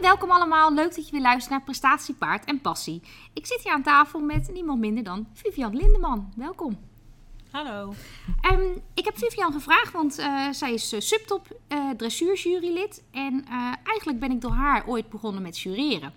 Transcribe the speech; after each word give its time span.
Welkom 0.00 0.30
allemaal. 0.30 0.74
Leuk 0.74 0.94
dat 0.94 1.06
je 1.06 1.12
weer 1.12 1.20
luistert 1.20 1.50
naar 1.50 1.62
Prestatiepaard 1.62 2.44
en 2.44 2.60
Passie. 2.60 3.02
Ik 3.32 3.46
zit 3.46 3.62
hier 3.62 3.72
aan 3.72 3.82
tafel 3.82 4.20
met 4.20 4.50
niemand 4.52 4.80
minder 4.80 5.04
dan 5.04 5.26
Vivian 5.32 5.76
Lindeman. 5.76 6.32
Welkom. 6.36 6.78
Hallo. 7.50 7.94
Ehm, 8.40 8.62
ik 8.94 9.04
heb 9.04 9.18
Vivian 9.18 9.52
gevraagd, 9.52 9.92
want 9.92 10.18
eh, 10.18 10.50
zij 10.50 10.72
is 10.72 10.92
uh, 10.92 11.00
subtop 11.00 11.60
uh, 11.68 11.90
dressuurjurylid. 11.90 13.04
En 13.10 13.44
eigenlijk 13.84 14.18
ben 14.18 14.30
ik 14.30 14.40
door 14.40 14.50
haar 14.52 14.86
ooit 14.86 15.08
begonnen 15.08 15.42
met 15.42 15.58
jureren. 15.58 16.12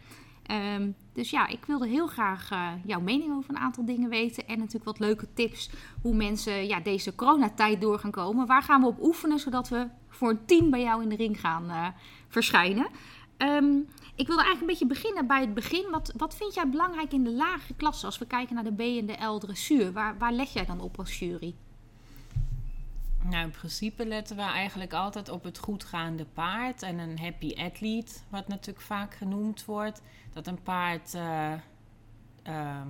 Um, 0.76 0.96
dus 1.14 1.30
ja, 1.30 1.48
ik 1.48 1.66
wilde 1.66 1.88
heel 1.88 2.08
graag 2.08 2.50
jouw 2.86 3.02
mening 3.02 3.36
over 3.36 3.50
een 3.50 3.62
aantal 3.62 3.86
dingen 3.86 4.10
weten. 4.10 4.48
En 4.48 4.58
natuurlijk 4.58 4.86
wat 4.86 5.00
leuke 5.00 5.28
tips 5.34 5.70
hoe 6.02 6.16
mensen 6.16 6.68
ja, 6.68 6.80
deze 6.80 7.16
coronatijd 7.16 7.82
door 7.82 8.00
gaan 8.00 8.12
komen. 8.12 8.48
Waar 8.48 8.64
gaan 8.64 8.82
we 8.82 8.88
op 8.88 9.04
oefenen, 9.04 9.40
zodat 9.40 9.70
we 9.70 9.88
voor 10.10 10.30
een 10.30 10.46
team 10.46 10.70
bij 10.70 10.82
jou 10.82 11.04
in 11.04 11.10
de 11.10 11.16
ring 11.16 11.40
gaan 11.40 11.94
verschijnen. 12.28 12.88
Um, 13.42 13.88
ik 14.16 14.28
wilde 14.28 14.44
eigenlijk 14.44 14.62
een 14.62 14.68
beetje 14.68 15.02
beginnen 15.02 15.28
bij 15.28 15.42
het 15.42 15.54
begin. 15.54 15.90
Wat, 15.92 16.14
wat 16.18 16.36
vind 16.36 16.54
jij 16.54 16.70
belangrijk 16.70 17.14
in 17.14 17.24
de 17.24 17.32
lagere 17.32 17.74
klasse 17.76 18.06
als 18.06 18.18
we 18.18 18.26
kijken 18.26 18.56
naar 18.56 18.64
de 18.64 18.74
B 18.74 18.80
en 18.80 19.06
de 19.06 19.26
L 19.26 19.40
dressuur? 19.40 19.92
Waar, 19.92 20.18
waar 20.18 20.34
leg 20.34 20.54
jij 20.54 20.66
dan 20.66 20.80
op 20.80 21.00
als 21.00 21.20
jury? 21.20 21.56
Nou, 23.24 23.44
in 23.44 23.52
principe 23.52 24.06
letten 24.06 24.36
we 24.36 24.42
eigenlijk 24.42 24.94
altijd 24.94 25.30
op 25.30 25.44
het 25.44 25.58
goedgaande 25.58 26.26
paard 26.26 26.82
en 26.82 26.98
een 26.98 27.20
happy 27.20 27.54
athlete, 27.58 28.20
wat 28.30 28.48
natuurlijk 28.48 28.86
vaak 28.86 29.16
genoemd 29.16 29.66
wordt. 29.66 30.02
Dat 30.34 30.48
een 30.48 30.62
paard 30.62 31.14
uh, 31.14 31.54
uh, 32.48 32.82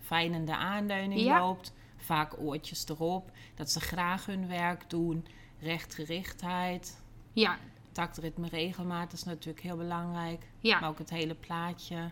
fijn 0.00 0.32
in 0.32 0.44
de 0.44 0.56
aanleuning 0.56 1.38
loopt, 1.38 1.72
vaak 1.96 2.38
oortjes 2.38 2.88
erop, 2.88 3.30
dat 3.54 3.70
ze 3.70 3.80
graag 3.80 4.26
hun 4.26 4.48
werk 4.48 4.90
doen, 4.90 5.26
rechtgerichtheid. 5.60 7.02
Ja, 7.32 7.58
taktritme, 7.96 8.48
regelmaat 8.48 9.12
is 9.12 9.24
natuurlijk 9.24 9.64
heel 9.64 9.76
belangrijk. 9.76 10.46
Ja. 10.60 10.80
Maar 10.80 10.88
ook 10.88 10.98
het 10.98 11.10
hele 11.10 11.34
plaatje 11.34 12.10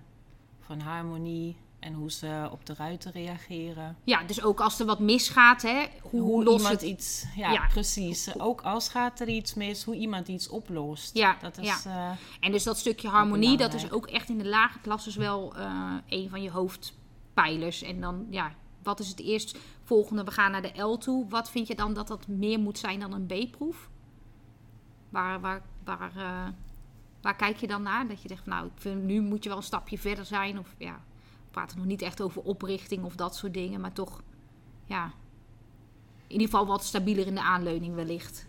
van 0.60 0.80
harmonie 0.80 1.56
en 1.78 1.92
hoe 1.92 2.10
ze 2.10 2.48
op 2.52 2.66
de 2.66 2.74
ruiten 2.74 3.12
reageren. 3.12 3.96
Ja, 4.04 4.22
dus 4.22 4.42
ook 4.42 4.60
als 4.60 4.80
er 4.80 4.86
wat 4.86 4.98
misgaat, 4.98 5.62
hè? 5.62 5.86
Hoe, 6.02 6.20
hoe 6.20 6.40
iemand 6.40 6.68
het... 6.68 6.82
iets... 6.82 7.26
Ja, 7.36 7.66
precies. 7.66 8.38
Ook 8.38 8.60
als 8.60 8.88
gaat 8.88 9.20
er 9.20 9.28
iets 9.28 9.54
mis, 9.54 9.84
hoe 9.84 9.94
iemand 9.94 10.28
iets 10.28 10.48
oplost. 10.48 11.14
Ja, 11.14 11.36
dat 11.40 11.58
is, 11.58 11.82
ja. 11.82 12.10
Uh, 12.10 12.16
en 12.40 12.52
dus 12.52 12.64
dat 12.64 12.78
stukje 12.78 13.08
harmonie, 13.08 13.56
dat 13.56 13.74
is 13.74 13.90
ook 13.90 14.06
echt 14.06 14.28
in 14.28 14.38
de 14.38 14.48
lage 14.48 14.78
klasses 14.78 15.16
wel 15.16 15.56
uh, 15.56 15.94
een 16.08 16.28
van 16.28 16.42
je 16.42 16.50
hoofdpijlers. 16.50 17.82
En 17.82 18.00
dan, 18.00 18.26
ja, 18.30 18.52
wat 18.82 19.00
is 19.00 19.08
het 19.08 19.20
eerst 19.20 19.58
volgende? 19.82 20.24
We 20.24 20.30
gaan 20.30 20.50
naar 20.50 20.62
de 20.62 20.82
L 20.82 20.96
toe. 20.96 21.28
Wat 21.28 21.50
vind 21.50 21.66
je 21.66 21.74
dan 21.74 21.94
dat 21.94 22.08
dat 22.08 22.28
meer 22.28 22.58
moet 22.58 22.78
zijn 22.78 23.00
dan 23.00 23.12
een 23.12 23.26
B-proef? 23.26 23.88
Waar, 25.08 25.40
waar 25.40 25.62
waar, 25.84 26.12
uh, 26.16 26.48
waar 27.20 27.36
kijk 27.36 27.56
je 27.56 27.66
dan 27.66 27.82
naar? 27.82 28.08
Dat 28.08 28.22
je 28.22 28.28
zegt, 28.28 28.46
nou, 28.46 28.66
ik 28.66 28.72
vind, 28.74 29.02
nu 29.02 29.20
moet 29.20 29.42
je 29.42 29.48
wel 29.48 29.58
een 29.58 29.64
stapje 29.64 29.98
verder 29.98 30.24
zijn. 30.24 30.58
Of 30.58 30.74
ja, 30.78 31.00
we 31.44 31.50
praten 31.50 31.76
nog 31.78 31.86
niet 31.86 32.02
echt 32.02 32.20
over 32.20 32.42
oprichting 32.42 33.04
of 33.04 33.16
dat 33.16 33.36
soort 33.36 33.54
dingen. 33.54 33.80
Maar 33.80 33.92
toch, 33.92 34.22
ja, 34.84 35.04
in 36.26 36.40
ieder 36.40 36.48
geval 36.48 36.66
wat 36.66 36.84
stabieler 36.84 37.26
in 37.26 37.34
de 37.34 37.42
aanleuning 37.42 37.94
wellicht. 37.94 38.46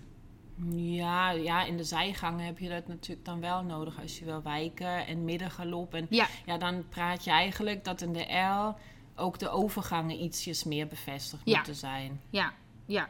Ja, 0.69 1.29
ja, 1.29 1.63
in 1.63 1.77
de 1.77 1.83
zijgangen 1.83 2.45
heb 2.45 2.59
je 2.59 2.69
dat 2.69 2.87
natuurlijk 2.87 3.25
dan 3.25 3.39
wel 3.39 3.63
nodig 3.63 4.01
als 4.01 4.19
je 4.19 4.25
wil 4.25 4.41
wijken 4.41 5.07
en 5.07 5.23
middengalop. 5.23 5.93
En 5.93 6.07
ja. 6.09 6.27
ja, 6.45 6.57
dan 6.57 6.85
praat 6.89 7.23
je 7.23 7.31
eigenlijk 7.31 7.83
dat 7.83 8.01
in 8.01 8.13
de 8.13 8.33
L 8.33 8.75
ook 9.15 9.39
de 9.39 9.49
overgangen 9.49 10.23
ietsjes 10.23 10.63
meer 10.63 10.87
bevestigd 10.87 11.45
moeten 11.45 11.75
zijn. 11.75 12.21
Ja, 12.29 12.53
ja. 12.85 13.09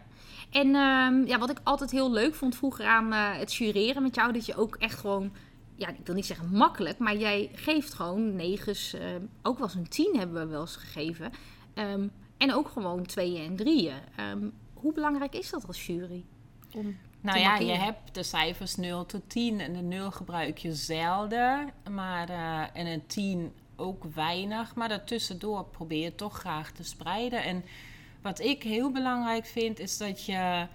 En 0.49 0.67
um, 0.67 1.27
ja, 1.27 1.37
wat 1.39 1.49
ik 1.49 1.59
altijd 1.63 1.91
heel 1.91 2.11
leuk 2.11 2.35
vond 2.35 2.55
vroeger 2.55 2.85
aan 2.85 3.13
uh, 3.13 3.37
het 3.37 3.53
jureren 3.53 4.03
met 4.03 4.15
jou, 4.15 4.33
dat 4.33 4.45
je 4.45 4.55
ook 4.55 4.75
echt 4.75 4.99
gewoon, 4.99 5.31
ja, 5.75 5.87
ik 5.87 6.05
wil 6.05 6.15
niet 6.15 6.25
zeggen 6.25 6.49
makkelijk, 6.51 6.97
maar 6.97 7.17
jij 7.17 7.49
geeft 7.53 7.93
gewoon 7.93 8.35
negens, 8.35 8.95
uh, 8.95 9.01
ook 9.41 9.57
wel 9.57 9.67
eens 9.67 9.75
een 9.75 9.87
tien 9.87 10.15
hebben 10.17 10.41
we 10.41 10.51
wel 10.51 10.61
eens 10.61 10.75
gegeven. 10.75 11.31
Um, 11.75 12.11
en 12.37 12.53
ook 12.53 12.69
gewoon 12.69 13.05
tweeën 13.05 13.45
en 13.45 13.55
drieën. 13.55 13.95
Um, 14.31 14.53
hoe 14.73 14.93
belangrijk 14.93 15.35
is 15.35 15.49
dat 15.49 15.67
als 15.67 15.85
jury? 15.85 16.25
Om 16.73 16.97
nou 17.25 17.39
ja, 17.39 17.57
je 17.57 17.73
hebt 17.73 18.15
de 18.15 18.23
cijfers 18.23 18.75
0 18.75 19.05
tot 19.05 19.21
10 19.27 19.59
en 19.59 19.73
de 19.73 19.81
0 19.81 20.11
gebruik 20.11 20.57
je 20.57 20.73
zelden, 20.73 21.69
maar 21.89 22.29
uh, 22.29 22.61
en 22.73 22.85
een 22.85 23.05
10 23.07 23.53
ook 23.75 24.03
weinig. 24.13 24.75
Maar 24.75 24.89
daartussendoor 24.89 25.65
probeer 25.65 26.03
je 26.03 26.15
toch 26.15 26.39
graag 26.39 26.71
te 26.71 26.83
spreiden. 26.83 27.43
En 27.43 27.63
wat 28.25 28.39
ik 28.39 28.63
heel 28.63 28.91
belangrijk 28.91 29.45
vind, 29.45 29.79
is 29.79 29.97
dat 29.97 30.25
je 30.25 30.67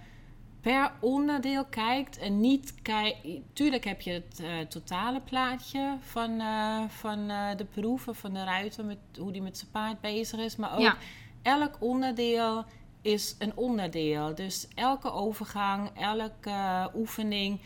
per 0.61 0.91
onderdeel 0.99 1.65
kijkt 1.65 2.17
en 2.17 2.39
niet 2.39 2.73
kijkt. 2.81 3.17
Tuurlijk 3.53 3.83
heb 3.83 4.01
je 4.01 4.11
het 4.11 4.39
uh, 4.41 4.59
totale 4.59 5.21
plaatje 5.21 5.97
van, 5.99 6.31
uh, 6.31 6.83
van 6.87 7.19
uh, 7.29 7.55
de 7.57 7.65
proeven, 7.65 8.15
van 8.15 8.33
de 8.33 8.43
ruiter, 8.43 8.85
met 8.85 8.97
hoe 9.17 9.31
die 9.31 9.41
met 9.41 9.57
zijn 9.57 9.71
paard 9.71 10.01
bezig 10.01 10.39
is. 10.39 10.55
Maar 10.55 10.73
ook 10.73 10.79
ja. 10.79 10.97
elk 11.41 11.77
onderdeel 11.79 12.65
is 13.01 13.35
een 13.39 13.55
onderdeel. 13.55 14.35
Dus 14.35 14.67
elke 14.75 15.11
overgang, 15.11 15.89
elke 15.95 16.89
oefening 16.95 17.59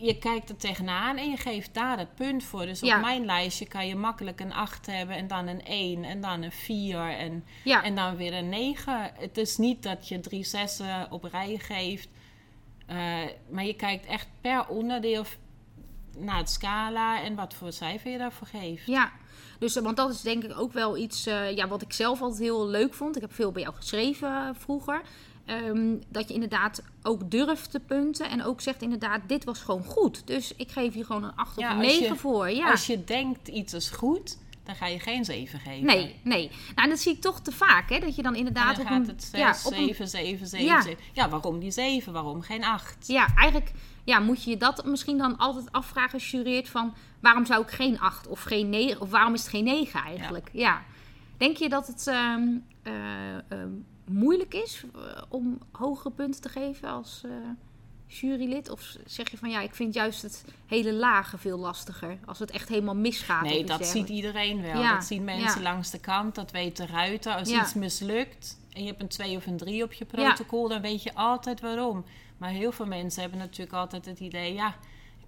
je 0.00 0.18
kijkt 0.18 0.48
er 0.48 0.56
tegenaan 0.56 1.16
en 1.16 1.30
je 1.30 1.36
geeft 1.36 1.74
daar 1.74 1.98
het 1.98 2.14
punt 2.14 2.44
voor. 2.44 2.66
Dus 2.66 2.82
op 2.82 3.00
mijn 3.00 3.24
lijstje 3.24 3.66
kan 3.66 3.86
je 3.86 3.96
makkelijk 3.96 4.40
een 4.40 4.52
8 4.52 4.86
hebben 4.86 5.16
en 5.16 5.26
dan 5.26 5.46
een 5.46 5.64
1 5.64 6.04
en 6.04 6.20
dan 6.20 6.42
een 6.42 6.52
4 6.52 6.98
en, 6.98 7.44
en 7.64 7.94
dan 7.94 8.16
weer 8.16 8.34
een 8.34 8.48
9. 8.48 9.10
Het 9.14 9.38
is 9.38 9.56
niet 9.56 9.82
dat 9.82 10.08
je 10.08 10.20
drie 10.20 10.44
zessen 10.44 11.06
op 11.10 11.24
rij 11.24 11.58
geeft, 11.58 12.08
uh, 12.90 12.96
maar 13.50 13.64
je 13.64 13.74
kijkt 13.74 14.06
echt 14.06 14.28
per 14.40 14.68
onderdeel 14.68 15.24
naar 16.18 16.38
het 16.38 16.50
scala 16.50 17.22
en 17.22 17.34
wat 17.34 17.54
voor 17.54 17.72
cijfer 17.72 18.10
je 18.10 18.18
daarvoor 18.18 18.46
geeft. 18.46 18.86
Ja, 18.86 19.12
dus, 19.58 19.74
want 19.74 19.96
dat 19.96 20.10
is 20.10 20.20
denk 20.20 20.44
ik 20.44 20.58
ook 20.58 20.72
wel 20.72 20.96
iets 20.96 21.26
uh, 21.26 21.56
ja, 21.56 21.68
wat 21.68 21.82
ik 21.82 21.92
zelf 21.92 22.20
altijd 22.20 22.40
heel 22.40 22.66
leuk 22.66 22.94
vond. 22.94 23.16
Ik 23.16 23.22
heb 23.22 23.34
veel 23.34 23.52
bij 23.52 23.62
jou 23.62 23.74
geschreven 23.74 24.54
vroeger. 24.56 25.02
Ehm, 25.50 25.96
dat 26.08 26.28
je 26.28 26.34
inderdaad 26.34 26.82
ook 27.02 27.30
durft 27.30 27.70
te 27.70 27.80
punten. 27.80 28.30
En 28.30 28.44
ook 28.44 28.60
zegt 28.60 28.82
inderdaad, 28.82 29.20
dit 29.26 29.44
was 29.44 29.60
gewoon 29.60 29.84
goed. 29.84 30.26
Dus 30.26 30.54
ik 30.56 30.70
geef 30.70 30.92
hier 30.92 31.04
gewoon 31.04 31.24
een 31.24 31.36
8 31.36 31.58
of 31.58 31.70
een 31.70 31.78
9 31.78 32.16
voor. 32.16 32.50
Ja. 32.50 32.70
Als 32.70 32.86
je 32.86 33.04
denkt 33.04 33.48
iets 33.48 33.74
is 33.74 33.90
goed, 33.90 34.38
dan 34.64 34.74
ga 34.74 34.86
je 34.86 34.98
geen 34.98 35.24
7 35.24 35.60
geven. 35.60 35.86
Nee, 35.86 36.20
nee. 36.22 36.48
Nou, 36.48 36.74
en 36.74 36.88
dat 36.88 36.98
zie 36.98 37.12
ik 37.12 37.20
toch 37.20 37.40
te 37.40 37.52
vaak. 37.52 37.90
Hè? 37.90 37.98
Dat 37.98 38.16
je 38.16 38.22
dan 38.22 38.34
inderdaad 38.34 38.76
dan 38.76 38.84
op 38.84 38.90
gaat 38.90 39.00
een, 39.00 39.06
het 39.06 39.22
6, 39.22 39.40
ja, 39.40 39.52
7, 39.52 40.08
7, 40.08 40.46
7, 40.46 40.66
ja. 40.66 40.80
7. 40.80 40.98
Ja, 41.12 41.28
waarom 41.28 41.58
die 41.58 41.70
7? 41.70 42.12
Waarom 42.12 42.42
geen 42.42 42.64
8? 42.64 43.06
Ja, 43.06 43.26
eigenlijk 43.36 43.72
ja, 44.04 44.20
moet 44.20 44.44
je 44.44 44.50
je 44.50 44.56
dat 44.56 44.84
misschien 44.84 45.18
dan 45.18 45.36
altijd 45.36 45.72
afvragen 45.72 46.12
als 46.12 46.30
jureert 46.30 46.68
van... 46.68 46.94
waarom 47.20 47.46
zou 47.46 47.62
ik 47.62 47.70
geen 47.70 48.00
8 48.00 48.26
of 48.26 48.42
geen 48.42 48.68
9? 48.68 49.00
Of 49.00 49.10
waarom 49.10 49.34
is 49.34 49.40
het 49.40 49.50
geen 49.50 49.64
9 49.64 50.00
eigenlijk? 50.00 50.48
Ja. 50.52 50.60
ja. 50.60 50.82
Denk 51.36 51.56
je 51.56 51.68
dat 51.68 51.86
het... 51.86 52.06
Um, 52.06 52.64
uh, 52.84 53.58
um, 53.58 53.86
moeilijk 54.10 54.54
is 54.54 54.84
uh, 54.96 55.02
om 55.28 55.58
hogere 55.72 56.10
punten 56.10 56.40
te 56.40 56.48
geven 56.48 56.88
als 56.88 57.22
uh, 57.26 57.32
jurylid? 58.06 58.70
Of 58.70 58.96
zeg 59.06 59.30
je 59.30 59.38
van 59.38 59.50
ja, 59.50 59.60
ik 59.60 59.74
vind 59.74 59.94
juist 59.94 60.22
het 60.22 60.44
hele 60.66 60.92
lage 60.92 61.38
veel 61.38 61.58
lastiger 61.58 62.18
als 62.24 62.38
het 62.38 62.50
echt 62.50 62.68
helemaal 62.68 62.96
misgaat? 62.96 63.42
Nee, 63.42 63.64
dat 63.64 63.86
ziet 63.86 64.08
iedereen 64.08 64.62
wel. 64.62 64.80
Ja. 64.80 64.94
Dat 64.94 65.04
zien 65.04 65.24
mensen 65.24 65.62
ja. 65.62 65.70
langs 65.70 65.90
de 65.90 66.00
kant, 66.00 66.34
dat 66.34 66.50
weten 66.50 66.86
ruiten. 66.86 67.34
Als 67.34 67.48
iets 67.48 67.74
mislukt 67.74 68.58
en 68.72 68.82
je 68.82 68.88
hebt 68.88 69.00
een 69.00 69.08
2 69.08 69.36
of 69.36 69.46
een 69.46 69.56
3 69.56 69.84
op 69.84 69.92
je 69.92 70.04
protocol, 70.04 70.68
dan 70.68 70.80
weet 70.80 71.02
je 71.02 71.14
altijd 71.14 71.60
waarom. 71.60 72.04
Maar 72.38 72.50
heel 72.50 72.72
veel 72.72 72.86
mensen 72.86 73.20
hebben 73.20 73.38
natuurlijk 73.38 73.76
altijd 73.76 74.06
het 74.06 74.20
idee, 74.20 74.54
ja, 74.54 74.74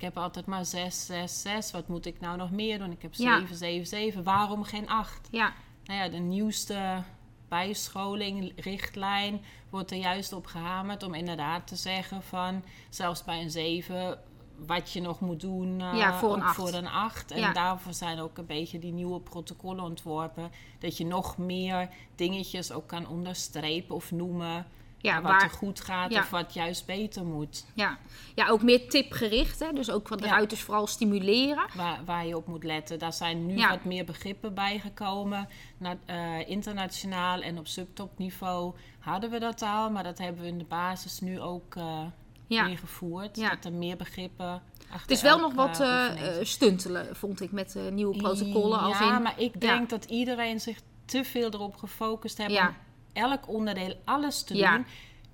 ik 0.02 0.08
heb 0.08 0.16
altijd 0.16 0.46
maar 0.46 0.64
6, 0.64 1.06
6, 1.06 1.42
6. 1.42 1.70
Wat 1.70 1.88
moet 1.88 2.06
ik 2.06 2.20
nou 2.20 2.36
nog 2.36 2.50
meer 2.50 2.78
doen? 2.78 2.90
Ik 2.90 3.02
heb 3.02 3.14
7, 3.14 3.56
7, 3.56 3.86
7. 3.86 4.22
Waarom 4.22 4.64
geen 4.64 4.88
8? 4.88 5.28
Ja. 5.30 5.52
Nou 5.84 6.00
ja, 6.00 6.08
de 6.08 6.18
nieuwste 6.18 7.02
bijscholing, 7.52 8.52
richtlijn, 8.56 9.40
wordt 9.70 9.90
er 9.90 9.96
juist 9.96 10.32
op 10.32 10.46
gehamerd 10.46 11.02
om 11.02 11.14
inderdaad 11.14 11.66
te 11.66 11.76
zeggen 11.76 12.22
van 12.22 12.62
zelfs 12.88 13.24
bij 13.24 13.42
een 13.42 13.50
7 13.50 14.18
wat 14.66 14.92
je 14.92 15.00
nog 15.00 15.20
moet 15.20 15.40
doen 15.40 15.80
uh, 15.80 15.92
ja, 15.94 16.18
voor, 16.18 16.34
een 16.34 16.42
8. 16.42 16.54
voor 16.54 16.72
een 16.72 16.86
8. 16.86 17.30
En 17.30 17.40
ja. 17.40 17.52
daarvoor 17.52 17.92
zijn 17.92 18.20
ook 18.20 18.38
een 18.38 18.46
beetje 18.46 18.78
die 18.78 18.92
nieuwe 18.92 19.20
protocollen 19.20 19.84
ontworpen. 19.84 20.50
Dat 20.78 20.96
je 20.96 21.06
nog 21.06 21.38
meer 21.38 21.88
dingetjes 22.14 22.72
ook 22.72 22.86
kan 22.86 23.08
onderstrepen 23.08 23.94
of 23.94 24.10
noemen 24.10 24.66
ja, 25.02 25.20
wat 25.20 25.30
waar, 25.30 25.42
er 25.42 25.50
goed 25.50 25.80
gaat 25.80 26.14
of 26.14 26.30
wat 26.30 26.54
juist 26.54 26.86
beter 26.86 27.24
moet. 27.24 27.64
Ja, 27.74 27.98
ja 28.34 28.48
ook 28.48 28.62
meer 28.62 28.88
tipgericht. 28.88 29.58
Hè? 29.58 29.72
Dus 29.72 29.90
ook 29.90 30.08
van 30.08 30.18
de 30.18 30.24
ja. 30.24 30.30
ruiters 30.30 30.60
vooral 30.60 30.86
stimuleren. 30.86 31.66
Waar, 31.74 32.00
waar 32.04 32.26
je 32.26 32.36
op 32.36 32.46
moet 32.46 32.64
letten. 32.64 32.98
Daar 32.98 33.12
zijn 33.12 33.46
nu 33.46 33.66
wat 33.68 33.84
meer 33.84 34.04
begrippen 34.04 34.54
bijgekomen. 34.54 35.48
Na, 35.78 35.96
uh, 36.06 36.48
internationaal 36.48 37.40
en 37.40 37.58
op 37.58 37.66
subtopniveau 37.66 38.74
hadden 38.98 39.30
we 39.30 39.38
dat 39.38 39.62
al. 39.62 39.90
Maar 39.90 40.02
dat 40.02 40.18
hebben 40.18 40.42
we 40.42 40.48
in 40.48 40.58
de 40.58 40.64
basis 40.64 41.20
nu 41.20 41.40
ook 41.40 41.74
uh, 41.74 42.04
ingevoerd. 42.46 43.34
Dat 43.34 43.64
er 43.64 43.72
meer 43.72 43.96
begrippen 43.96 44.62
het 45.00 45.10
is 45.10 45.22
wel 45.22 45.38
nog 45.38 45.54
wat 45.54 45.80
uh, 45.80 46.10
stuntelen, 46.42 47.16
vond 47.16 47.40
ik, 47.40 47.52
met 47.52 47.76
nieuwe 47.90 48.16
protocollen. 48.16 48.78
Ja, 48.78 48.84
als 48.84 49.00
in, 49.00 49.22
maar 49.22 49.40
ik 49.40 49.60
denk 49.60 49.90
dat 49.90 50.04
iedereen 50.04 50.60
zich 50.60 50.78
te 51.04 51.24
veel 51.24 51.50
erop 51.50 51.76
gefocust 51.76 52.38
heeft 52.38 52.60
elk 53.12 53.48
onderdeel 53.48 53.94
alles 54.04 54.42
te 54.42 54.54
doen. 54.54 54.86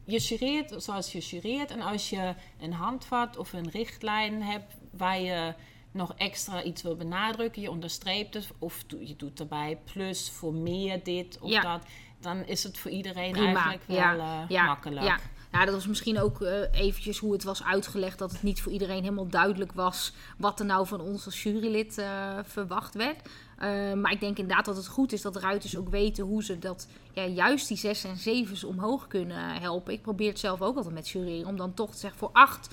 Je 0.04 0.18
jureert 0.18 0.82
zoals 0.82 1.12
je 1.12 1.18
jureert. 1.18 1.70
En 1.70 1.80
als 1.80 2.10
je 2.10 2.34
een 2.60 2.72
handvat 2.72 3.36
of 3.36 3.52
een 3.52 3.70
richtlijn 3.70 4.42
hebt 4.42 4.76
waar 4.90 5.20
je 5.20 5.54
nog 5.90 6.14
extra 6.16 6.62
iets 6.62 6.82
wil 6.82 6.96
benadrukken, 6.96 7.62
je 7.62 7.70
onderstreept 7.70 8.34
het 8.34 8.48
of 8.58 8.84
je 9.00 9.16
doet 9.16 9.40
erbij 9.40 9.78
plus 9.92 10.30
voor 10.30 10.54
meer 10.54 11.02
dit 11.02 11.38
of 11.40 11.50
dat, 11.50 11.82
dan 12.20 12.44
is 12.46 12.62
het 12.62 12.78
voor 12.78 12.90
iedereen 12.90 13.34
eigenlijk 13.34 13.82
wel 13.86 13.96
ja. 13.96 14.46
Uh, 14.48 14.66
makkelijk. 14.66 15.20
Ja, 15.52 15.64
dat 15.64 15.74
was 15.74 15.86
misschien 15.86 16.20
ook 16.20 16.40
uh, 16.40 16.50
eventjes 16.72 17.18
hoe 17.18 17.32
het 17.32 17.42
was 17.42 17.64
uitgelegd. 17.64 18.18
Dat 18.18 18.32
het 18.32 18.42
niet 18.42 18.62
voor 18.62 18.72
iedereen 18.72 19.02
helemaal 19.02 19.28
duidelijk 19.28 19.72
was 19.72 20.12
wat 20.36 20.60
er 20.60 20.66
nou 20.66 20.86
van 20.86 21.00
ons 21.00 21.24
als 21.24 21.42
jurylid 21.42 21.98
uh, 21.98 22.38
verwacht 22.42 22.94
werd. 22.94 23.16
Uh, 23.18 23.92
maar 23.92 24.12
ik 24.12 24.20
denk 24.20 24.38
inderdaad 24.38 24.64
dat 24.64 24.76
het 24.76 24.86
goed 24.86 25.12
is 25.12 25.22
dat 25.22 25.36
ruiters 25.36 25.76
ook 25.76 25.88
weten 25.88 26.24
hoe 26.24 26.44
ze 26.44 26.58
dat, 26.58 26.88
ja, 27.12 27.26
juist 27.26 27.68
die 27.68 27.76
zes 27.76 28.04
en 28.04 28.16
zevens 28.16 28.64
omhoog 28.64 29.06
kunnen 29.06 29.60
helpen. 29.60 29.92
Ik 29.92 30.02
probeer 30.02 30.28
het 30.28 30.38
zelf 30.38 30.62
ook 30.62 30.76
altijd 30.76 30.94
met 30.94 31.08
jureren 31.08 31.46
om 31.46 31.56
dan 31.56 31.74
toch 31.74 31.90
te 31.90 31.98
zeggen 31.98 32.18
voor 32.18 32.30
acht 32.32 32.68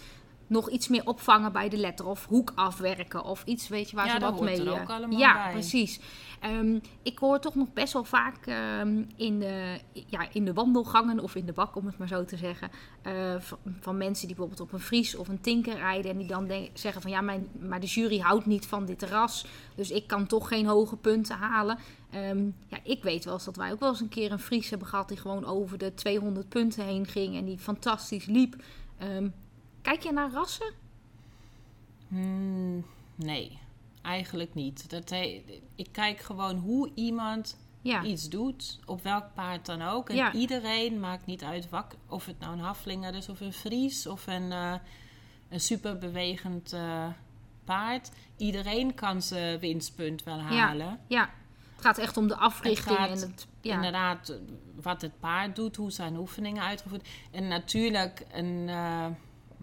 nog 0.47 0.69
iets 0.69 0.87
meer 0.87 1.05
opvangen 1.05 1.51
bij 1.51 1.69
de 1.69 1.77
letter 1.77 2.07
of 2.07 2.25
hoek 2.25 2.51
afwerken 2.55 3.23
of 3.23 3.43
iets, 3.45 3.67
weet 3.67 3.89
je, 3.89 3.95
waar 3.95 4.09
ze 4.09 4.19
wat 4.19 4.41
mee. 4.41 4.65
Er 4.65 4.81
ook 4.81 4.89
allemaal 4.89 5.19
ja, 5.19 5.43
bij. 5.43 5.51
precies. 5.51 5.99
Um, 6.45 6.81
ik 7.01 7.19
hoor 7.19 7.39
toch 7.39 7.55
nog 7.55 7.73
best 7.73 7.93
wel 7.93 8.03
vaak 8.03 8.47
um, 8.79 9.07
in, 9.15 9.39
de, 9.39 9.79
ja, 10.07 10.27
in 10.31 10.45
de 10.45 10.53
wandelgangen 10.53 11.19
of 11.19 11.35
in 11.35 11.45
de 11.45 11.53
bak, 11.53 11.75
om 11.75 11.85
het 11.85 11.97
maar 11.97 12.07
zo 12.07 12.25
te 12.25 12.37
zeggen, 12.37 12.69
uh, 13.07 13.35
van, 13.39 13.57
van, 13.79 13.97
mensen 13.97 14.27
die 14.27 14.35
bijvoorbeeld 14.35 14.67
op 14.67 14.73
een 14.73 14.85
Fries 14.85 15.15
of 15.15 15.27
een 15.27 15.41
Tinker 15.41 15.77
rijden 15.77 16.11
en 16.11 16.17
die 16.17 16.27
dan 16.27 16.51
zeggen 16.73 17.01
van 17.01 17.11
ja, 17.11 17.21
mijn, 17.21 17.47
maar 17.59 17.79
de 17.79 17.87
jury 17.87 18.19
houdt 18.19 18.45
niet 18.45 18.65
van 18.65 18.85
dit 18.85 19.03
ras, 19.03 19.45
dus 19.75 19.91
ik 19.91 20.07
kan 20.07 20.27
toch 20.27 20.47
geen 20.47 20.65
hoge 20.65 20.95
punten 20.95 21.35
halen. 21.35 21.77
Um, 22.15 22.55
ja, 22.67 22.77
ik 22.83 23.03
weet 23.03 23.25
wel 23.25 23.33
eens 23.33 23.45
dat 23.45 23.55
wij 23.55 23.71
ook 23.71 23.79
wel 23.79 23.89
eens 23.89 23.99
een 23.99 24.09
keer 24.09 24.31
een 24.31 24.39
Fries 24.39 24.69
hebben 24.69 24.87
gehad 24.87 25.07
die 25.07 25.17
gewoon 25.17 25.45
over 25.45 25.77
de 25.77 25.93
200 25.93 26.49
punten 26.49 26.85
heen 26.85 27.05
ging 27.05 27.35
en 27.35 27.45
die 27.45 27.57
fantastisch 27.57 28.25
liep. 28.25 28.55
Kijk 29.85 30.03
je 30.03 30.11
naar 30.11 30.31
rassen? 30.31 30.73
Hmm, 32.07 32.85
nee, 33.15 33.59
eigenlijk 34.01 34.53
niet. 34.53 34.89
Dat 34.89 35.11
ik 35.75 35.87
kijk 35.91 36.19
gewoon 36.19 36.55
hoe 36.57 36.91
iemand 36.95 37.57
iets 38.03 38.29
doet, 38.29 38.79
op 38.85 39.03
welk 39.03 39.25
paard 39.33 39.65
dan 39.65 39.81
ook. 39.81 40.09
En 40.09 40.35
iedereen 40.35 40.99
maakt 40.99 41.25
niet 41.25 41.43
uit 41.43 41.69
wak, 41.69 41.95
of 42.07 42.25
het 42.25 42.39
nou 42.39 42.53
een 42.53 42.63
haflinger 42.63 43.15
is 43.15 43.29
of 43.29 43.39
een 43.39 43.53
Fries 43.53 44.07
of 44.07 44.27
een, 44.27 44.51
uh, 44.51 44.73
een 45.49 45.59
superbewegend 45.59 46.73
uh, 46.73 47.07
paard. 47.63 48.11
Iedereen 48.37 48.93
kan 48.93 49.21
zijn 49.21 49.59
winstpunt 49.59 50.23
wel 50.23 50.39
halen. 50.39 50.87
Ja, 50.87 50.99
ja. 51.07 51.29
het 51.75 51.85
gaat 51.85 51.97
echt 51.97 52.17
om 52.17 52.27
de 52.27 52.35
africhting. 52.35 52.97
Het 52.97 53.21
en 53.21 53.29
het, 53.29 53.47
ja. 53.61 53.75
Inderdaad, 53.75 54.39
wat 54.81 55.01
het 55.01 55.19
paard 55.19 55.55
doet, 55.55 55.75
hoe 55.75 55.91
zijn 55.91 56.17
oefeningen 56.17 56.63
uitgevoerd. 56.63 57.07
En 57.31 57.47
natuurlijk 57.47 58.25
een... 58.31 58.67
Uh, 58.67 59.05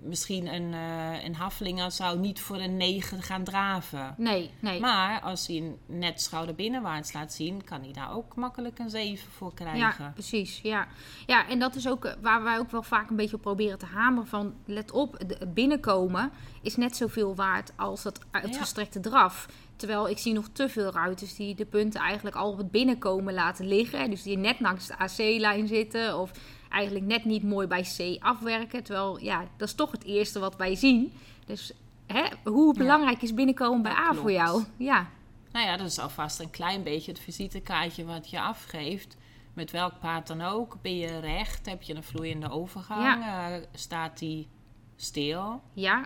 misschien 0.02 0.54
een, 0.54 0.72
uh, 0.72 1.24
een 1.24 1.34
Haflinger 1.34 1.90
zou 1.90 2.18
niet 2.18 2.40
voor 2.40 2.56
een 2.56 2.76
9 2.76 3.22
gaan 3.22 3.44
draven. 3.44 4.14
Nee, 4.16 4.50
nee. 4.60 4.80
Maar 4.80 5.20
als 5.20 5.46
hij 5.46 5.56
een 5.56 5.78
net 5.86 6.20
schouder 6.20 6.54
binnenwaarts 6.54 7.12
laat 7.12 7.32
zien, 7.32 7.64
kan 7.64 7.82
hij 7.82 7.92
daar 7.92 8.14
ook 8.14 8.34
makkelijk 8.34 8.78
een 8.78 8.90
7 8.90 9.30
voor 9.30 9.54
krijgen. 9.54 10.04
Ja, 10.04 10.10
precies. 10.14 10.60
Ja, 10.62 10.86
ja 11.26 11.48
en 11.48 11.58
dat 11.58 11.74
is 11.74 11.88
ook 11.88 12.04
eh, 12.04 12.12
waar 12.20 12.42
wij 12.42 12.58
ook 12.58 12.70
wel 12.70 12.82
vaak 12.82 13.10
een 13.10 13.16
beetje 13.16 13.36
op 13.36 13.42
proberen 13.42 13.78
te 13.78 13.86
hameren 13.86 14.28
van... 14.28 14.54
let 14.64 14.90
op, 14.90 15.18
het 15.18 15.54
binnenkomen 15.54 16.30
is 16.62 16.76
net 16.76 16.96
zoveel 16.96 17.34
waard 17.34 17.72
als 17.76 18.04
het 18.04 18.18
uitgestrekte 18.30 19.00
draf. 19.00 19.48
Terwijl 19.76 20.08
ik 20.08 20.18
zie 20.18 20.32
nog 20.32 20.48
te 20.52 20.68
veel 20.68 20.92
ruiters 20.92 21.36
die 21.36 21.54
de 21.54 21.64
punten 21.64 22.00
eigenlijk 22.00 22.36
al 22.36 22.50
op 22.50 22.58
het 22.58 22.70
binnenkomen 22.70 23.34
laten 23.34 23.66
liggen. 23.66 24.10
Dus 24.10 24.22
die 24.22 24.38
net 24.38 24.60
langs 24.60 24.86
de 24.86 24.98
AC-lijn 24.98 25.66
zitten 25.66 26.18
of 26.18 26.30
eigenlijk 26.72 27.04
net 27.04 27.24
niet 27.24 27.42
mooi 27.42 27.66
bij 27.66 27.82
C 27.82 28.22
afwerken. 28.22 28.82
Terwijl, 28.82 29.18
ja, 29.18 29.44
dat 29.56 29.68
is 29.68 29.74
toch 29.74 29.90
het 29.90 30.04
eerste 30.04 30.38
wat 30.38 30.56
wij 30.56 30.74
zien. 30.74 31.12
Dus 31.46 31.72
hè, 32.06 32.24
hoe 32.44 32.74
belangrijk 32.74 33.22
is 33.22 33.34
binnenkomen 33.34 33.82
bij 33.82 33.92
A 33.92 34.14
voor 34.14 34.32
jou? 34.32 34.64
Ja. 34.76 35.06
Nou 35.52 35.66
ja, 35.66 35.76
dat 35.76 35.86
is 35.86 35.98
alvast 35.98 36.40
een 36.40 36.50
klein 36.50 36.82
beetje 36.82 37.12
het 37.12 37.20
visitekaartje 37.20 38.04
wat 38.04 38.30
je 38.30 38.40
afgeeft. 38.40 39.16
Met 39.54 39.70
welk 39.70 39.98
paard 40.00 40.26
dan 40.26 40.40
ook. 40.40 40.76
Ben 40.82 40.96
je 40.96 41.18
recht? 41.18 41.66
Heb 41.66 41.82
je 41.82 41.94
een 41.94 42.02
vloeiende 42.02 42.50
overgang? 42.50 43.18
Uh, 43.18 43.46
staat 43.72 44.18
die 44.18 44.48
stil? 44.96 45.60
Ja. 45.72 46.04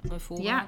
Bijvoorbeeld. 0.00 0.48
Ja. 0.48 0.66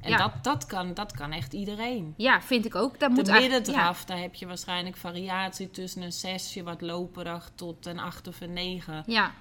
En 0.00 0.16
dat, 0.16 0.32
dat, 0.42 0.66
kan, 0.66 0.94
dat 0.94 1.12
kan 1.12 1.32
echt 1.32 1.52
iedereen. 1.52 2.14
Ja, 2.16 2.42
vind 2.42 2.64
ik 2.64 2.74
ook. 2.74 2.98
Daar 2.98 3.10
moet 3.10 3.26
de 3.26 3.32
middendraf, 3.32 4.04
daar 4.04 4.18
heb 4.18 4.34
je 4.34 4.46
waarschijnlijk 4.46 4.96
variatie 4.96 5.70
tussen 5.70 6.02
een 6.02 6.12
zesje, 6.12 6.62
wat 6.62 6.80
loperig, 6.80 7.50
tot 7.54 7.86
een 7.86 7.98
acht 7.98 8.28
of 8.28 8.40
een 8.40 8.52
negen. 8.52 9.02
Ja. 9.06 9.32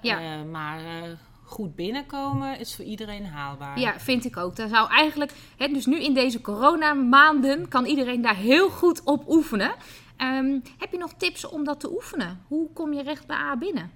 ja. 0.00 0.38
Uh, 0.38 0.50
maar 0.50 0.80
uh, 0.80 1.10
goed 1.44 1.74
binnenkomen 1.74 2.58
is 2.58 2.76
voor 2.76 2.84
iedereen 2.84 3.26
haalbaar. 3.26 3.78
Ja, 3.78 4.00
vind 4.00 4.24
ik 4.24 4.36
ook. 4.36 4.56
Daar 4.56 4.68
zou 4.68 4.90
eigenlijk, 4.90 5.32
hè, 5.56 5.68
dus 5.68 5.86
nu 5.86 6.02
in 6.02 6.14
deze 6.14 6.40
coronamaanden, 6.40 7.68
kan 7.68 7.84
iedereen 7.84 8.22
daar 8.22 8.36
heel 8.36 8.70
goed 8.70 9.02
op 9.04 9.28
oefenen. 9.28 9.74
Um, 10.16 10.62
heb 10.78 10.92
je 10.92 10.98
nog 10.98 11.12
tips 11.12 11.48
om 11.48 11.64
dat 11.64 11.80
te 11.80 11.92
oefenen? 11.92 12.40
Hoe 12.48 12.72
kom 12.72 12.92
je 12.92 13.02
recht 13.02 13.26
bij 13.26 13.36
A 13.36 13.56
binnen? 13.56 13.90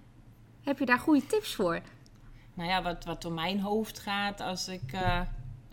Heb 0.63 0.79
je 0.79 0.87
daar 0.87 0.99
goede 0.99 1.27
tips 1.27 1.55
voor? 1.55 1.81
Nou 2.55 2.69
ja, 2.69 2.83
wat, 2.83 3.05
wat 3.05 3.23
door 3.23 3.33
mijn 3.33 3.61
hoofd 3.61 3.99
gaat 3.99 4.41
als 4.41 4.69
ik... 4.69 4.93
Uh, 4.95 5.21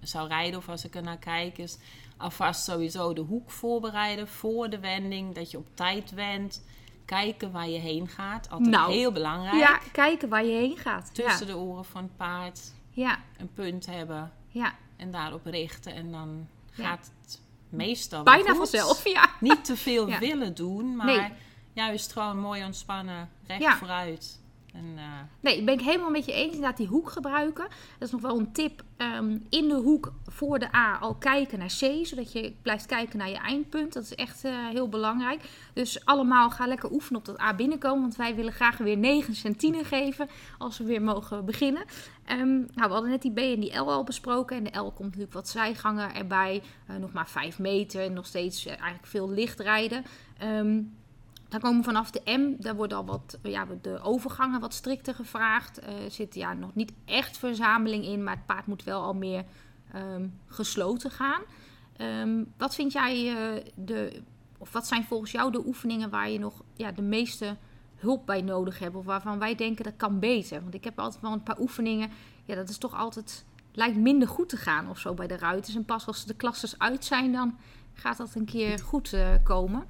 zou 0.01 0.27
rijden 0.27 0.59
of 0.59 0.69
als 0.69 0.86
ik 0.86 0.95
er 0.95 1.03
naar 1.03 1.18
kijk, 1.18 1.57
is 1.57 1.77
alvast 2.18 2.63
sowieso 2.63 3.13
de 3.13 3.21
hoek 3.21 3.51
voorbereiden 3.51 4.27
voor 4.27 4.69
de 4.69 4.80
wending. 4.80 5.36
Dat 5.36 5.51
je 5.51 5.57
op 5.57 5.68
tijd 5.74 6.12
wendt. 6.12 6.63
Kijken 7.06 7.51
waar 7.51 7.69
je 7.69 7.80
heen 7.80 8.07
gaat. 8.07 8.50
Altijd 8.50 8.69
nou, 8.69 8.92
heel 8.92 9.12
belangrijk. 9.12 9.59
Ja, 9.59 9.80
kijken 9.92 10.30
waar 10.30 10.45
je 10.45 10.56
heen 10.56 10.77
gaat. 10.77 11.15
Tussen 11.15 11.48
de 11.48 11.57
oren 11.57 11.86
van 11.86 12.03
het 12.03 12.18
paard. 12.18 12.74
Ja. 12.89 13.19
Een 13.38 13.53
punt 13.53 13.86
hebben. 13.86 14.31
Ja. 14.48 14.75
En 14.98 15.12
daarop 15.12 15.45
richten. 15.45 15.94
En 15.94 16.12
dan 16.12 16.47
gaat 16.71 17.12
het 17.21 17.42
meestal 17.69 18.24
Bijna 18.24 18.56
vanzelf, 18.56 19.07
ja. 19.07 19.30
Niet 19.39 19.65
te 19.65 19.77
veel 19.77 20.06
willen 20.19 20.56
doen, 20.56 20.95
maar 20.95 21.06
nee. 21.06 21.31
juist 21.74 22.12
gewoon 22.12 22.39
mooi 22.39 22.63
ontspannen, 22.63 23.30
recht 23.47 23.77
vooruit. 23.77 24.41
En, 24.73 24.85
uh... 24.95 25.03
Nee, 25.39 25.63
ben 25.63 25.73
ik 25.73 25.81
helemaal 25.81 26.09
met 26.09 26.25
je 26.25 26.33
eens. 26.33 26.53
Inderdaad, 26.53 26.77
die 26.77 26.88
hoek 26.88 27.09
gebruiken. 27.09 27.68
Dat 27.97 28.07
is 28.07 28.12
nog 28.12 28.21
wel 28.21 28.39
een 28.39 28.51
tip. 28.51 28.83
Ehm, 28.97 29.38
in 29.50 29.68
de 29.68 29.75
hoek 29.75 30.13
voor 30.25 30.59
de 30.59 30.75
A 30.75 30.97
al 30.97 31.15
kijken 31.15 31.59
naar 31.59 31.77
C, 31.79 32.06
zodat 32.06 32.31
je 32.31 32.53
blijft 32.62 32.85
kijken 32.85 33.18
naar 33.18 33.29
je 33.29 33.38
eindpunt. 33.38 33.94
Dat 33.94 34.03
is 34.03 34.15
echt 34.15 34.45
uh, 34.45 34.68
heel 34.69 34.89
belangrijk. 34.89 35.50
Dus 35.73 36.06
allemaal 36.06 36.50
ga 36.50 36.68
lekker 36.68 36.91
oefenen 36.91 37.19
op 37.19 37.25
dat 37.25 37.41
A 37.41 37.56
binnenkomen. 37.56 38.01
Want 38.01 38.16
wij 38.16 38.35
willen 38.35 38.54
graag 38.54 38.78
weer 38.78 38.97
9 38.97 39.35
centine 39.35 39.83
geven 39.83 40.30
als 40.57 40.78
we 40.78 40.83
weer 40.83 41.01
mogen 41.01 41.45
beginnen. 41.45 41.83
Um, 42.31 42.57
nou, 42.73 42.87
we 42.87 42.94
hadden 42.94 43.09
net 43.09 43.21
die 43.21 43.33
B 43.33 43.37
en 43.37 43.59
die 43.59 43.78
L 43.78 43.92
al 43.92 44.04
besproken. 44.04 44.57
En 44.57 44.63
de 44.63 44.80
L 44.80 44.92
komt 44.92 45.07
natuurlijk 45.07 45.33
wat 45.33 45.49
zijgangen 45.49 46.16
erbij. 46.16 46.61
Uh, 46.90 46.95
nog 46.95 47.11
maar 47.11 47.30
5 47.30 47.59
meter. 47.59 48.11
Nog 48.11 48.25
steeds 48.25 48.66
eigenlijk 48.66 49.06
veel 49.06 49.30
licht 49.30 49.59
rijden. 49.59 50.04
Um, 50.44 50.94
dan 51.52 51.60
komen 51.60 51.84
vanaf 51.84 52.12
de 52.12 52.22
M, 52.26 52.62
daar 52.62 52.76
worden 52.76 52.98
al 52.98 53.06
wat, 53.06 53.40
ja, 53.44 53.68
de 53.81 54.00
overgangen 54.02 54.60
wat 54.60 54.74
strikter 54.74 55.16
gevraagd. 55.16 55.81
Er 55.81 56.04
uh, 56.04 56.10
zit 56.10 56.36
ja, 56.36 56.54
nog 56.54 56.76
niet 56.76 56.94
echt 57.06 57.38
verzameling 57.38 58.06
in, 58.06 58.24
maar 58.24 58.36
het 58.36 58.46
paard 58.46 58.66
moet 58.66 58.84
wel 58.84 59.02
al 59.02 59.14
meer 59.14 59.44
um, 59.96 60.40
gesloten 60.48 61.12
gaan. 61.12 61.42
Um, 61.98 62.54
wat 62.58 62.76
vind 62.76 62.92
jij 62.92 63.24
uh, 63.24 63.64
de, 63.76 64.22
of 64.58 64.72
wat 64.72 64.88
zijn 64.88 65.04
volgens 65.04 65.31
jou 65.31 65.52
de 65.52 65.66
oefeningen 65.66 66.10
waar 66.10 66.30
je 66.30 66.40
nog 66.40 66.64
ja, 66.74 66.92
de 66.92 67.02
meeste 67.02 67.58
hulp 67.96 68.26
bij 68.26 68.42
nodig 68.42 68.80
hebt? 68.80 68.96
Of 68.96 69.06
waarvan 69.06 69.40
wij 69.40 69.56
denken 69.56 69.84
dat 69.84 69.96
kan 69.98 70.20
beter? 70.20 70.62
Want 70.62 70.74
ik 70.74 70.84
heb 70.84 71.00
altijd 71.00 71.22
wel 71.22 71.31
een 71.31 71.44
paar 71.44 71.60
oefeningen, 71.60 72.10
ja, 72.46 72.56
dat 72.56 72.70
is 72.70 72.78
toch 72.78 72.96
altijd, 72.96 73.46
lijkt 73.72 73.98
minder 73.98 74.28
goed 74.28 74.50
te 74.50 74.58
gaan 74.58 74.90
of 74.90 75.00
zo 75.00 75.14
bij 75.14 75.28
de 75.28 75.38
ruiters. 75.38 75.76
En 75.76 75.86
pas 75.86 76.08
als 76.08 76.26
de 76.26 76.36
klasses 76.36 76.80
uit 76.80 77.06
zijn, 77.06 77.31
dan 77.31 77.58
gaat 77.94 78.18
dat 78.18 78.36
een 78.36 78.46
keer 78.46 78.80
goed 78.80 79.14
uh, 79.14 79.28
komen. 79.44 79.86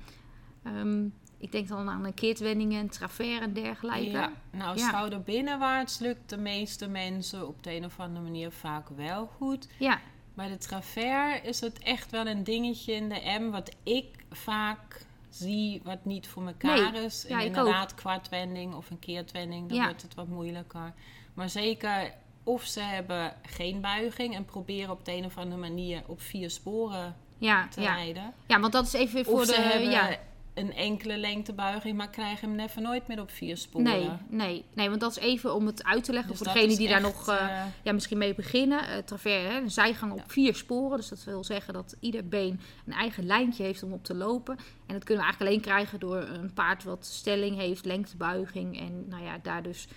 Um, 0.68 1.14
ik 1.42 1.52
denk 1.52 1.68
dan 1.68 1.90
aan 1.90 2.06
een 2.06 2.14
keertwendingen, 2.14 2.90
travers 2.90 3.40
en 3.40 3.54
dergelijke. 3.54 4.10
Ja, 4.10 4.32
nou, 4.52 4.78
ja. 4.78 4.88
schouder 4.88 5.22
binnenwaarts 5.22 6.00
lukt 6.00 6.30
de 6.30 6.38
meeste 6.38 6.88
mensen 6.88 7.48
op 7.48 7.64
de 7.64 7.76
een 7.76 7.86
of 7.86 8.00
andere 8.00 8.24
manier 8.24 8.52
vaak 8.52 8.90
wel 8.96 9.30
goed. 9.38 9.68
Ja. 9.80 10.00
Bij 10.34 10.48
de 10.48 10.58
travers 10.58 11.42
is 11.44 11.60
het 11.60 11.80
echt 11.80 12.12
wel 12.12 12.28
een 12.28 12.44
dingetje 12.44 12.94
in 12.94 13.10
de 13.10 13.38
M 13.40 13.50
wat 13.50 13.76
ik 13.84 14.26
vaak 14.32 15.06
zie 15.30 15.82
wat 15.84 16.06
niet 16.06 16.28
voor 16.28 16.48
elkaar 16.48 16.96
is. 16.96 17.26
Ja, 17.28 17.40
inderdaad, 17.40 17.96
kwartwending 17.96 18.74
of 18.74 18.90
een 18.90 19.00
keertwending, 19.00 19.70
dan 19.70 19.84
wordt 19.84 20.02
het 20.02 20.16
wat 20.16 20.28
moeilijker. 20.28 20.94
Maar 21.34 21.50
zeker 21.50 22.14
of 22.44 22.64
ze 22.64 22.80
hebben 22.80 23.34
geen 23.42 23.82
buiging 23.82 24.36
en 24.36 24.46
proberen 24.46 24.92
op 24.92 25.06
de 25.06 25.12
een 25.12 25.26
of 25.26 25.38
andere 25.38 25.62
manier 25.62 26.04
op 26.08 26.22
vier 26.22 26.50
sporen 26.50 27.16
ja, 27.38 27.68
te 27.68 27.82
ja. 27.82 27.96
rijden. 27.96 28.34
Ja, 28.46 28.60
want 28.60 28.74
dat 28.74 28.86
is 28.86 28.94
even 28.94 29.26
voor 29.26 29.40
of 29.40 29.46
de... 29.46 29.62
Hebben 29.62 29.90
ja 29.90 30.18
een 30.54 30.74
enkele 30.74 31.18
lengtebuiging, 31.18 31.98
maar 31.98 32.10
krijgen 32.10 32.48
hem 32.48 32.58
never 32.58 32.82
nooit 32.82 33.08
meer 33.08 33.22
op 33.22 33.32
vier 33.32 33.58
sporen. 33.58 33.88
Nee, 33.88 34.10
nee, 34.30 34.66
nee, 34.74 34.90
want 34.90 35.02
dat 35.02 35.12
is 35.12 35.18
even 35.18 35.56
om 35.56 35.66
het 35.66 35.84
uit 35.84 36.04
te 36.04 36.12
leggen 36.12 36.30
dus 36.32 36.42
voor 36.42 36.54
degenen 36.54 36.78
die 36.78 36.88
daar 36.88 37.02
nog 37.02 37.30
uh, 37.30 37.64
ja, 37.84 37.92
misschien 37.92 38.18
mee 38.18 38.36
beginnen. 38.36 38.80
Uh, 38.80 38.98
travers, 38.98 39.34
hè, 39.34 39.58
een 39.62 39.72
zijgang 39.72 40.12
op 40.12 40.24
vier 40.28 40.56
sporen. 40.56 40.98
Dus 40.98 41.10
dat 41.10 41.24
wil 41.24 41.44
zeggen 41.44 41.74
dat 41.74 41.96
ieder 42.00 42.28
been 42.28 42.60
een 42.86 42.94
eigen 42.94 43.26
lijntje 43.26 43.64
heeft 43.64 43.84
om 43.84 43.94
op 43.94 44.04
te 44.04 44.16
lopen. 44.16 44.58
En 44.86 44.94
dat 44.94 45.04
kunnen 45.04 45.24
we 45.24 45.30
eigenlijk 45.30 45.42
alleen 45.42 45.62
krijgen 45.62 46.00
door 46.00 46.18
een 46.18 46.54
paard 46.54 46.84
wat 46.84 47.06
stelling 47.06 47.58
heeft, 47.58 47.86
lengtebuiging. 47.86 48.80
En 48.80 49.06
nou 49.08 49.24
ja, 49.24 49.38
daar 49.42 49.64
dus 49.64 49.88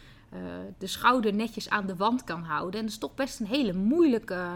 de 0.78 0.87
schouder 0.87 1.34
netjes 1.34 1.68
aan 1.68 1.87
de 1.87 1.96
wand 1.96 2.25
kan 2.25 2.42
houden. 2.42 2.80
En 2.80 2.87
dat 2.87 2.94
is 2.94 2.99
toch 2.99 3.14
best 3.14 3.40
een 3.40 3.46
hele 3.46 3.73
moeilijke 3.73 4.49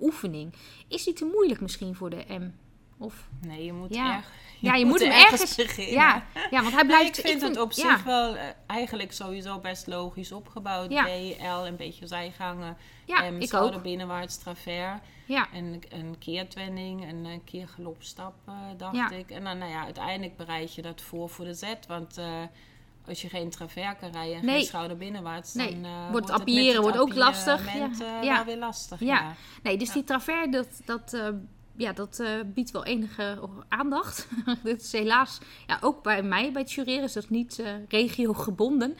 oefening. 0.00 0.54
Is 0.88 1.04
die 1.04 1.12
te 1.12 1.30
moeilijk 1.32 1.60
misschien 1.60 1.94
voor 1.94 2.10
de 2.10 2.24
M? 2.28 2.50
Of? 2.98 3.28
Nee, 3.40 3.64
je 3.64 3.72
moet 3.72 3.94
ja. 3.94 4.16
erg 4.16 4.32
ja, 4.64 4.74
je 4.74 4.86
moet, 4.86 5.00
hem 5.00 5.10
ergens, 5.10 5.54
beginnen. 5.54 5.94
Ja, 5.94 6.24
ja, 6.50 6.62
want 6.62 6.74
hij 6.74 6.86
blijft... 6.86 7.18
ik 7.18 7.26
vind 7.26 7.42
het 7.42 7.60
op 7.60 7.72
zich 7.72 8.02
wel 8.02 8.34
uh, 8.34 8.40
eigenlijk 8.66 9.12
sowieso 9.12 9.58
best 9.58 9.86
logisch 9.86 10.32
opgebouwd. 10.32 10.88
B, 10.88 11.08
L, 11.40 11.66
een 11.66 11.76
beetje 11.76 12.06
zijgangen. 12.06 12.76
Ja, 13.04 13.30
M, 13.30 13.40
ik 13.40 13.54
ook. 13.54 13.82
binnenwaarts 13.82 14.38
travers. 14.38 15.00
Ja. 15.26 15.48
En 15.52 15.80
een 15.88 16.16
keertwending, 16.18 17.08
een, 17.08 17.24
een 17.24 17.44
keer 17.44 17.68
uh, 17.78 18.54
dacht 18.76 19.10
ik. 19.10 19.30
En 19.30 19.44
dan, 19.44 19.58
nou 19.58 19.70
ja, 19.70 19.84
uiteindelijk 19.84 20.36
bereid 20.36 20.74
je 20.74 20.82
dat 20.82 21.00
voor 21.00 21.28
voor 21.28 21.44
de 21.44 21.54
Z. 21.54 21.72
Want... 21.88 22.18
Uh, 22.18 22.26
als 23.08 23.22
je 23.22 23.28
geen 23.28 23.50
travers 23.50 23.98
kan 24.00 24.10
rijden 24.10 24.36
en 24.36 24.44
nee. 24.44 24.56
geen 24.56 24.64
schouder 24.64 24.96
binnenwaarts, 24.96 25.52
dan 25.52 25.84
uh, 25.84 26.10
wordt, 26.10 26.30
appiëren 26.30 26.82
wordt 26.82 26.98
ook 26.98 27.14
lastig. 27.14 27.74
Ja. 27.74 27.90
ja. 28.22 28.34
wel 28.34 28.44
weer 28.44 28.56
lastig. 28.56 29.00
Ja. 29.00 29.34
Nee, 29.62 29.76
dus 29.76 29.92
die 29.92 30.04
travers, 30.04 30.50
dat, 30.50 30.80
dat 30.84 31.34
ja, 31.76 31.92
dat 31.92 32.18
uh, 32.20 32.28
biedt 32.46 32.70
wel 32.70 32.84
enige 32.84 33.48
aandacht. 33.68 34.28
Dit 34.62 34.80
is 34.80 34.92
helaas 34.92 35.38
ja, 35.66 35.78
ook 35.80 36.02
bij 36.02 36.22
mij 36.22 36.52
bij 36.52 36.62
het 36.62 36.72
jureren 36.72 37.04
is 37.04 37.12
dat 37.12 37.30
niet 37.30 37.58
uh, 37.58 37.66
regiogebonden. 37.88 38.96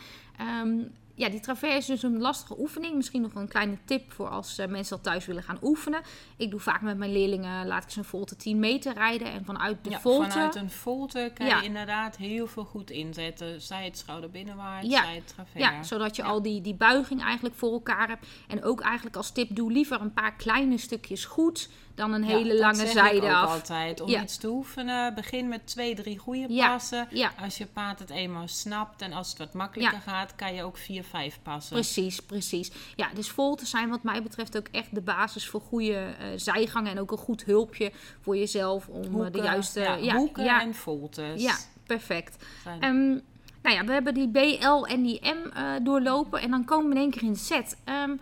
Um, 0.62 0.92
ja, 1.16 1.28
die 1.28 1.40
travers 1.40 1.74
is 1.74 1.86
dus 1.86 2.02
een 2.02 2.20
lastige 2.20 2.58
oefening. 2.58 2.94
Misschien 2.94 3.22
nog 3.22 3.34
een 3.34 3.48
kleine 3.48 3.78
tip 3.84 4.12
voor 4.12 4.28
als 4.28 4.58
uh, 4.58 4.66
mensen 4.66 4.96
al 4.96 5.02
thuis 5.02 5.26
willen 5.26 5.42
gaan 5.42 5.58
oefenen. 5.62 6.00
Ik 6.36 6.50
doe 6.50 6.60
vaak 6.60 6.80
met 6.80 6.96
mijn 6.96 7.12
leerlingen, 7.12 7.66
laat 7.66 7.84
ik 7.84 7.90
ze 7.90 7.98
een 7.98 8.04
volte 8.04 8.36
10 8.36 8.58
meter 8.58 8.94
rijden. 8.94 9.32
En 9.32 9.44
vanuit 9.44 9.84
de 9.84 9.90
ja, 9.90 10.00
volte... 10.00 10.30
vanuit 10.30 10.54
een 10.54 10.70
volte 10.70 11.30
kan 11.34 11.46
je 11.46 11.62
inderdaad 11.62 12.16
heel 12.16 12.46
veel 12.46 12.64
goed 12.64 12.90
inzetten. 12.90 13.62
Zij 13.62 13.84
het 13.84 13.98
schouder 13.98 14.30
binnenwaarts, 14.30 14.88
ja. 14.88 15.02
zij 15.02 15.14
het 15.14 15.28
travers. 15.28 15.62
Ja, 15.62 15.82
zodat 15.82 16.16
je 16.16 16.22
al 16.22 16.42
die, 16.42 16.60
die 16.60 16.74
buiging 16.74 17.22
eigenlijk 17.22 17.54
voor 17.54 17.72
elkaar 17.72 18.08
hebt. 18.08 18.26
En 18.48 18.64
ook 18.64 18.80
eigenlijk 18.80 19.16
als 19.16 19.30
tip, 19.30 19.56
doe 19.56 19.72
liever 19.72 20.00
een 20.00 20.12
paar 20.12 20.34
kleine 20.34 20.78
stukjes 20.78 21.24
goed 21.24 21.68
dan 21.94 22.12
een 22.12 22.22
hele 22.22 22.58
lange 22.58 22.86
zijde 22.86 23.34
af. 23.34 23.50
altijd. 23.50 24.00
Om 24.00 24.08
iets 24.08 24.36
te 24.36 24.48
oefenen, 24.48 25.14
begin 25.14 25.48
met 25.48 25.66
twee, 25.66 25.94
drie 25.94 26.18
goede 26.18 26.56
passen. 26.56 27.08
Als 27.40 27.58
je 27.58 27.66
paard 27.66 27.98
het 27.98 28.10
eenmaal 28.10 28.48
snapt 28.48 29.02
en 29.02 29.12
als 29.12 29.28
het 29.28 29.38
wat 29.38 29.52
makkelijker 29.54 30.00
gaat, 30.00 30.34
kan 30.34 30.54
je 30.54 30.62
ook 30.62 30.76
vier, 30.76 31.04
vijf 31.04 31.38
passen. 31.42 31.74
Precies, 31.74 32.20
precies. 32.20 32.70
Ja, 32.96 33.08
dus 33.14 33.30
volte 33.30 33.66
zijn 33.66 33.88
wat 33.88 34.02
mij 34.02 34.22
betreft 34.22 34.56
ook 34.56 34.68
echt 34.70 34.94
de 34.94 35.00
basis 35.00 35.48
voor 35.48 35.60
goede 35.60 36.14
uh, 36.20 36.26
zijgangen 36.36 36.90
en 36.90 37.00
ook 37.00 37.10
een 37.10 37.18
goed 37.18 37.44
hulpje 37.44 37.92
voor 38.20 38.36
jezelf 38.36 38.88
om 38.88 39.20
uh, 39.20 39.26
de 39.32 39.42
juiste... 39.42 39.80
Ja, 40.00 40.14
hoeken 40.14 40.60
en 40.60 40.74
voltes. 40.74 41.42
Ja, 41.42 41.56
perfect. 41.86 42.44
Um, 42.82 43.22
nou 43.62 43.76
ja, 43.76 43.84
we 43.84 43.92
hebben 43.92 44.14
die 44.14 44.30
B, 44.30 44.62
L 44.62 44.86
en 44.86 45.02
die 45.02 45.20
M 45.22 45.56
uh, 45.56 45.72
doorlopen 45.82 46.40
en 46.40 46.50
dan 46.50 46.64
komen 46.64 46.88
we 46.88 46.94
in 46.94 47.00
één 47.00 47.10
keer 47.10 47.22
in 47.22 47.32
de 47.32 47.38
set. 47.38 47.76
Um, 47.84 48.20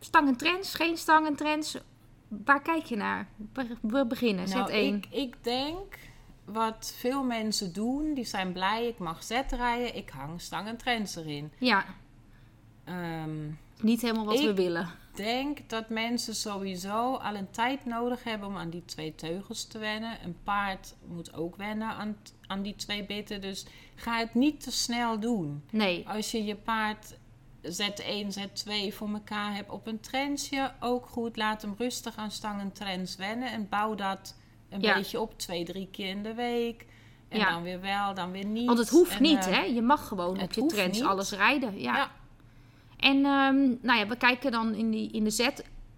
stangentrends, 0.00 0.74
geen 0.74 0.96
stangentrends 0.96 1.76
waar 2.28 2.62
kijk 2.62 2.84
je 2.84 2.96
naar? 2.96 3.28
We 3.80 4.06
beginnen, 4.06 4.48
nou, 4.48 4.66
zet 4.66 4.68
1. 4.68 4.96
Ik, 4.96 5.06
ik 5.10 5.44
denk 5.44 5.98
wat 6.44 6.94
veel 6.98 7.24
mensen 7.24 7.72
doen, 7.72 8.14
die 8.14 8.24
zijn 8.24 8.52
blij, 8.52 8.86
ik 8.86 8.98
mag 8.98 9.22
zet 9.22 9.52
rijden, 9.52 9.96
ik 9.96 10.08
hang 10.08 10.40
stang 10.40 10.68
en 10.68 10.76
trends 10.76 11.16
erin. 11.16 11.52
Ja. 11.58 11.84
Um, 12.88 13.58
Niet 13.80 14.02
helemaal 14.02 14.24
wat 14.24 14.40
we 14.40 14.54
willen. 14.54 14.88
Ik 15.10 15.24
denk 15.24 15.68
dat 15.68 15.88
mensen 15.88 16.34
sowieso 16.34 17.14
al 17.14 17.34
een 17.34 17.50
tijd 17.50 17.84
nodig 17.84 18.24
hebben 18.24 18.48
om 18.48 18.56
aan 18.56 18.70
die 18.70 18.84
twee 18.84 19.14
teugels 19.14 19.64
te 19.64 19.78
wennen. 19.78 20.24
Een 20.24 20.36
paard 20.42 20.94
moet 21.06 21.34
ook 21.34 21.56
wennen 21.56 21.88
aan, 21.88 22.16
aan 22.46 22.62
die 22.62 22.76
twee 22.76 23.06
bitten. 23.06 23.40
Dus 23.40 23.66
ga 23.94 24.18
het 24.18 24.34
niet 24.34 24.60
te 24.60 24.72
snel 24.72 25.20
doen. 25.20 25.62
Nee. 25.70 26.08
Als 26.08 26.30
je 26.30 26.44
je 26.44 26.56
paard 26.56 27.16
Z1, 27.66 28.38
Z2 28.38 28.94
voor 28.94 29.08
elkaar 29.08 29.54
hebt 29.54 29.70
op 29.70 29.86
een 29.86 30.00
trendsje, 30.00 30.72
ook 30.80 31.06
goed. 31.06 31.36
Laat 31.36 31.62
hem 31.62 31.74
rustig 31.78 32.16
aan 32.16 32.30
stangen 32.30 32.72
trends 32.72 33.16
wennen 33.16 33.52
en 33.52 33.68
bouw 33.68 33.94
dat 33.94 34.34
een 34.68 34.80
beetje 34.80 35.20
op, 35.20 35.38
twee, 35.38 35.64
drie 35.64 35.88
keer 35.90 36.08
in 36.08 36.22
de 36.22 36.34
week. 36.34 36.86
En 37.28 37.40
dan 37.40 37.62
weer 37.62 37.80
wel, 37.80 38.14
dan 38.14 38.30
weer 38.30 38.44
niet. 38.44 38.66
Want 38.66 38.78
het 38.78 38.88
hoeft 38.88 39.20
niet, 39.20 39.46
uh, 39.46 39.52
hè? 39.52 39.60
Je 39.60 39.82
mag 39.82 40.08
gewoon 40.08 40.40
op 40.40 40.52
je 40.52 40.66
trends 40.66 41.02
alles 41.02 41.30
rijden. 41.30 41.80
Ja. 41.80 41.96
ja. 41.96 42.10
En 42.96 43.16
um, 43.16 43.78
nou 43.82 43.98
ja, 43.98 44.06
we 44.06 44.16
kijken 44.16 44.50
dan 44.50 44.74
in, 44.74 44.90
die, 44.90 45.10
in 45.10 45.24
de 45.24 45.30
Z. 45.30 45.48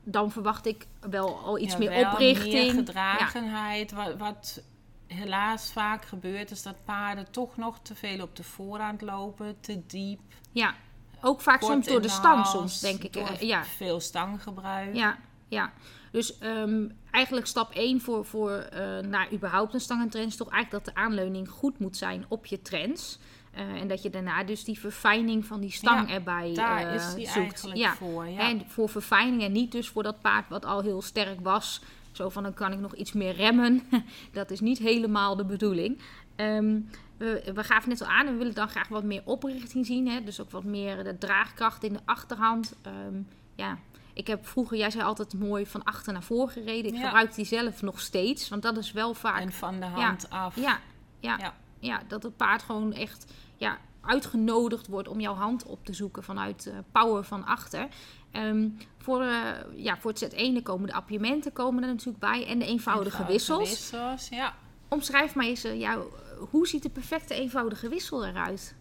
Dan 0.04 0.30
verwacht 0.30 0.66
ik 0.66 0.86
wel 1.00 1.38
al 1.38 1.58
iets 1.58 1.76
meer 1.76 2.06
oprichting. 2.06 2.52
Meer 2.52 2.72
gedragenheid. 2.72 3.92
Wat, 3.92 4.16
wat 4.16 4.62
helaas 5.06 5.72
vaak 5.72 6.04
gebeurt, 6.04 6.50
is 6.50 6.62
dat 6.62 6.84
paarden 6.84 7.30
toch 7.30 7.56
nog 7.56 7.78
te 7.82 7.94
veel 7.94 8.22
op 8.22 8.36
de 8.36 8.42
voorhand 8.42 9.00
lopen, 9.00 9.60
te 9.60 9.86
diep. 9.86 10.20
Ja. 10.52 10.74
Ook 11.20 11.40
vaak 11.40 11.62
soms 11.62 11.86
door 11.86 12.02
de 12.02 12.08
stang, 12.08 12.46
soms 12.46 12.80
denk 12.80 13.02
ik. 13.02 13.12
Door 13.12 13.28
ja. 13.40 13.64
veel 13.64 14.00
stanggebruik. 14.00 14.94
Ja, 14.94 15.18
ja. 15.48 15.72
Dus 16.10 16.34
um, 16.42 16.96
eigenlijk 17.10 17.46
stap 17.46 17.72
1 17.72 18.00
voor, 18.00 18.24
voor 18.24 18.68
uh, 18.72 18.98
naar 18.98 19.32
überhaupt 19.32 19.74
een 19.74 19.80
stangentrend 19.80 20.28
is 20.28 20.36
toch 20.36 20.50
eigenlijk 20.50 20.84
dat 20.84 20.94
de 20.94 21.00
aanleuning 21.00 21.48
goed 21.48 21.78
moet 21.78 21.96
zijn 21.96 22.24
op 22.28 22.46
je 22.46 22.62
trends. 22.62 23.18
Uh, 23.54 23.80
en 23.80 23.88
dat 23.88 24.02
je 24.02 24.10
daarna 24.10 24.44
dus 24.44 24.64
die 24.64 24.78
verfijning 24.78 25.44
van 25.44 25.60
die 25.60 25.72
stang 25.72 26.10
erbij 26.10 26.54
daar 26.54 26.94
is 26.94 27.14
die 27.14 27.26
zoekt. 27.26 27.36
eigenlijk 27.36 27.76
ja. 27.80 27.94
voor. 27.94 28.28
Ja. 28.28 28.38
En 28.38 28.62
voor 28.66 28.88
verfijning 28.88 29.42
en 29.42 29.52
niet 29.52 29.72
dus 29.72 29.88
voor 29.88 30.02
dat 30.02 30.20
paard 30.20 30.48
wat 30.48 30.64
al 30.64 30.82
heel 30.82 31.02
sterk 31.02 31.40
was. 31.40 31.80
Zo 32.12 32.28
van 32.28 32.42
dan 32.42 32.54
kan 32.54 32.72
ik 32.72 32.78
nog 32.78 32.94
iets 32.94 33.12
meer 33.12 33.34
remmen. 33.34 33.82
dat 34.32 34.50
is 34.50 34.60
niet 34.60 34.78
helemaal 34.78 35.36
de 35.36 35.44
bedoeling. 35.44 35.98
Um, 36.40 36.90
we, 37.16 37.50
we 37.54 37.64
gaven 37.64 37.88
net 37.88 38.00
al 38.00 38.08
aan, 38.08 38.26
we 38.26 38.32
willen 38.32 38.54
dan 38.54 38.68
graag 38.68 38.88
wat 38.88 39.04
meer 39.04 39.22
oprichting 39.24 39.86
zien. 39.86 40.08
Hè? 40.08 40.24
Dus 40.24 40.40
ook 40.40 40.50
wat 40.50 40.64
meer 40.64 41.04
de 41.04 41.18
draagkracht 41.18 41.84
in 41.84 41.92
de 41.92 42.00
achterhand. 42.04 42.74
Um, 43.06 43.28
ja, 43.54 43.78
ik 44.12 44.26
heb 44.26 44.46
vroeger, 44.46 44.76
jij 44.76 44.90
zei 44.90 45.04
altijd 45.04 45.34
mooi, 45.34 45.66
van 45.66 45.84
achter 45.84 46.12
naar 46.12 46.22
voor 46.22 46.50
gereden. 46.50 46.94
Ik 46.94 47.00
gebruik 47.00 47.34
die 47.34 47.44
zelf 47.44 47.82
nog 47.82 48.00
steeds, 48.00 48.48
want 48.48 48.62
dat 48.62 48.76
is 48.76 48.92
wel 48.92 49.14
vaak... 49.14 49.40
En 49.40 49.52
van 49.52 49.80
de 49.80 49.86
hand 49.86 50.26
ja, 50.30 50.44
af. 50.44 50.56
Ja, 50.56 50.80
ja, 51.20 51.36
ja, 51.38 51.54
ja. 51.78 52.02
dat 52.08 52.22
het 52.22 52.36
paard 52.36 52.62
gewoon 52.62 52.92
echt 52.92 53.32
ja, 53.56 53.78
uitgenodigd 54.00 54.86
wordt 54.86 55.08
om 55.08 55.20
jouw 55.20 55.34
hand 55.34 55.64
op 55.64 55.84
te 55.84 55.92
zoeken 55.92 56.22
vanuit 56.24 56.66
uh, 56.66 56.74
power 56.92 57.24
van 57.24 57.46
achter. 57.46 57.88
Um, 58.32 58.76
voor, 58.98 59.22
uh, 59.22 59.50
ja, 59.76 59.98
voor 59.98 60.10
het 60.10 60.34
Z1 60.34 60.62
komen 60.62 60.86
de 60.86 60.94
appiëmenten 60.94 61.52
komen 61.52 61.82
er 61.82 61.88
natuurlijk 61.88 62.18
bij 62.18 62.46
en 62.46 62.58
de 62.58 62.64
eenvoudige, 62.64 63.18
eenvoudige 63.18 63.24
wissels. 63.32 63.68
wissels 63.68 64.28
ja. 64.28 64.54
Omschrijf 64.88 65.34
maar 65.34 65.46
eens 65.46 65.64
uh, 65.64 65.80
jouw 65.80 66.10
hoe 66.50 66.66
ziet 66.66 66.82
de 66.82 66.90
perfecte 66.90 67.34
eenvoudige 67.34 67.88
wissel 67.88 68.26
eruit? 68.26 68.74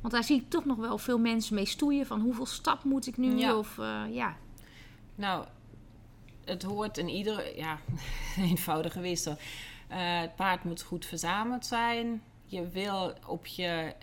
Want 0.00 0.12
daar 0.12 0.24
zie 0.24 0.40
ik 0.40 0.50
toch 0.50 0.64
nog 0.64 0.76
wel 0.76 0.98
veel 0.98 1.18
mensen 1.18 1.54
mee 1.54 1.66
stoeien 1.66 2.06
van 2.06 2.20
hoeveel 2.20 2.46
stap 2.46 2.84
moet 2.84 3.06
ik 3.06 3.16
nu? 3.16 3.38
Ja. 3.38 3.56
Of, 3.56 3.76
uh, 3.76 4.02
ja. 4.10 4.36
Nou, 5.14 5.46
het 6.44 6.62
hoort 6.62 6.98
in 6.98 7.08
iedere 7.08 7.52
ja, 7.56 7.78
eenvoudige 8.50 9.00
wissel. 9.00 9.32
Uh, 9.32 10.20
het 10.20 10.36
paard 10.36 10.64
moet 10.64 10.82
goed 10.82 11.06
verzameld 11.06 11.66
zijn. 11.66 12.22
Je 12.44 12.68
wil 12.68 13.12
op 13.26 13.46
je, 13.46 13.94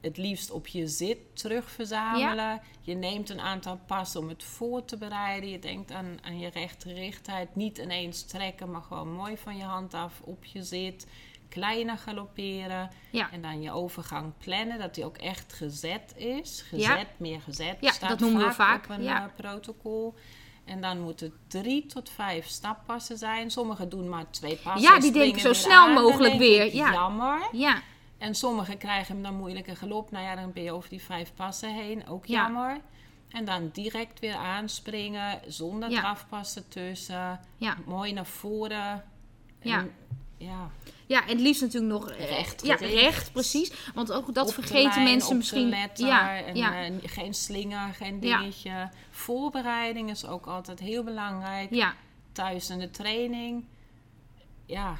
het 0.00 0.16
liefst 0.16 0.50
op 0.50 0.66
je 0.66 0.88
zit 0.88 1.18
terug 1.32 1.70
verzamelen. 1.70 2.36
Ja. 2.36 2.62
Je 2.80 2.94
neemt 2.94 3.30
een 3.30 3.40
aantal 3.40 3.80
passen 3.86 4.20
om 4.20 4.28
het 4.28 4.44
voor 4.44 4.84
te 4.84 4.96
bereiden. 4.96 5.50
Je 5.50 5.58
denkt 5.58 5.92
aan, 5.92 6.18
aan 6.22 6.38
je 6.38 6.48
rechterrichtheid. 6.48 7.56
Niet 7.56 7.78
ineens 7.78 8.22
trekken, 8.22 8.70
maar 8.70 8.82
gewoon 8.82 9.12
mooi 9.12 9.36
van 9.36 9.56
je 9.56 9.64
hand 9.64 9.94
af 9.94 10.20
op 10.20 10.44
je 10.44 10.62
zit 10.62 11.06
kleiner 11.52 11.98
galopperen. 11.98 12.90
Ja. 13.10 13.30
En 13.30 13.42
dan 13.42 13.62
je 13.62 13.70
overgang 13.70 14.32
plannen, 14.38 14.78
dat 14.78 14.94
die 14.94 15.04
ook 15.04 15.16
echt 15.16 15.52
gezet 15.52 16.14
is. 16.16 16.64
Gezet, 16.68 17.06
meer 17.16 17.40
gezet. 17.40 17.76
Ja, 17.80 17.92
Staat 17.92 18.08
dat 18.08 18.20
noemen 18.20 18.46
we 18.46 18.52
vaak. 18.52 18.84
op 18.84 18.90
een 18.90 19.02
ja. 19.02 19.24
uh, 19.24 19.28
protocol. 19.36 20.14
En 20.64 20.80
dan 20.80 21.00
moeten 21.00 21.32
drie 21.46 21.86
tot 21.86 22.10
vijf 22.10 22.46
stappassen 22.46 23.18
zijn. 23.18 23.50
Sommigen 23.50 23.88
doen 23.88 24.08
maar 24.08 24.30
twee 24.30 24.56
passen. 24.56 24.92
Ja, 24.92 25.00
die 25.00 25.12
denken 25.12 25.40
zo 25.40 25.52
snel 25.52 25.92
mogelijk 25.92 26.34
weer. 26.34 26.74
Ja. 26.74 26.92
Jammer. 26.92 27.48
Ja. 27.52 27.82
En 28.18 28.34
sommigen 28.34 28.78
krijgen 28.78 29.14
hem 29.14 29.22
dan 29.22 29.34
moeilijke 29.34 29.76
galop. 29.76 30.10
Nou 30.10 30.24
ja, 30.24 30.34
dan 30.34 30.52
ben 30.52 30.62
je 30.62 30.72
over 30.72 30.88
die 30.88 31.02
vijf 31.02 31.32
passen 31.34 31.74
heen. 31.74 32.06
Ook 32.08 32.26
jammer. 32.26 32.80
En 33.28 33.44
dan 33.44 33.70
direct 33.72 34.20
weer 34.20 34.34
aanspringen, 34.34 35.40
zonder 35.46 35.90
ja. 35.90 36.16
tussen. 36.68 37.40
Ja. 37.56 37.76
Mooi 37.86 38.12
naar 38.12 38.26
voren. 38.26 39.04
En 39.58 39.70
ja. 39.70 39.86
ja. 40.36 40.70
Ja, 41.12 41.22
en 41.22 41.28
het 41.28 41.40
liefst 41.40 41.60
natuurlijk 41.60 41.92
nog 41.92 42.10
recht. 42.10 42.66
Ja, 42.66 42.74
recht, 42.74 43.32
precies. 43.32 43.72
Want 43.94 44.12
ook 44.12 44.34
dat 44.34 44.54
vergeten 44.54 45.02
mensen 45.02 45.36
misschien. 45.36 45.68
Letter, 45.68 46.06
ja, 46.06 46.42
en, 46.42 46.56
ja. 46.56 46.90
Uh, 46.90 46.96
geen 47.02 47.34
slinger, 47.34 47.94
geen 47.94 48.20
dingetje. 48.20 48.70
Ja. 48.70 48.90
Voorbereiding 49.10 50.10
is 50.10 50.26
ook 50.26 50.46
altijd 50.46 50.80
heel 50.80 51.02
belangrijk. 51.02 51.74
Ja. 51.74 51.94
Thuis 52.32 52.70
in 52.70 52.78
de 52.78 52.90
training. 52.90 53.64
Ja. 54.66 54.98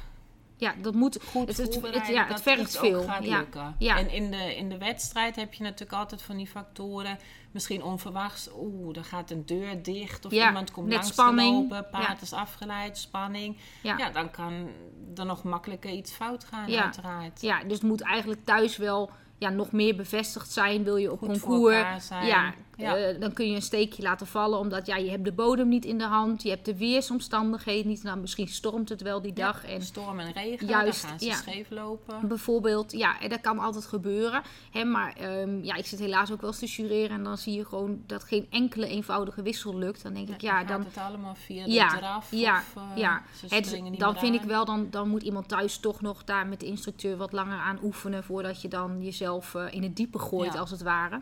Ja, 0.63 0.73
dat 0.81 0.93
moet 0.93 1.19
goed 1.25 1.47
het, 1.47 1.57
het, 1.57 1.93
het, 1.93 2.07
ja, 2.07 2.27
het 2.27 2.41
vergt 2.41 2.77
veel. 2.77 3.05
ja. 3.21 3.45
Ja. 3.77 3.97
En 3.97 4.09
in 4.09 4.31
de, 4.31 4.55
in 4.55 4.69
de 4.69 4.77
wedstrijd 4.77 5.35
heb 5.35 5.53
je 5.53 5.63
natuurlijk 5.63 5.99
altijd 5.99 6.21
van 6.21 6.37
die 6.37 6.47
factoren. 6.47 7.17
misschien 7.51 7.83
onverwachts, 7.83 8.49
oeh, 8.57 8.97
er 8.97 9.03
gaat 9.03 9.31
een 9.31 9.45
deur 9.45 9.83
dicht 9.83 10.25
of 10.25 10.31
iemand 10.31 10.71
komt 10.71 10.91
langs 10.91 11.07
spanning. 11.07 11.61
lopen, 11.61 11.89
paard 11.91 12.21
is 12.21 12.33
afgeleid, 12.33 12.97
spanning. 12.97 13.57
Ja. 13.81 14.09
dan 14.09 14.31
kan 14.31 14.67
er 15.15 15.25
nog 15.25 15.43
makkelijker 15.43 15.91
iets 15.91 16.11
fout 16.11 16.43
gaan, 16.43 16.75
uiteraard. 16.75 17.41
Ja, 17.41 17.63
dus 17.63 17.73
het 17.73 17.83
moet 17.83 18.01
eigenlijk 18.01 18.45
thuis 18.45 18.77
wel 18.77 19.11
ja, 19.37 19.49
nog 19.49 19.71
meer 19.71 19.95
bevestigd 19.95 20.51
zijn. 20.51 20.83
Wil 20.83 20.95
je 20.95 21.11
op 21.11 21.19
Goed 21.19 21.27
concours. 21.27 22.07
Ja, 22.09 22.53
ja. 22.77 22.97
Eh, 22.97 23.19
dan 23.19 23.33
kun 23.33 23.49
je 23.49 23.55
een 23.55 23.61
steekje 23.61 24.03
laten 24.03 24.27
vallen. 24.27 24.59
Omdat 24.59 24.85
ja, 24.85 24.95
je 24.95 25.09
hebt 25.09 25.25
de 25.25 25.31
bodem 25.31 25.67
niet 25.67 25.85
in 25.85 25.97
de 25.97 26.03
hand. 26.03 26.43
Je 26.43 26.49
hebt 26.49 26.65
de 26.65 26.77
weersomstandigheden 26.77 27.87
niet. 27.87 28.03
Nou, 28.03 28.19
misschien 28.19 28.47
stormt 28.47 28.89
het 28.89 29.01
wel 29.01 29.21
die 29.21 29.33
dag. 29.33 29.65
en 29.65 29.81
storm 29.81 30.19
en 30.19 30.31
regen, 30.31 30.67
juist, 30.67 31.01
dan 31.01 31.09
gaan 31.09 31.19
ze 31.19 31.31
scheef 31.31 31.69
lopen. 31.69 32.27
Bijvoorbeeld, 32.27 32.91
ja, 32.91 33.19
en 33.19 33.29
dat 33.29 33.41
kan 33.41 33.59
altijd 33.59 33.85
gebeuren. 33.85 34.41
Hè, 34.71 34.83
maar 34.83 35.15
um, 35.41 35.63
ja, 35.63 35.75
ik 35.75 35.85
zit 35.85 35.99
helaas 35.99 36.31
ook 36.31 36.41
wel 36.41 36.49
eens 36.49 36.59
te 36.59 36.65
jureren. 36.65 37.17
En 37.17 37.23
dan 37.23 37.37
zie 37.37 37.53
je 37.53 37.65
gewoon 37.65 38.01
dat 38.05 38.23
geen 38.23 38.47
enkele 38.49 38.87
eenvoudige 38.87 39.41
wissel 39.41 39.77
lukt. 39.77 40.03
Dan 40.03 40.13
denk 40.13 40.29
ik, 40.29 40.41
ja, 40.41 40.63
dan... 40.63 40.83
het 40.83 40.97
allemaal 40.97 41.35
via 41.35 41.65
de 41.65 41.71
ja, 41.71 41.97
draf 41.97 42.31
ja, 42.31 42.57
of, 42.57 42.75
uh, 42.91 42.97
ja. 42.97 43.21
Het, 43.49 43.77
dan 43.97 44.15
vind 44.15 44.35
ik 44.35 44.43
wel, 44.43 44.65
dan, 44.65 44.87
dan 44.89 45.09
moet 45.09 45.23
iemand 45.23 45.47
thuis 45.47 45.77
toch 45.77 46.01
nog 46.01 46.23
daar 46.23 46.47
met 46.47 46.59
de 46.59 46.65
instructeur 46.65 47.17
wat 47.17 47.31
langer 47.31 47.57
aan 47.57 47.79
oefenen. 47.83 48.23
Voordat 48.23 48.61
je 48.61 48.67
dan 48.67 49.03
jezelf 49.03 49.53
uh, 49.53 49.73
in 49.73 49.83
het 49.83 49.95
diepe 49.95 50.19
gooit, 50.19 50.57
als 50.57 50.71
het 50.71 50.81
ware. 50.81 51.21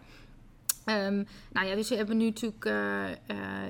Um, 0.85 1.27
nou 1.51 1.67
ja, 1.67 1.75
dus 1.75 1.89
we 1.89 1.95
hebben 1.95 2.17
nu 2.17 2.25
natuurlijk 2.25 2.65
uh, 2.65 2.73
uh, 3.09 3.15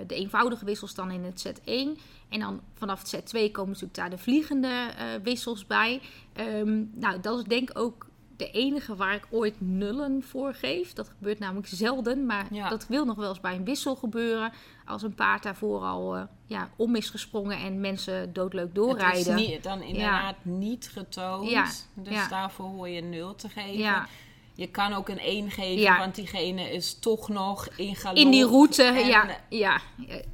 de 0.08 0.16
eenvoudige 0.16 0.66
wissels 0.66 0.96
dan 0.96 1.12
in 1.12 1.24
het 1.24 1.40
set 1.40 1.62
1. 1.64 1.98
En 2.30 2.40
dan 2.40 2.62
vanaf 2.74 3.00
het 3.00 3.08
set 3.08 3.26
2 3.26 3.52
komen 3.52 3.72
natuurlijk 3.72 3.98
daar 3.98 4.10
de 4.10 4.18
vliegende 4.18 4.68
uh, 4.68 5.06
wissels 5.24 5.68
bij. 5.68 6.02
Um, 6.40 6.92
nou, 6.94 7.20
dat 7.20 7.38
is 7.38 7.44
denk 7.44 7.70
ik 7.70 7.78
ook 7.78 8.10
de 8.38 8.52
enige 8.52 8.96
waar 8.96 9.14
ik 9.14 9.28
ooit 9.30 9.56
nullen 9.58 10.24
voor 10.24 10.54
geef. 10.54 10.94
Dat 10.94 11.10
gebeurt 11.10 11.40
namelijk 11.40 11.68
zelden, 11.68 12.26
maar 12.26 12.48
ja. 12.52 12.70
dat 12.70 12.88
wil 12.88 13.06
nog 13.06 13.16
wel 13.16 13.30
eens 13.30 13.40
bij 13.40 13.56
een 13.56 13.66
wissel 13.66 13.96
gebeuren. 13.96 14.52
Als 14.86 15.04
een 15.04 15.16
paard 15.16 15.44
daarvoor 15.44 15.82
al 15.82 16.28
ja, 16.46 16.70
om 16.76 16.96
is 16.96 17.10
gesprongen 17.10 17.58
en 17.58 17.80
mensen 17.80 18.34
doodleuk 18.34 18.76
doorrijden. 18.76 19.32
Het 19.32 19.42
is 19.42 19.48
niet, 19.48 19.64
dan 19.64 19.82
inderdaad 19.82 20.36
ja. 20.44 20.52
niet 20.52 20.90
getoond. 20.94 21.50
Ja. 21.50 21.68
Dus 21.94 22.30
daarvoor 22.30 22.66
hoor 22.66 22.90
je 22.90 23.02
nul 23.02 23.36
te 23.36 23.50
geven. 23.50 24.08
Je 24.54 24.68
kan 24.68 24.94
ook 24.94 25.10
een 25.10 25.20
1 25.20 25.52
geven, 25.52 25.98
want 25.98 26.16
diegene 26.16 26.72
is 26.72 27.00
toch 27.00 27.30
nog 27.30 27.68
in 27.76 27.96
galop. 27.96 28.18
In 28.18 28.32
die 28.32 28.46
route, 28.46 28.84
ja, 28.84 29.38
ja. 29.50 29.82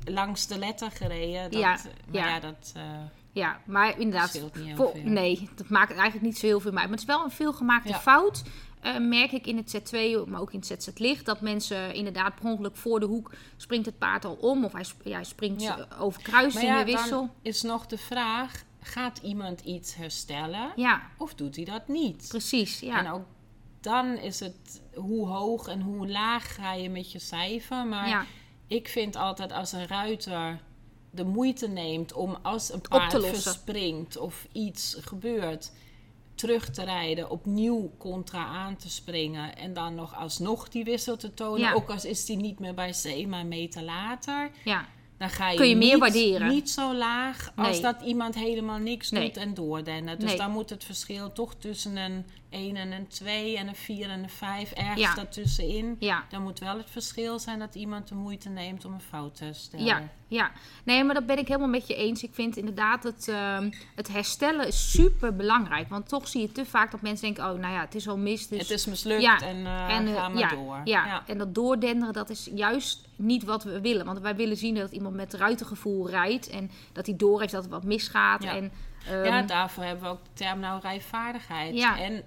Langs 0.06 0.48
de 0.48 0.58
letter 0.58 0.92
gereden. 0.92 1.52
Dat, 1.52 1.60
ja, 1.60 1.78
maar 2.12 2.30
ja. 2.30 2.40
dat... 2.40 2.74
Uh, 2.78 2.84
ja, 3.32 3.60
maar 3.66 4.00
inderdaad. 4.00 4.42
Voor, 4.76 4.92
nee, 5.04 5.50
dat 5.56 5.70
maakt 5.70 5.92
eigenlijk 5.92 6.22
niet 6.22 6.38
zo 6.38 6.46
heel 6.46 6.60
veel 6.60 6.72
uit. 6.72 6.80
Maar 6.80 6.90
het 6.90 7.00
is 7.00 7.06
wel 7.06 7.24
een 7.24 7.32
veelgemaakte 7.32 7.94
fout. 7.94 8.44
Uh, 8.84 8.98
merk 8.98 9.32
ik 9.32 9.48
in 9.48 9.58
het 9.58 9.78
Z2, 9.78 10.30
maar 10.30 10.42
ook 10.42 10.54
in 10.54 10.60
het 10.60 10.84
ZZ 10.84 10.90
licht, 10.96 11.26
dat 11.26 11.42
mensen 11.42 11.94
inderdaad 11.94 12.36
per 12.36 12.46
ongeluk 12.46 12.76
voor 12.76 13.00
de 13.00 13.06
hoek 13.06 13.32
springt 13.58 13.86
het 13.86 13.98
paard 13.98 14.26
al 14.26 14.34
om 14.34 14.66
of 14.66 14.74
hij, 14.74 14.86
ja, 15.04 15.24
springt 15.24 15.62
ja. 15.62 15.88
over 16.00 16.22
kruising 16.22 16.64
ja, 16.64 16.86
wissel. 16.86 17.20
Dan 17.20 17.32
is 17.42 17.62
nog 17.62 17.86
de 17.86 17.98
vraag: 17.98 18.64
gaat 18.82 19.18
iemand 19.18 19.62
iets 19.62 19.96
herstellen? 19.96 20.72
Ja. 20.76 21.02
Of 21.18 21.34
doet 21.34 21.56
hij 21.56 21.66
dat 21.66 21.88
niet? 21.88 22.26
Precies. 22.28 22.80
Ja. 22.80 23.00
En 23.00 23.12
ook 23.12 23.26
dan 23.82 24.18
is 24.18 24.40
het 24.40 24.82
hoe 24.94 25.28
hoog 25.28 25.68
en 25.68 25.82
hoe 25.82 26.08
laag 26.08 26.56
ga 26.56 26.74
je 26.74 26.90
met 26.90 27.12
je 27.12 27.20
cijfer. 27.20 27.86
Maar 27.86 28.28
ik 28.68 28.88
vind 28.88 29.16
altijd 29.16 29.52
als 29.52 29.72
een 29.72 29.88
ruiter 29.88 30.60
de 31.12 31.24
moeite 31.24 31.68
neemt 31.68 32.14
om 32.14 32.38
als 32.42 32.74
een 32.74 32.82
paard 32.82 33.26
verspringt 33.26 34.18
of 34.18 34.48
iets 34.52 34.98
gebeurt, 35.02 35.72
terug 36.36 36.70
te 36.70 36.84
rijden, 36.84 37.30
opnieuw 37.30 37.92
contra 37.98 38.46
aan 38.46 38.76
te 38.76 38.90
springen 38.90 39.56
en 39.58 39.74
dan 39.74 39.96
nog 39.96 40.16
alsnog 40.16 40.70
die 40.70 40.84
wissel 40.84 41.18
te 41.18 41.34
tonen. 41.34 41.74
Ook 41.74 41.90
als 41.90 42.06
is 42.06 42.26
die 42.26 42.38
niet 42.38 42.60
meer 42.60 42.74
bij 42.74 42.92
C, 42.92 43.28
maar 43.28 43.40
een 43.40 43.48
meter 43.48 43.84
later. 43.84 44.52
Ja. 44.64 44.86
Dan 45.18 45.30
ga 45.30 45.50
je, 45.50 45.58
Kun 45.58 45.68
je 45.68 45.76
niet, 45.76 45.90
meer 45.90 46.00
waarderen. 46.00 46.48
niet 46.48 46.70
zo 46.70 46.94
laag 46.94 47.52
als 47.56 47.82
dat 47.82 48.02
iemand 48.02 48.36
helemaal 48.36 48.78
niks 48.78 49.10
doet 49.10 49.38
en 49.38 49.54
doordennen. 49.54 50.20
Dus 50.20 50.38
dan 50.38 50.52
moet 50.52 50.70
het 50.70 50.84
verschil 50.84 51.32
toch 51.32 51.56
tussen 51.56 51.96
een 51.96 52.26
1 52.50 52.76
en 52.76 52.92
een 52.92 53.08
2 53.08 53.58
en 53.58 53.68
een 53.68 53.76
4 53.76 54.10
en 54.10 54.24
een 54.24 54.30
5 54.30 54.72
ergens 54.72 55.00
ja. 55.00 55.16
daartussenin. 55.16 55.96
Ja. 56.00 56.24
Dan 56.30 56.42
moet 56.42 56.60
wel 56.60 56.78
het 56.78 56.90
verschil 56.90 57.40
zijn 57.40 57.60
dat 57.60 57.76
iemand 57.76 58.08
de 58.08 58.16
moeite 58.16 58.50
neemt 58.50 58.86
om 58.86 58.94
een 58.94 59.02
fout 59.02 59.36
te 59.36 59.50
stellen. 59.54 59.86
Ja, 59.86 60.10
ja. 60.28 60.52
nee, 60.84 61.04
maar 61.04 61.14
dat 61.14 61.26
ben 61.26 61.38
ik 61.38 61.48
helemaal 61.48 61.68
met 61.68 61.88
je 61.88 61.96
eens. 61.96 62.24
Ik 62.24 62.34
vind 62.34 62.58
inderdaad 62.58 63.04
het, 63.04 63.28
uh, 63.28 63.60
het 63.96 64.08
herstellen 64.08 64.68
is 64.68 64.92
super 64.92 65.36
belangrijk. 65.36 65.90
Want 65.90 66.10
toch 66.10 66.28
zie 66.28 66.42
je 66.42 66.52
te 66.52 66.66
vaak 66.66 66.92
dat 66.92 67.02
mensen 67.02 67.26
denken: 67.26 67.54
oh, 67.54 67.60
nou 67.60 67.74
ja, 67.74 67.80
het 67.82 67.96
is 67.96 68.08
al 68.08 68.18
mis. 68.18 68.48
Dus 68.48 68.60
het 68.60 68.70
is 68.70 68.86
mislukt 68.86 69.22
ja. 69.22 69.40
en, 69.40 69.58
uh, 69.58 69.96
en 69.96 70.08
uh, 70.08 70.16
ga 70.16 70.30
maar 70.30 70.50
door. 70.50 70.82
Ja. 70.84 71.24
en 71.28 71.38
dat 71.38 71.56
doordenderen, 71.56 72.14
dat 72.14 72.30
is 72.30 72.50
juist 72.56 73.08
niet 73.16 73.44
wat 73.44 73.64
we 73.64 73.82
willen. 73.82 74.06
Want 74.06 74.20
wij 74.20 74.36
willen 74.36 74.58
zien 74.58 74.76
dat 74.76 74.92
iemand 74.92 75.16
met 75.16 75.34
ruitengevoel 75.34 76.10
rijdt 76.10 76.50
en 76.50 76.72
dat 76.94 77.06
hij 77.06 77.16
door 77.16 77.40
heeft 77.40 77.52
dat 77.52 77.64
er 77.64 77.70
wat 77.70 77.84
misgaat. 77.84 78.44
En, 78.44 78.72
um, 79.12 79.24
ja, 79.24 79.42
daarvoor 79.42 79.84
hebben 79.84 80.04
we 80.04 80.10
ook 80.10 80.24
de 80.24 80.30
term 80.34 80.60
nou 80.60 80.82
rijvaardigheid. 80.82 81.76
Ja. 81.76 82.00
En 82.00 82.24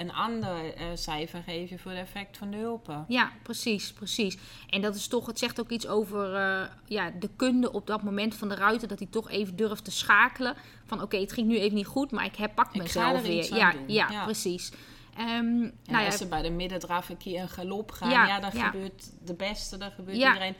een 0.00 0.12
ander 0.12 0.64
uh, 0.64 0.84
cijfer 0.94 1.42
geef 1.42 1.70
je 1.70 1.78
voor 1.78 1.90
het 1.90 2.00
effect 2.00 2.36
van 2.36 2.50
de 2.50 2.56
hulpen. 2.56 3.04
Ja, 3.08 3.32
precies, 3.42 3.92
precies. 3.92 4.38
En 4.68 4.80
dat 4.80 4.94
is 4.94 5.08
toch, 5.08 5.26
het 5.26 5.38
zegt 5.38 5.60
ook 5.60 5.70
iets 5.70 5.86
over 5.86 6.34
uh, 6.34 6.62
ja, 6.84 7.10
de 7.10 7.30
kunde 7.36 7.72
op 7.72 7.86
dat 7.86 8.02
moment 8.02 8.34
van 8.34 8.48
de 8.48 8.54
ruiter, 8.54 8.88
dat 8.88 8.98
hij 8.98 9.08
toch 9.10 9.30
even 9.30 9.56
durft 9.56 9.84
te 9.84 9.90
schakelen. 9.90 10.54
Van 10.86 11.02
oké, 11.02 11.16
het 11.16 11.32
ging 11.32 11.46
nu 11.46 11.58
even 11.58 11.74
niet 11.74 11.86
goed, 11.86 12.10
maar 12.10 12.24
ik 12.24 12.36
herpak 12.36 12.76
mezelf 12.76 13.22
weer. 13.22 13.54
Ja, 13.54 13.74
ja, 13.86 14.10
ja, 14.10 14.24
precies. 14.24 14.72
Um, 15.18 15.62
ja, 15.62 15.92
nou 15.92 16.06
als 16.06 16.16
ze 16.16 16.26
bij 16.26 16.42
de 16.42 16.50
middendraf 16.50 17.08
een 17.08 17.16
keer 17.16 17.40
een 17.40 17.48
galop 17.48 17.90
gaan, 17.90 18.10
ja, 18.10 18.26
ja 18.26 18.40
dan 18.40 18.52
gebeurt 18.52 19.10
de 19.24 19.34
beste, 19.34 19.76
dan 19.76 19.90
gebeurt 19.90 20.16
iedereen. 20.16 20.54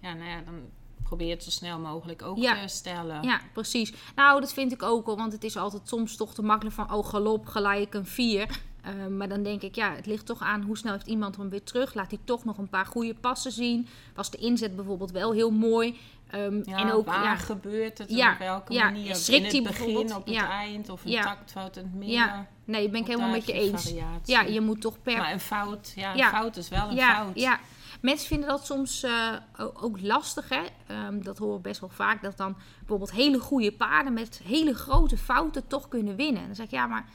Ja, 0.00 0.14
nou 0.14 0.28
ja, 0.28 0.40
dan 0.40 0.68
probeer 1.02 1.30
het 1.30 1.44
zo 1.44 1.50
snel 1.50 1.78
mogelijk 1.78 2.22
ook 2.22 2.36
te 2.36 2.54
herstellen. 2.54 3.22
Ja, 3.22 3.40
precies. 3.52 3.92
Nou, 4.14 4.40
dat 4.40 4.52
vind 4.52 4.72
ik 4.72 4.82
ook 4.82 5.06
al, 5.06 5.16
want 5.16 5.32
het 5.32 5.44
is 5.44 5.56
altijd 5.56 5.88
soms 5.88 6.16
toch 6.16 6.34
te 6.34 6.42
makkelijk 6.42 6.76
van, 6.76 6.92
oh 6.92 7.06
galop, 7.06 7.46
gelijk 7.46 7.94
een 7.94 8.06
4. 8.06 8.60
Uh, 8.86 9.06
maar 9.06 9.28
dan 9.28 9.42
denk 9.42 9.62
ik, 9.62 9.74
ja, 9.74 9.94
het 9.94 10.06
ligt 10.06 10.26
toch 10.26 10.40
aan 10.40 10.62
hoe 10.62 10.76
snel 10.76 10.92
heeft 10.92 11.06
iemand 11.06 11.36
hem 11.36 11.48
weer 11.48 11.62
terug. 11.62 11.94
Laat 11.94 12.10
hij 12.10 12.20
toch 12.24 12.44
nog 12.44 12.58
een 12.58 12.68
paar 12.68 12.86
goede 12.86 13.14
passen 13.14 13.52
zien. 13.52 13.88
Was 14.14 14.30
de 14.30 14.38
inzet 14.38 14.76
bijvoorbeeld 14.76 15.10
wel 15.10 15.32
heel 15.32 15.50
mooi. 15.50 15.98
Um, 16.34 16.62
ja, 16.64 16.76
en 16.76 16.92
ook, 16.92 17.06
waar 17.06 17.24
ja, 17.24 17.36
gebeurt 17.36 17.98
het 17.98 18.10
ja, 18.10 18.32
op 18.32 18.38
welke 18.38 18.72
ja, 18.72 18.84
manier? 18.84 19.14
Schrikt 19.16 19.52
in 19.52 19.64
het 19.66 19.78
begin, 19.78 20.14
op 20.14 20.26
het 20.26 20.36
eind 20.36 20.88
of 20.88 21.04
een 21.04 21.20
taktfout 21.20 21.76
in 21.76 21.82
het 21.82 21.94
midden? 21.94 22.16
Ja, 22.16 22.46
nee, 22.64 22.88
ben 22.88 23.00
ik 23.00 23.06
helemaal 23.06 23.30
met 23.30 23.46
je 23.46 23.52
eens. 23.52 23.94
Ja, 24.24 24.40
je 24.40 24.60
moet 24.60 24.80
toch 24.80 25.02
per... 25.02 25.16
Maar 25.16 25.32
een 25.32 25.40
fout, 25.40 25.92
ja, 25.96 26.14
een 26.14 26.28
fout 26.28 26.56
is 26.56 26.68
wel 26.68 26.90
een 26.90 26.98
fout. 26.98 27.38
Ja, 27.40 27.60
mensen 28.00 28.26
vinden 28.26 28.48
dat 28.48 28.66
soms 28.66 29.04
uh, 29.04 29.32
ook 29.74 30.00
lastig, 30.00 30.48
hè. 30.48 30.62
Um, 31.06 31.24
dat 31.24 31.38
horen 31.38 31.56
we 31.56 31.60
best 31.60 31.80
wel 31.80 31.90
vaak, 31.90 32.22
dat 32.22 32.36
dan 32.36 32.56
bijvoorbeeld 32.78 33.12
hele 33.12 33.38
goede 33.38 33.72
paarden 33.72 34.12
met 34.12 34.40
hele 34.44 34.74
grote 34.74 35.16
fouten 35.16 35.66
toch 35.66 35.88
kunnen 35.88 36.16
winnen. 36.16 36.40
En 36.40 36.46
dan 36.46 36.56
zeg 36.56 36.66
ik, 36.66 36.72
ja, 36.72 36.86
maar... 36.86 37.08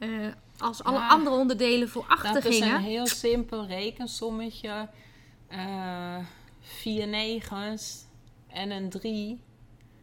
Uh, 0.00 0.26
als 0.58 0.84
alle 0.84 0.98
andere 0.98 1.36
onderdelen 1.36 1.88
voor 1.88 2.04
achter 2.08 2.32
dat 2.32 2.42
gingen. 2.42 2.60
Dat 2.60 2.68
is 2.68 2.74
een 2.74 2.90
heel 2.90 3.06
simpel 3.06 3.66
rekensommetje. 3.66 4.88
Uh, 5.50 6.16
vier 6.60 7.06
negens 7.06 8.06
en 8.48 8.70
een 8.70 8.90
drie 8.90 9.42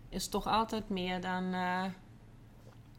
is 0.10 0.28
toch 0.28 0.48
altijd 0.48 0.90
meer 0.90 1.22
dan... 1.22 1.44
Uh, 1.44 1.84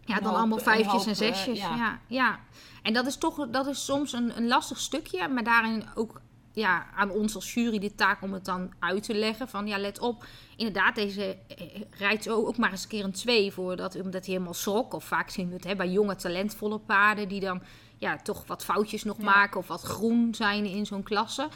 ja, 0.05 0.21
dan 0.21 0.35
allemaal 0.35 0.59
vijfjes 0.59 1.07
en 1.07 1.17
zesjes. 1.17 1.59
ja. 1.59 1.77
ja. 1.77 2.01
Ja, 2.07 2.41
En 2.83 2.93
dat 2.93 3.07
is 3.07 3.17
toch 3.17 3.49
dat 3.51 3.67
is 3.67 3.85
soms 3.85 4.13
een, 4.13 4.37
een 4.37 4.49
lastig 4.49 4.79
stukje. 4.79 5.29
Maar 5.29 5.45
daarin 5.45 5.85
ook 5.95 6.21
ja, 6.59 6.87
aan 6.95 7.11
ons 7.11 7.35
als 7.35 7.55
jury 7.55 7.79
de 7.79 7.95
taak 7.95 8.23
om 8.23 8.33
het 8.33 8.45
dan 8.45 8.73
uit 8.79 9.03
te 9.03 9.15
leggen. 9.15 9.49
Van 9.49 9.67
ja, 9.67 9.79
let 9.79 9.99
op. 9.99 10.27
Inderdaad, 10.57 10.95
deze 10.95 11.37
eh, 11.49 11.67
rijdt 11.91 12.23
zo 12.23 12.47
ook 12.47 12.57
maar 12.57 12.71
eens 12.71 12.83
een 12.83 12.89
keer 12.89 13.05
een 13.05 13.13
twee 13.13 13.53
voordat 13.53 13.95
omdat 13.95 14.25
hij 14.25 14.33
helemaal 14.35 14.55
schrok. 14.55 14.95
Of 14.95 15.05
vaak 15.05 15.31
zien 15.31 15.49
we 15.49 15.55
het 15.55 15.65
hè, 15.65 15.77
bij 15.77 15.89
jonge, 15.89 16.17
talentvolle 16.17 16.79
paarden 16.79 17.29
die 17.29 17.41
dan 17.41 17.63
ja, 17.99 18.17
toch 18.17 18.47
wat 18.47 18.65
foutjes 18.65 19.05
nog 19.05 19.19
maken. 19.19 19.61
Of 19.61 19.67
wat 19.67 19.83
groen 19.83 20.35
zijn 20.35 20.65
in 20.65 20.87
zo'n 20.87 21.03
klasse. 21.03 21.49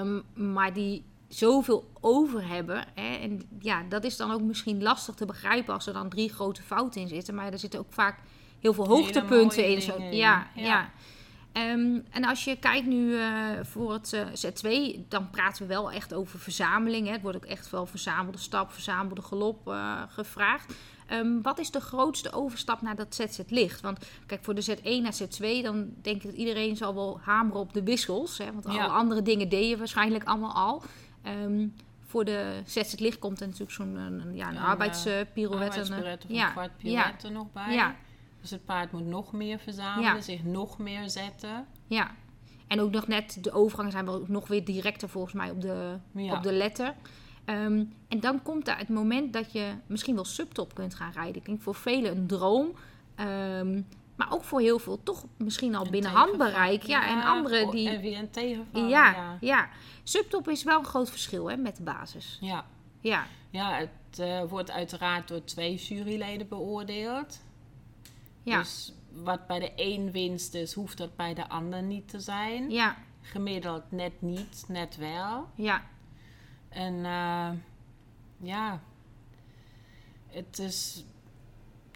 Um, 0.00 0.22
maar 0.34 0.72
die 0.72 1.04
zoveel 1.28 1.90
over 2.00 2.48
hebben. 2.48 2.84
Hè, 2.94 3.16
en 3.16 3.42
ja, 3.60 3.82
dat 3.88 4.04
is 4.04 4.16
dan 4.16 4.30
ook 4.30 4.40
misschien 4.40 4.82
lastig 4.82 5.14
te 5.14 5.26
begrijpen 5.26 5.74
als 5.74 5.86
er 5.86 5.92
dan 5.92 6.08
drie 6.08 6.32
grote 6.32 6.62
fouten 6.62 7.00
in 7.00 7.08
zitten. 7.08 7.34
Maar 7.34 7.52
er 7.52 7.58
zitten 7.58 7.80
ook 7.80 7.92
vaak 7.92 8.18
heel 8.60 8.72
veel 8.72 8.86
hoogtepunten 8.86 9.66
in. 9.66 9.82
Zo, 9.82 10.02
ja, 10.02 10.46
ja. 10.54 10.90
Um, 11.56 12.04
en 12.10 12.24
als 12.24 12.44
je 12.44 12.56
kijkt 12.56 12.86
nu 12.86 13.10
uh, 13.10 13.48
voor 13.62 13.92
het 13.92 14.12
uh, 14.12 14.26
Z2, 14.26 14.98
dan 15.08 15.30
praten 15.30 15.62
we 15.62 15.68
wel 15.68 15.90
echt 15.90 16.14
over 16.14 16.38
verzameling. 16.38 17.06
Hè. 17.06 17.12
Het 17.12 17.22
wordt 17.22 17.36
ook 17.36 17.44
echt 17.44 17.70
wel 17.70 17.86
verzamelde 17.86 18.38
stap, 18.38 18.72
verzamelde 18.72 19.22
galop 19.22 19.68
uh, 19.68 20.02
gevraagd. 20.08 20.74
Um, 21.12 21.42
wat 21.42 21.58
is 21.58 21.70
de 21.70 21.80
grootste 21.80 22.32
overstap 22.32 22.82
naar 22.82 22.96
dat 22.96 23.14
ZZ 23.14 23.38
licht? 23.48 23.80
Want 23.80 24.06
kijk, 24.26 24.44
voor 24.44 24.54
de 24.54 24.64
Z1 24.64 25.02
naar 25.02 25.14
Z2, 25.14 25.62
dan 25.62 25.90
denk 26.02 26.16
ik 26.16 26.22
dat 26.22 26.34
iedereen 26.34 26.76
zal 26.76 26.94
wel 26.94 27.20
hameren 27.22 27.60
op 27.60 27.72
de 27.72 27.82
wissels. 27.82 28.38
Hè, 28.38 28.52
want 28.52 28.66
alle 28.66 28.86
andere 28.86 29.22
dingen 29.22 29.48
deed 29.48 29.68
je 29.68 29.76
waarschijnlijk 29.76 30.24
allemaal 30.24 30.54
al. 30.54 30.82
Um, 31.44 31.74
voor 32.06 32.24
de 32.24 32.62
ZZ 32.64 32.94
licht 32.98 33.18
komt 33.18 33.40
er 33.40 33.46
natuurlijk 33.46 33.72
zo'n 33.72 34.30
ja, 34.34 34.48
een 34.48 34.58
arbeidspirouette. 34.58 35.80
Een 35.80 36.18
ja, 36.28 36.46
een 36.46 36.52
kwart 36.52 36.76
pirouette 36.76 37.28
nog 37.28 37.52
bij. 37.52 37.74
Ja. 37.74 37.96
Dus 38.40 38.50
het 38.50 38.64
paard 38.64 38.92
moet 38.92 39.06
nog 39.06 39.32
meer 39.32 39.58
verzamelen, 39.58 40.22
zich 40.22 40.44
nog 40.44 40.78
meer 40.78 41.10
zetten. 41.10 41.66
Ja. 41.86 42.14
en 42.66 42.80
ook 42.80 42.90
nog 42.90 43.06
net 43.06 43.38
de 43.40 43.52
overgangen 43.52 43.92
zijn 43.92 44.04
wel 44.04 44.24
nog 44.26 44.48
weer 44.48 44.64
directer 44.64 45.08
volgens 45.08 45.34
mij 45.34 45.50
op 45.50 45.60
de, 45.60 45.98
op 46.14 46.42
de 46.42 46.52
letter. 46.52 46.94
Ehm, 47.44 47.84
en 48.08 48.20
dan 48.20 48.42
komt 48.42 48.64
daar 48.64 48.78
het 48.78 48.88
moment 48.88 49.32
dat 49.32 49.52
je 49.52 49.72
misschien 49.86 50.14
wel 50.14 50.24
subtop 50.24 50.74
kunt 50.74 50.94
gaan 50.94 51.12
rijden. 51.12 51.42
Klinkt 51.42 51.62
voor 51.62 51.74
velen 51.74 52.16
een 52.16 52.26
droom. 52.26 52.74
Ehm, 53.14 53.80
maar 54.16 54.32
ook 54.32 54.44
voor 54.44 54.60
heel 54.60 54.78
veel 54.78 55.02
toch 55.02 55.24
misschien 55.36 55.74
al 55.74 55.90
binnen 55.90 56.10
handbereik. 56.10 56.82
Ja, 56.82 57.08
en 57.08 57.22
anderen 57.22 57.70
die... 57.70 57.88
En 57.88 58.00
weer 58.00 58.18
een. 58.72 58.88
Ja, 58.88 58.88
ja, 58.88 59.38
ja. 59.40 59.68
Subtop 60.02 60.48
is 60.48 60.62
wel 60.62 60.78
een 60.78 60.84
groot 60.84 61.10
verschil 61.10 61.50
hè, 61.50 61.56
met 61.56 61.76
de 61.76 61.82
basis. 61.82 62.38
Ja. 62.40 62.64
Ja. 63.00 63.26
Ja, 63.50 63.76
het 63.78 64.18
uh, 64.20 64.42
wordt 64.48 64.70
uiteraard 64.70 65.28
door 65.28 65.44
twee 65.44 65.74
juryleden 65.74 66.48
beoordeeld. 66.48 67.44
Ja. 68.46 68.58
Dus 68.58 68.92
wat 69.12 69.46
bij 69.46 69.58
de 69.58 69.72
een 69.76 70.10
winst 70.10 70.54
is, 70.54 70.72
hoeft 70.72 70.98
dat 70.98 71.16
bij 71.16 71.34
de 71.34 71.48
ander 71.48 71.82
niet 71.82 72.08
te 72.08 72.20
zijn. 72.20 72.70
Ja. 72.70 72.96
Gemiddeld 73.20 73.90
net 73.90 74.22
niet, 74.22 74.64
net 74.68 74.96
wel. 74.96 75.48
Ja. 75.54 75.82
En 76.68 76.94
uh, 76.94 77.50
ja, 78.36 78.80
het 80.26 80.58
is. 80.58 81.04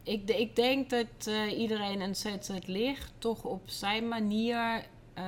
Ik, 0.03 0.31
ik 0.31 0.57
denk 0.57 0.91
dat 0.91 1.27
uh, 1.29 1.59
iedereen 1.59 2.01
een 2.01 2.17
zet 2.17 2.49
het 2.49 2.67
licht 2.67 3.13
toch 3.19 3.45
op 3.45 3.63
zijn 3.69 4.09
manier 4.09 4.87
uh, 5.19 5.25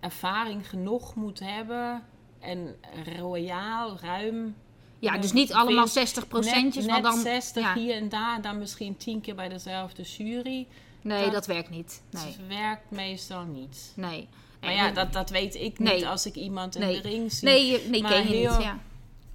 ervaring 0.00 0.68
genoeg 0.68 1.14
moet 1.14 1.38
hebben 1.38 2.06
en 2.38 2.76
royaal, 3.16 3.98
ruim. 3.98 4.56
Ja, 5.02 5.18
dus 5.18 5.32
niet 5.32 5.52
allemaal 5.52 5.88
60 5.88 6.28
procentjes, 6.28 6.86
maar 6.86 7.02
dan 7.02 7.20
60 7.20 7.74
hier 7.74 7.94
en 7.94 8.08
daar, 8.08 8.42
dan 8.42 8.58
misschien 8.58 8.96
tien 8.96 9.20
keer 9.20 9.34
bij 9.34 9.48
dezelfde 9.48 10.02
jury. 10.02 10.66
Nee, 11.00 11.30
dat, 11.30 11.46
werkt 11.46 11.70
niet. 11.70 12.02
Nee. 12.10 12.24
Het 12.24 12.46
werkt 12.48 12.90
meestal 12.90 13.44
niet. 13.44 13.92
Nee. 13.96 14.28
Maar 14.60 14.72
ja, 14.72 14.90
dat, 14.90 15.12
dat 15.12 15.30
weet 15.30 15.54
ik 15.54 15.78
niet 15.78 16.04
als 16.04 16.26
ik 16.26 16.34
iemand 16.34 16.74
in 16.74 16.80
de 16.80 17.00
ring 17.00 17.32
zie. 17.32 17.48
Nee, 17.48 17.88
nee 17.88 18.02
ken 18.02 18.28
je 18.28 18.48
niet, 18.48 18.62
ja. 18.62 18.78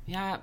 Ja, 0.04 0.42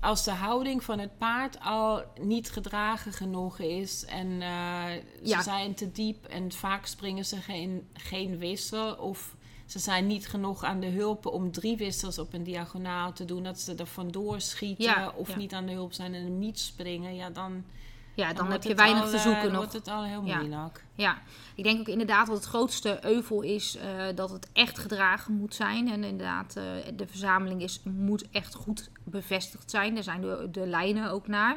als 0.00 0.24
de 0.24 0.30
houding 0.30 0.84
van 0.84 0.98
het 0.98 1.18
paard 1.18 1.60
al 1.60 2.02
niet 2.20 2.50
gedragen 2.50 3.12
genoeg 3.12 3.58
is 3.58 4.04
en 4.04 4.26
uh, 4.26 4.84
ze 5.24 5.42
zijn 5.42 5.74
te 5.74 5.92
diep 5.92 6.24
en 6.24 6.52
vaak 6.52 6.86
springen 6.86 7.24
ze 7.24 7.36
geen, 7.36 7.88
geen 7.92 8.38
wissel 8.38 8.94
of 8.94 9.34
ze 9.72 9.78
zijn 9.78 10.06
niet 10.06 10.28
genoeg 10.28 10.64
aan 10.64 10.80
de 10.80 10.86
hulpen 10.86 11.32
om 11.32 11.52
drie 11.52 11.76
wissels 11.76 12.18
op 12.18 12.32
een 12.32 12.42
diagonaal 12.42 13.12
te 13.12 13.24
doen, 13.24 13.42
dat 13.42 13.60
ze 13.60 13.74
er 13.74 13.86
vandoor 13.86 14.40
schieten 14.40 15.16
of 15.16 15.36
niet 15.36 15.52
aan 15.52 15.66
de 15.66 15.72
hulp 15.72 15.92
zijn 15.92 16.14
en 16.14 16.38
niet 16.38 16.58
springen, 16.58 17.14
ja 17.14 17.30
dan 17.30 17.64
ja, 18.14 18.32
dan, 18.32 18.50
heb 18.50 18.62
je 18.62 18.74
weinig 18.74 19.10
te 19.10 19.18
zoeken 19.18 19.44
uh, 19.44 19.50
nog. 19.50 19.56
wordt 19.56 19.72
het 19.72 19.88
al 19.88 20.04
heel 20.04 20.22
moeilijk. 20.22 20.84
Ja, 20.94 21.18
ik 21.54 21.64
denk 21.64 21.80
ook 21.80 21.88
inderdaad 21.88 22.26
dat 22.26 22.36
het 22.36 22.44
grootste 22.44 22.98
euvel 23.04 23.42
is 23.42 23.76
uh, 23.76 23.82
dat 24.14 24.30
het 24.30 24.48
echt 24.52 24.78
gedragen 24.78 25.34
moet 25.34 25.54
zijn. 25.54 25.90
En 25.90 26.04
inderdaad, 26.04 26.56
uh, 26.56 26.64
de 26.96 27.06
verzameling 27.06 27.62
is, 27.62 27.80
moet 27.84 28.30
echt 28.30 28.54
goed 28.54 28.90
bevestigd 29.04 29.70
zijn. 29.70 29.94
Daar 29.94 30.02
zijn 30.02 30.20
de, 30.20 30.48
de 30.50 30.66
lijnen 30.66 31.10
ook 31.10 31.26
naar. 31.26 31.56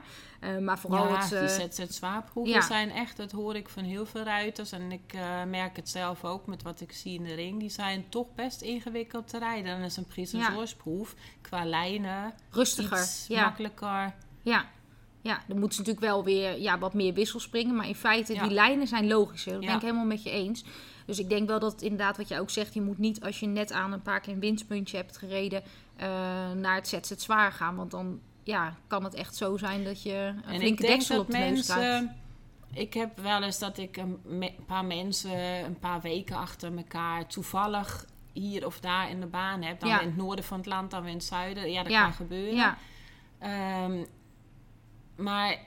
maar 0.62 0.80
vooral 0.80 1.08
ja, 1.08 1.18
het... 1.18 1.30
die 1.30 1.70
ZZ-zwaarproeven 1.70 2.54
ja. 2.54 2.62
zijn 2.62 2.92
echt, 2.92 3.18
dat 3.18 3.32
hoor 3.32 3.56
ik 3.56 3.70
van 3.70 3.84
heel 3.84 4.06
veel 4.06 4.24
ruiters. 4.24 4.72
En 4.72 4.92
ik 4.92 5.14
merk 5.48 5.76
het 5.76 5.90
zelf 5.90 6.24
ook 6.24 6.46
met 6.46 6.64
wat 6.64 6.82
ik 6.82 6.92
zie 6.92 7.14
in 7.14 7.24
de 7.24 7.34
ring. 7.34 7.60
Die 7.60 7.70
zijn 7.70 8.10
toch 8.10 8.28
best 8.36 8.62
ingewikkeld 8.62 9.28
te 9.28 9.38
rijden. 9.38 9.72
Dan 9.72 9.86
is 9.86 9.98
een 9.98 10.06
prisonsoorsproef 10.06 11.16
qua 11.42 11.66
lijnen 11.66 12.34
rustiger, 12.50 13.02
iets 13.02 13.28
makkelijker. 13.28 14.14
Ja, 14.42 14.66
ja, 15.26 15.42
dan 15.48 15.60
moeten 15.60 15.76
ze 15.76 15.82
natuurlijk 15.82 16.14
wel 16.14 16.24
weer 16.24 16.62
ja, 16.62 16.80
wat 16.80 16.94
meer 16.94 17.14
wissel 17.14 17.40
springen. 17.40 17.76
Maar 17.76 17.88
in 17.88 17.96
feite, 17.96 18.34
die 18.34 18.52
lijnen 18.52 18.88
zijn 18.88 19.08
logischer. 19.08 19.52
Dat 19.52 19.66
ben 19.66 19.76
ik 19.76 19.82
helemaal 19.82 20.06
met 20.06 20.24
je 20.24 20.30
eens. 20.30 20.64
Dus 21.06 21.20
ik 21.20 21.30
denk 21.30 21.48
wel 21.48 21.60
dat 21.60 21.82
inderdaad, 21.82 22.18
wat 22.18 22.28
jij 22.28 22.40
ook 22.40 22.50
zegt, 22.50 22.74
je 22.74 22.82
moet 22.82 22.98
niet 22.98 23.24
als 23.24 23.40
je 23.40 23.46
net 23.46 23.72
aan 23.72 23.92
een 23.92 24.02
paar 24.02 24.20
keer 24.20 24.34
een 24.34 24.40
winstpuntje 24.40 24.98
hebt 24.98 25.18
gereden, 25.18 25.64
uh, 25.98 26.06
naar 26.52 26.76
het 26.76 26.88
zet 26.88 27.10
het 27.10 27.22
zwaar 27.22 27.52
gaan. 27.52 27.76
Want 27.76 27.92
dan 27.92 28.20
ja, 28.44 28.76
kan 28.88 29.04
het 29.04 29.14
echt 29.14 29.36
zo 29.36 29.58
zijn 29.58 29.84
dat 29.84 30.04
je 30.04 30.14
een 30.14 30.44
en 30.46 30.60
flinke 30.60 30.86
deksel 30.86 31.20
op 31.20 31.32
de 31.32 31.38
neus 31.38 31.66
krijgt. 31.66 32.08
Ik 32.74 32.94
heb 32.94 33.20
wel 33.20 33.44
eens 33.44 33.60
dat 33.60 33.78
ik 33.78 33.98
een 33.98 34.20
paar 34.66 34.86
mensen 34.86 35.66
een 35.66 35.80
paar 35.80 36.02
weken 36.02 36.36
achter 36.36 36.78
elkaar 36.78 37.28
toevallig 37.28 38.06
hier 38.34 38.66
of 38.66 38.80
daar 38.80 39.10
in 39.10 39.20
de 39.20 39.26
baan 39.26 39.62
heb. 39.62 39.80
Dan 39.80 39.90
in 39.90 40.08
het 40.08 40.18
noorden 40.18 40.46
van 40.46 40.58
het 40.58 40.66
land, 40.66 40.92
dan 40.92 41.06
in 41.06 41.14
het 41.14 41.24
zuiden. 41.24 41.72
Ja, 41.72 41.84
dat 41.84 41.92
kan 41.92 42.14
gebeuren. 42.14 42.56
Ja. 42.56 42.78
Um, 43.86 44.06
maar 45.16 45.60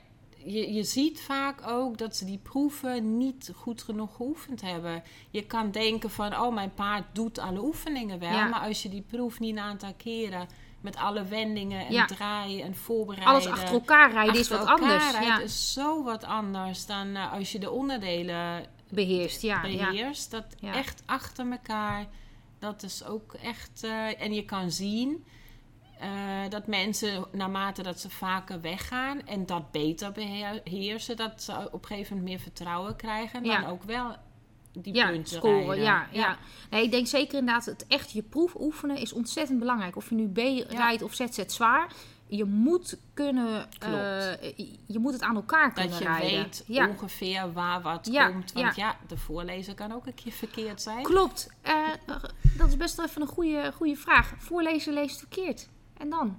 je, 0.45 0.73
je 0.73 0.83
ziet 0.83 1.21
vaak 1.21 1.67
ook 1.67 1.97
dat 1.97 2.15
ze 2.15 2.25
die 2.25 2.39
proeven 2.43 3.17
niet 3.17 3.51
goed 3.55 3.83
genoeg 3.83 4.15
geoefend 4.15 4.61
hebben. 4.61 5.03
Je 5.29 5.45
kan 5.45 5.71
denken 5.71 6.09
van, 6.09 6.37
oh, 6.37 6.53
mijn 6.53 6.73
paard 6.73 7.03
doet 7.13 7.39
alle 7.39 7.63
oefeningen 7.63 8.19
wel. 8.19 8.47
Maar 8.47 8.61
als 8.61 8.83
je 8.83 8.89
die 8.89 9.03
proef 9.07 9.39
niet 9.39 9.51
een 9.51 9.63
aantal 9.63 9.93
keren 9.97 10.47
met 10.81 10.95
alle 10.95 11.23
wendingen 11.23 11.87
en 11.87 12.07
draaien 12.07 12.63
en 12.63 12.75
voorbereiden. 12.75 13.33
Alles 13.33 13.47
achter 13.47 13.73
elkaar 13.73 14.11
rijden 14.11 14.39
is 14.39 14.49
wat 14.49 14.65
anders. 14.65 15.11
Ja. 15.11 15.39
is 15.39 15.73
zo 15.73 16.03
wat 16.03 16.23
anders 16.23 16.85
dan 16.85 17.07
uh, 17.07 17.33
als 17.33 17.51
je 17.51 17.59
de 17.59 17.71
onderdelen 17.71 18.65
beheerst. 18.89 19.41
Ja, 19.41 19.61
beheerst. 19.61 20.31
Dat 20.31 20.45
echt 20.61 21.03
achter 21.05 21.51
elkaar. 21.51 22.07
Dat 22.59 22.83
is 22.83 23.05
ook 23.05 23.33
echt. 23.33 23.83
Uh, 23.83 24.21
en 24.21 24.33
je 24.33 24.45
kan 24.45 24.71
zien 24.71 25.25
uh, 26.03 26.49
dat 26.49 26.67
mensen, 26.67 27.25
naarmate 27.31 27.83
dat 27.83 27.99
ze 27.99 28.09
vaker 28.09 28.61
weggaan 28.61 29.27
en 29.27 29.45
dat 29.45 29.71
beter 29.71 30.11
beheersen, 30.11 31.17
dat 31.17 31.41
ze 31.41 31.69
op 31.71 31.81
een 31.81 31.87
gegeven 31.87 32.15
moment 32.15 32.31
meer 32.31 32.43
vertrouwen 32.43 32.95
krijgen. 32.95 33.43
En 33.43 33.61
dan 33.61 33.65
ook 33.65 33.83
wel 33.83 34.15
die 34.71 34.93
ja, 34.93 35.09
punten 35.09 35.35
scoren. 35.35 35.65
rijden. 35.65 35.83
Ja, 35.83 36.07
ja. 36.11 36.37
Nee, 36.69 36.83
ik 36.83 36.91
denk 36.91 37.07
zeker 37.07 37.39
inderdaad, 37.39 37.65
het 37.65 37.87
echt 37.87 38.11
je 38.11 38.23
proef 38.23 38.55
oefenen 38.59 38.97
is 38.97 39.13
ontzettend 39.13 39.59
belangrijk. 39.59 39.95
Of 39.95 40.09
je 40.09 40.15
nu 40.15 40.27
B 40.31 40.37
rijdt 40.69 41.01
of 41.01 41.13
ZZ 41.13 41.39
zwaar. 41.45 41.93
Je 42.27 42.45
moet 42.45 42.97
kunnen, 43.13 43.69
uh, 43.83 44.41
je 44.85 44.99
moet 44.99 45.13
het 45.13 45.21
aan 45.21 45.35
elkaar 45.35 45.73
kunnen 45.73 45.91
dat 45.91 45.99
je 45.99 46.05
rijden. 46.05 46.49
weet 46.67 46.87
ongeveer 46.87 47.53
waar 47.53 47.81
wat 47.81 48.09
komt. 48.13 48.51
Want 48.53 48.75
ja. 48.75 48.97
de 49.07 49.17
voorlezer 49.17 49.73
kan 49.73 49.91
ook 49.91 50.05
een 50.05 50.13
keer 50.13 50.31
verkeerd 50.31 50.81
zijn. 50.81 51.03
Klopt. 51.03 51.49
Uh, 51.67 51.87
dat 52.57 52.67
is 52.67 52.77
best 52.77 52.95
wel 52.95 53.05
even 53.05 53.21
een 53.21 53.27
goede, 53.27 53.71
goede 53.75 53.95
vraag. 53.95 54.33
Voorlezer 54.37 54.93
leest 54.93 55.17
verkeerd. 55.17 55.69
En 55.99 56.09
dan? 56.09 56.37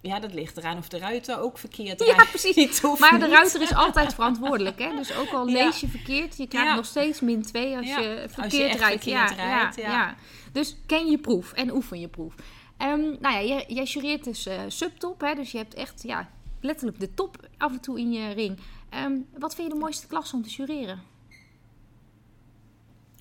Ja, 0.00 0.20
dat 0.20 0.34
ligt 0.34 0.56
eraan 0.56 0.78
of 0.78 0.88
de 0.88 0.98
ruiter 0.98 1.40
ook 1.40 1.58
verkeerd 1.58 2.04
Ja, 2.04 2.24
precies. 2.30 2.80
Maar 2.80 3.18
de 3.18 3.28
ruiter 3.28 3.62
is 3.62 3.74
altijd 3.74 4.14
verantwoordelijk. 4.14 4.78
Hè? 4.78 4.96
Dus 4.96 5.16
ook 5.16 5.28
al 5.28 5.46
lees 5.46 5.80
je 5.80 5.88
verkeerd, 5.88 6.36
je 6.36 6.46
krijgt 6.46 6.76
nog 6.76 6.86
steeds 6.86 7.20
min 7.20 7.42
2 7.42 7.76
als 7.76 7.86
je 7.86 8.24
verkeerd 8.28 8.42
als 8.42 8.52
je 8.52 8.58
rijdt. 8.58 9.02
Verkeerd 9.02 9.34
rijdt 9.34 9.76
ja, 9.76 10.16
Dus 10.52 10.76
ken 10.86 11.06
je 11.10 11.18
proef 11.18 11.52
en 11.52 11.74
oefen 11.74 12.00
je 12.00 12.08
proef. 12.08 12.34
Um, 12.78 13.16
nou 13.20 13.46
ja, 13.46 13.64
jij, 13.66 13.84
jureert 13.84 14.24
dus 14.24 14.46
uh, 14.46 14.60
subtop. 14.68 15.20
Hè? 15.20 15.34
Dus 15.34 15.52
je 15.52 15.58
hebt 15.58 15.74
echt 15.74 16.02
ja, 16.02 16.28
letterlijk 16.60 17.00
de 17.00 17.14
top 17.14 17.48
af 17.58 17.72
en 17.72 17.80
toe 17.80 17.98
in 17.98 18.12
je 18.12 18.32
ring. 18.32 18.58
Um, 19.04 19.26
wat 19.38 19.54
vind 19.54 19.68
je 19.68 19.74
de 19.74 19.80
mooiste 19.80 20.06
klasse 20.06 20.36
om 20.36 20.42
te 20.42 20.48
jureren? 20.48 21.02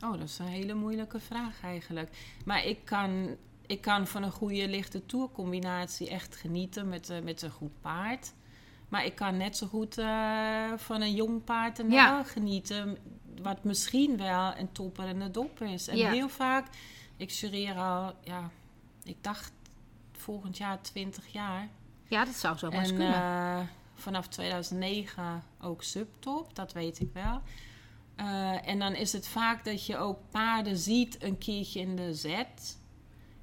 Oh, 0.04 0.12
dat 0.12 0.21
is 0.21 0.39
een 0.39 0.45
hele 0.45 0.74
moeilijke 0.74 1.19
vraag 1.19 1.63
eigenlijk. 1.63 2.10
Maar 2.45 2.65
ik 2.65 2.78
kan 2.84 3.38
ik 3.67 3.82
kan 3.82 4.08
van 4.08 4.23
een 4.23 4.32
goede 4.32 4.67
lichte 4.67 5.06
tourcombinatie 5.06 6.10
echt 6.10 6.36
genieten 6.36 6.89
met, 6.89 7.10
uh, 7.10 7.19
met 7.19 7.41
een 7.41 7.51
goed 7.51 7.82
paard. 7.82 8.34
Maar 8.89 9.06
ik 9.06 9.15
kan 9.15 9.38
net 9.38 9.58
zo 9.58 9.67
goed 9.67 9.97
uh, 9.97 10.71
van 10.75 11.01
een 11.01 11.15
jong 11.15 11.43
paard 11.43 11.80
en 11.80 11.91
ja. 11.91 12.23
genieten. 12.23 12.97
Wat 13.41 13.63
misschien 13.63 14.17
wel 14.17 14.58
een 14.58 14.71
topper 14.71 15.08
en 15.08 15.21
een 15.21 15.32
dop 15.32 15.62
is. 15.62 15.88
En 15.88 16.12
heel 16.12 16.30
vaak, 16.30 16.67
ik 17.17 17.30
jureer 17.30 17.75
al, 17.75 18.13
ja, 18.23 18.49
ik 19.04 19.17
dacht 19.21 19.51
volgend 20.12 20.58
jaar 20.58 20.82
20 20.82 21.28
jaar. 21.28 21.69
Ja, 22.08 22.25
dat 22.25 22.36
zou 22.36 22.58
zo 22.58 22.69
maar 22.69 22.86
kunnen. 22.86 23.13
Uh, 23.13 23.60
vanaf 23.93 24.28
2009 24.28 25.43
ook 25.62 25.84
subtop, 25.84 26.56
dat 26.56 26.73
weet 26.73 26.99
ik 26.99 27.10
wel. 27.13 27.41
Uh, 28.19 28.67
en 28.67 28.80
dan 28.80 28.95
is 28.95 29.13
het 29.13 29.28
vaak 29.28 29.65
dat 29.65 29.86
je 29.86 29.97
ook 29.97 30.19
paarden 30.30 30.78
ziet 30.78 31.23
een 31.23 31.38
keertje 31.38 31.80
in 31.80 31.95
de 31.95 32.13
zet. 32.13 32.78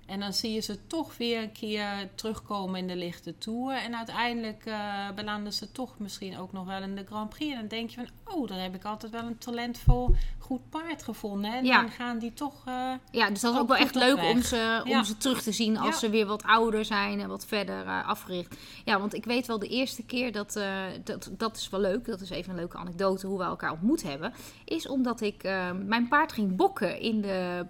En 0.07 0.21
dan 0.21 0.33
zie 0.33 0.53
je 0.53 0.61
ze 0.61 0.87
toch 0.87 1.17
weer 1.17 1.43
een 1.43 1.53
keer 1.53 2.09
terugkomen 2.15 2.81
in 2.81 2.87
de 2.87 2.97
lichte 2.97 3.38
tour. 3.38 3.77
En 3.77 3.97
uiteindelijk 3.97 4.67
uh, 4.67 5.11
belanden 5.15 5.53
ze 5.53 5.73
toch 5.73 5.99
misschien 5.99 6.38
ook 6.38 6.53
nog 6.53 6.67
wel 6.67 6.83
in 6.83 6.95
de 6.95 7.05
Grand 7.07 7.29
Prix. 7.29 7.53
En 7.53 7.59
dan 7.59 7.69
denk 7.69 7.91
je 7.91 7.97
van, 7.97 8.35
oh, 8.35 8.49
dan 8.49 8.57
heb 8.57 8.75
ik 8.75 8.85
altijd 8.85 9.12
wel 9.12 9.23
een 9.23 9.38
talentvol 9.38 10.15
goed 10.38 10.71
paard 10.71 11.03
gevonden. 11.03 11.53
En 11.53 11.65
dan 11.65 11.91
gaan 11.91 12.19
die 12.19 12.33
toch. 12.33 12.65
Uh, 12.69 12.93
ja, 13.11 13.29
dus 13.29 13.41
dat 13.41 13.55
is 13.55 13.61
ook, 13.61 13.69
wel 13.69 13.77
echt 13.77 13.95
leuk 13.95 14.23
om 14.23 14.43
ze, 14.43 14.85
om 14.88 15.05
ze 15.05 15.17
terug 15.17 15.43
te 15.43 15.53
zien 15.53 15.77
als 15.79 15.99
ze 15.99 16.11
weer 16.11 16.27
wat 16.27 16.43
ouder 16.43 16.85
zijn 16.85 17.21
en 17.21 17.29
wat 17.29 17.47
verder 17.47 17.87
uh, 17.87 18.09
afgericht. 18.09 18.57
Ja, 18.85 18.99
want 18.99 19.15
ik 19.15 19.25
weet 19.25 19.47
wel 19.47 19.59
de 19.59 19.69
eerste 19.69 20.05
keer 20.05 20.33
dat, 20.33 20.61
dat. 21.05 21.31
Dat 21.31 21.57
is 21.57 21.69
wel 21.69 21.81
leuk. 21.81 22.05
Dat 22.05 22.21
is 22.21 22.31
even 22.31 22.51
een 22.51 22.59
leuke 22.59 22.77
anekdote 22.77 23.27
hoe 23.27 23.38
we 23.38 23.45
elkaar 23.45 23.73
ontmoet 23.73 24.03
hebben. 24.03 24.33
Is 24.65 24.88
omdat 24.88 25.21
ik 25.21 25.43
mijn 25.85 26.09
paard 26.09 26.33
ging 26.33 26.57
bokken 26.57 27.01
in 27.01 27.21
de 27.21 27.67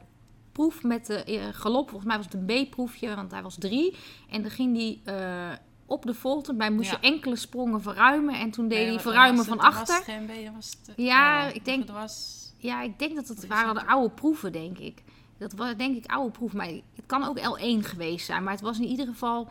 proef 0.52 0.82
met 0.82 1.06
de 1.06 1.24
uh, 1.26 1.44
galop. 1.52 1.88
Volgens 1.88 2.08
mij 2.08 2.16
was 2.16 2.26
het 2.26 2.34
een 2.34 2.66
B-proefje, 2.66 3.14
want 3.14 3.30
hij 3.30 3.42
was 3.42 3.56
drie. 3.58 3.96
En 4.30 4.42
dan 4.42 4.50
ging 4.50 4.76
hij 4.76 5.14
uh, 5.14 5.56
op 5.86 6.06
de 6.06 6.14
volte. 6.14 6.54
Bij 6.54 6.70
moest 6.70 6.90
je 6.90 6.98
enkele 7.00 7.36
sprongen 7.36 7.82
verruimen. 7.82 8.34
En 8.34 8.50
toen 8.50 8.68
deed 8.68 8.88
hij 8.88 9.00
verruimen 9.00 9.44
van 9.44 9.58
achter. 9.58 9.94
Was 9.94 10.04
geen 10.04 10.26
beetje, 10.26 10.52
was 10.52 10.76
het, 10.84 10.96
ja, 10.96 11.46
ik 11.46 11.64
denk, 11.64 11.90
was... 11.90 12.46
ja, 12.56 12.82
ik 12.82 12.98
denk 12.98 13.14
dat 13.14 13.28
het 13.28 13.46
waren 13.46 13.74
de 13.74 13.86
oude 13.86 14.14
proeven, 14.14 14.52
denk 14.52 14.78
ik. 14.78 15.02
Dat 15.38 15.52
was 15.52 15.76
denk 15.76 15.96
ik 15.96 16.10
oude 16.10 16.30
proef. 16.30 16.52
Maar 16.52 16.66
het 16.66 17.06
kan 17.06 17.24
ook 17.24 17.38
L1 17.38 17.86
geweest 17.86 18.26
zijn. 18.26 18.42
Maar 18.42 18.52
het 18.52 18.62
was 18.62 18.78
in 18.78 18.86
ieder 18.86 19.06
geval 19.06 19.48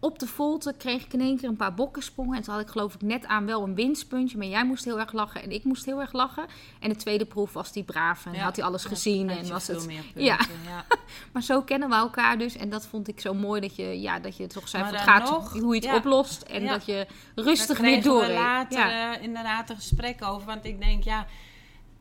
op 0.00 0.18
de 0.18 0.26
volte 0.26 0.74
kreeg 0.78 1.04
ik 1.04 1.12
in 1.12 1.20
één 1.20 1.36
keer 1.36 1.48
een 1.48 1.56
paar 1.56 1.74
bokkensprongen. 1.74 2.36
En 2.36 2.42
toen 2.42 2.54
had 2.54 2.62
ik 2.62 2.68
geloof 2.68 2.94
ik 2.94 3.02
net 3.02 3.26
aan 3.26 3.46
wel 3.46 3.62
een 3.62 3.74
winstpuntje. 3.74 4.38
Maar 4.38 4.46
jij 4.46 4.64
moest 4.64 4.84
heel 4.84 4.98
erg 4.98 5.12
lachen 5.12 5.42
en 5.42 5.50
ik 5.50 5.64
moest 5.64 5.84
heel 5.84 6.00
erg 6.00 6.12
lachen. 6.12 6.46
En 6.80 6.88
de 6.88 6.96
tweede 6.96 7.24
proef 7.24 7.52
was 7.52 7.72
die 7.72 7.82
braaf 7.82 8.26
en 8.26 8.34
had 8.34 8.56
hij 8.56 8.64
alles 8.64 8.84
gezien. 8.84 9.30
En 9.30 9.48
was 9.48 9.66
het. 9.66 9.76
Punten, 9.86 10.02
ja. 10.14 10.38
ja. 10.64 10.84
maar 11.32 11.42
zo 11.42 11.62
kennen 11.62 11.88
we 11.88 11.94
elkaar 11.94 12.38
dus. 12.38 12.56
En 12.56 12.70
dat 12.70 12.86
vond 12.86 13.08
ik 13.08 13.20
zo 13.20 13.34
mooi 13.34 13.60
dat 13.60 13.76
je, 13.76 14.00
ja, 14.00 14.18
dat 14.18 14.36
je 14.36 14.46
toch 14.46 14.68
zei: 14.68 14.84
het 14.84 14.96
gaat 14.96 15.30
nog, 15.30 15.52
hoe 15.52 15.74
je 15.74 15.88
het 15.88 15.96
oplost. 15.96 16.42
En 16.42 16.66
dat 16.66 16.86
je 16.86 17.06
rustig 17.34 17.78
weer 17.78 18.02
door. 18.02 18.20
Daar 18.20 18.32
later 18.32 18.90
uh, 18.90 19.22
inderdaad 19.22 19.70
een 19.70 19.76
gesprek 19.76 20.24
over. 20.24 20.46
Want 20.46 20.64
ik 20.64 20.80
denk, 20.80 21.04
ja 21.04 21.26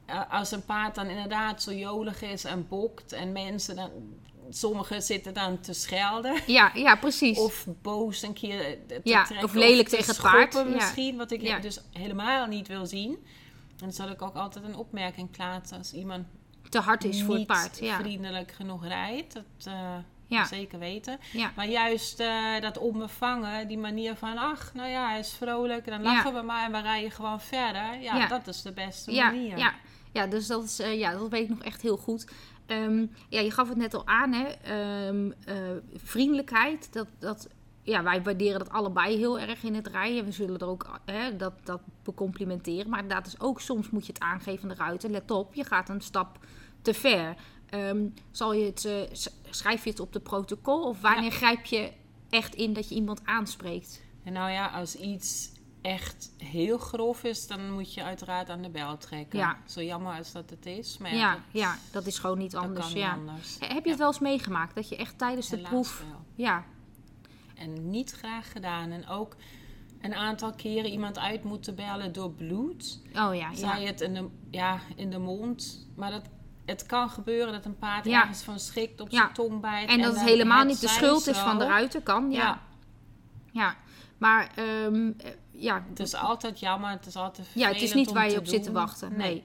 eh, 0.07 0.21
als 0.29 0.51
een 0.51 0.65
paard 0.65 0.95
dan 0.95 1.07
inderdaad 1.07 1.61
zo 1.61 1.73
jolig 1.73 2.21
is 2.21 2.43
en 2.43 2.67
bokt 2.67 3.11
en 3.11 3.31
mensen 3.31 3.75
dan 3.75 3.89
sommigen 4.49 5.01
zitten 5.01 5.33
dan 5.33 5.59
te 5.59 5.73
schelden. 5.73 6.41
Ja, 6.45 6.71
ja 6.73 6.95
precies. 6.95 7.37
Of 7.37 7.67
boos 7.81 8.21
een 8.21 8.33
keer 8.33 8.77
te 8.87 9.01
ja, 9.03 9.23
trekken, 9.23 9.47
Of 9.47 9.53
lelijk 9.53 9.87
tegen 9.89 10.13
het 10.13 10.21
paard. 10.21 10.69
misschien, 10.69 11.17
wat 11.17 11.31
ik 11.31 11.61
dus 11.61 11.79
helemaal 11.91 12.47
niet 12.47 12.67
wil 12.67 12.85
zien. 12.85 13.11
En 13.11 13.77
dan 13.77 13.91
zal 13.91 14.09
ik 14.09 14.21
ook 14.21 14.35
altijd 14.35 14.65
een 14.65 14.75
opmerking 14.75 15.31
plaatsen 15.31 15.77
als 15.77 15.93
iemand 15.93 16.25
te 16.69 16.79
hard 16.79 17.03
is 17.03 17.23
voor 17.23 17.35
het 17.35 17.47
paard. 17.47 17.79
Ja. 17.79 17.99
vriendelijk 17.99 18.51
genoeg 18.51 18.87
rijdt. 18.87 19.33
Dat 19.33 19.73
uh, 20.29 20.43
zeker 20.43 20.79
weten. 20.79 21.19
Maar 21.55 21.67
juist 21.67 22.19
uh, 22.19 22.59
dat 22.59 22.77
onbevangen, 22.77 23.67
die 23.67 23.77
manier 23.77 24.15
van... 24.15 24.37
ach, 24.37 24.73
nou 24.73 24.89
ja, 24.89 25.09
hij 25.09 25.19
is 25.19 25.33
vrolijk, 25.33 25.85
dan 25.85 26.01
lachen 26.01 26.33
we 26.33 26.41
maar 26.41 26.65
en 26.65 26.71
we 26.71 26.81
rijden 26.81 27.11
gewoon 27.11 27.41
verder. 27.41 28.01
Ja, 28.01 28.27
dat 28.27 28.47
is 28.47 28.61
de 28.61 28.71
beste 28.71 29.11
manier. 29.11 29.57
Ja, 29.57 29.73
ja. 30.11 30.27
dus 30.27 30.47
dat, 30.47 30.63
is, 30.63 30.79
uh, 30.79 30.99
ja, 30.99 31.11
dat 31.11 31.29
weet 31.29 31.43
ik 31.43 31.49
nog 31.49 31.63
echt 31.63 31.81
heel 31.81 31.97
goed. 31.97 32.27
Ehm, 32.67 33.05
ja, 33.29 33.39
je 33.39 33.51
gaf 33.51 33.69
het 33.69 33.77
net 33.77 33.93
al 33.93 34.07
aan, 34.07 34.33
hè? 34.33 34.45
Ehm, 34.45 35.31
eh, 35.45 35.55
vriendelijkheid. 35.95 36.93
Dat, 36.93 37.07
dat, 37.19 37.49
ja, 37.81 38.03
wij 38.03 38.23
waarderen 38.23 38.59
dat 38.59 38.69
allebei 38.69 39.17
heel 39.17 39.39
erg 39.39 39.63
in 39.63 39.75
het 39.75 39.87
rijden. 39.87 40.25
We 40.25 40.31
zullen 40.31 40.59
er 40.59 40.67
ook 40.67 40.99
hè, 41.05 41.35
dat, 41.35 41.53
dat 41.63 41.81
becomplimenteren. 42.03 42.89
Maar 42.89 43.01
inderdaad, 43.01 43.27
is 43.27 43.39
ook 43.39 43.61
soms 43.61 43.89
moet 43.89 44.05
je 44.05 44.13
het 44.13 44.21
aangeven 44.21 44.63
aan 44.63 44.75
de 44.75 44.83
ruiten. 44.83 45.11
Let 45.11 45.31
op, 45.31 45.53
je 45.53 45.63
gaat 45.63 45.89
een 45.89 46.01
stap 46.01 46.39
te 46.81 46.93
ver. 46.93 47.35
Ehm, 47.69 48.07
zal 48.31 48.53
je 48.53 48.65
het, 48.65 48.83
uh, 48.83 48.93
schrijf 49.49 49.83
je 49.83 49.89
het 49.89 49.99
op 49.99 50.13
de 50.13 50.19
protocol? 50.19 50.83
Of 50.83 51.01
wanneer 51.01 51.31
grijp 51.31 51.65
je 51.65 51.91
echt 52.29 52.55
in 52.55 52.73
dat 52.73 52.89
je 52.89 52.95
iemand 52.95 53.21
aanspreekt? 53.23 54.01
En 54.23 54.33
nou 54.33 54.51
ja, 54.51 54.67
als 54.67 54.95
iets 54.95 55.51
echt 55.87 56.31
heel 56.37 56.77
grof 56.77 57.23
is, 57.23 57.47
dan 57.47 57.71
moet 57.71 57.93
je 57.93 58.03
uiteraard 58.03 58.49
aan 58.49 58.61
de 58.61 58.69
bel 58.69 58.97
trekken. 58.97 59.39
Ja. 59.39 59.57
Zo 59.65 59.81
jammer 59.81 60.17
als 60.17 60.31
dat 60.31 60.49
het 60.49 60.65
is. 60.65 60.97
Maar 60.97 61.15
ja, 61.15 61.31
dat, 61.31 61.41
ja, 61.51 61.77
dat 61.91 62.05
is 62.05 62.19
gewoon 62.19 62.37
niet 62.37 62.55
anders. 62.55 62.91
ja. 62.93 63.17
Heb 63.59 63.83
je 63.83 63.89
het 63.89 63.99
wel 63.99 64.07
eens 64.07 64.19
meegemaakt 64.19 64.75
dat 64.75 64.89
je 64.89 64.95
echt 64.95 65.17
tijdens 65.17 65.49
de 65.49 65.57
proef. 65.57 66.03
Ja. 66.35 66.63
En 67.55 67.89
niet 67.89 68.11
graag 68.11 68.51
gedaan. 68.51 68.91
En 68.91 69.07
ook 69.07 69.35
een 70.01 70.15
aantal 70.15 70.53
keren 70.53 70.91
iemand 70.91 71.19
uit 71.19 71.43
moeten 71.43 71.75
bellen 71.75 72.13
door 72.13 72.31
bloed. 72.31 73.01
Oh 73.13 73.35
ja. 73.35 73.53
Zij 73.53 73.83
het 73.83 74.01
in 74.01 74.13
de, 74.13 74.27
ja, 74.51 74.79
in 74.95 75.09
de 75.09 75.19
mond. 75.19 75.87
Maar 75.95 76.11
dat, 76.11 76.23
het 76.65 76.85
kan 76.85 77.09
gebeuren 77.09 77.53
dat 77.53 77.65
een 77.65 77.77
paard 77.77 78.07
ergens 78.07 78.41
van 78.41 78.59
schrikt 78.59 79.01
op 79.01 79.11
zijn 79.11 79.33
tong 79.33 79.61
bijt. 79.61 79.89
En, 79.89 80.01
dat 80.01 80.13
het 80.13 80.23
helemaal 80.23 80.63
niet 80.63 80.81
de 80.81 80.87
schuld 80.87 81.27
is 81.27 81.37
van 81.37 81.57
de 81.57 81.65
ruiter, 81.65 82.01
kan. 82.01 82.31
Ja. 82.31 82.61
ja. 83.51 83.75
Maar 84.17 84.51
um, 84.85 85.15
ja. 85.57 85.85
Het 85.89 85.99
is 85.99 86.15
altijd 86.15 86.59
jammer, 86.59 86.89
het 86.89 87.05
is 87.05 87.15
altijd 87.15 87.47
Ja, 87.53 87.67
het 87.67 87.81
is 87.81 87.93
niet 87.93 88.11
waar 88.11 88.31
je 88.31 88.37
op 88.37 88.47
zit 88.47 88.63
te 88.63 88.71
wachten. 88.71 89.17
Nee. 89.17 89.43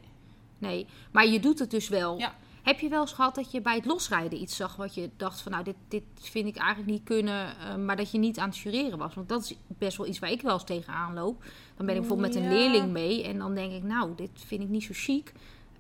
nee. 0.59 0.87
Maar 1.11 1.27
je 1.27 1.41
doet 1.41 1.59
het 1.59 1.71
dus 1.71 1.89
wel. 1.89 2.19
Ja. 2.19 2.35
Heb 2.63 2.81
je 2.81 2.89
wel 2.89 3.01
eens 3.01 3.13
gehad 3.13 3.35
dat 3.35 3.51
je 3.51 3.61
bij 3.61 3.75
het 3.75 3.85
losrijden 3.85 4.41
iets 4.41 4.57
zag 4.57 4.77
wat 4.77 4.95
je 4.95 5.11
dacht 5.17 5.41
van 5.41 5.53
nou, 5.53 5.65
dit, 5.65 5.75
dit 5.89 6.03
vind 6.21 6.47
ik 6.47 6.57
eigenlijk 6.57 6.91
niet 6.91 7.05
kunnen, 7.05 7.47
uh, 7.47 7.77
maar 7.77 7.97
dat 7.97 8.11
je 8.11 8.19
niet 8.19 8.39
aan 8.39 8.49
het 8.49 8.59
jureren 8.59 8.99
was? 8.99 9.15
Want 9.15 9.29
dat 9.29 9.43
is 9.43 9.55
best 9.67 9.97
wel 9.97 10.07
iets 10.07 10.19
waar 10.19 10.31
ik 10.31 10.43
wel 10.43 10.53
eens 10.53 10.65
tegenaan 10.65 11.15
loop. 11.15 11.45
Dan 11.77 11.87
ben 11.87 11.95
ik 11.95 12.01
bijvoorbeeld 12.01 12.35
met 12.35 12.43
een 12.43 12.49
leerling 12.49 12.91
mee 12.91 13.25
en 13.25 13.39
dan 13.39 13.55
denk 13.55 13.73
ik 13.73 13.83
nou, 13.83 14.15
dit 14.17 14.31
vind 14.35 14.63
ik 14.63 14.69
niet 14.69 14.83
zo 14.83 14.93
chic. 14.95 15.33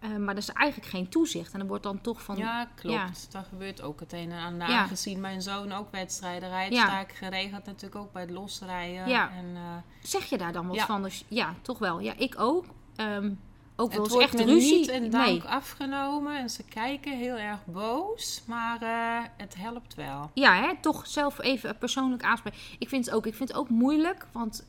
Uh, 0.04 0.16
maar 0.16 0.34
er 0.34 0.40
is 0.40 0.48
eigenlijk 0.48 0.90
geen 0.90 1.08
toezicht. 1.08 1.52
En 1.52 1.58
dan 1.58 1.68
wordt 1.68 1.82
dan 1.82 2.00
toch 2.00 2.22
van... 2.22 2.36
Ja, 2.36 2.68
klopt. 2.74 2.96
Ja. 2.96 3.10
Dat 3.30 3.46
gebeurt 3.48 3.82
ook 3.82 4.00
het 4.00 4.12
een 4.12 4.32
en 4.32 4.44
ander. 4.44 4.68
Ja. 4.68 4.78
Aangezien 4.78 5.20
mijn 5.20 5.42
zoon 5.42 5.72
ook 5.72 5.90
wedstrijden 5.90 6.48
rijdt... 6.48 6.74
sta 6.74 7.00
ik 7.00 7.12
geregeld 7.12 7.64
natuurlijk 7.64 8.02
ook 8.02 8.12
bij 8.12 8.22
het 8.22 8.30
losrijden. 8.30 9.08
Ja. 9.08 9.30
En, 9.30 9.46
uh, 9.54 9.60
zeg 10.02 10.24
je 10.24 10.38
daar 10.38 10.52
dan 10.52 10.66
wat 10.66 10.80
van? 10.80 11.02
Dus, 11.02 11.24
ja, 11.28 11.54
toch 11.62 11.78
wel. 11.78 12.00
Ja, 12.00 12.12
ik 12.16 12.34
ook. 12.38 12.64
Um, 12.96 13.40
ook 13.76 13.92
wel 13.92 14.04
eens 14.04 14.16
echt 14.16 14.40
ruzie. 14.40 14.78
niet 14.78 14.88
in 14.88 15.10
dank 15.10 15.44
afgenomen. 15.44 16.38
En 16.38 16.50
ze 16.50 16.64
kijken 16.64 17.18
heel 17.18 17.36
erg 17.36 17.58
boos. 17.64 18.42
Maar 18.46 18.82
uh, 18.82 19.28
het 19.36 19.54
helpt 19.56 19.94
wel. 19.94 20.30
Ja, 20.34 20.54
hè? 20.54 20.74
toch 20.80 21.06
zelf 21.06 21.40
even 21.40 21.78
persoonlijk 21.78 22.22
aanspreken. 22.22 22.58
Ik 22.78 22.88
vind 22.88 23.04
het 23.04 23.14
ook, 23.14 23.26
ik 23.26 23.34
vind 23.34 23.48
het 23.48 23.58
ook 23.58 23.68
moeilijk. 23.68 24.26
Want... 24.32 24.66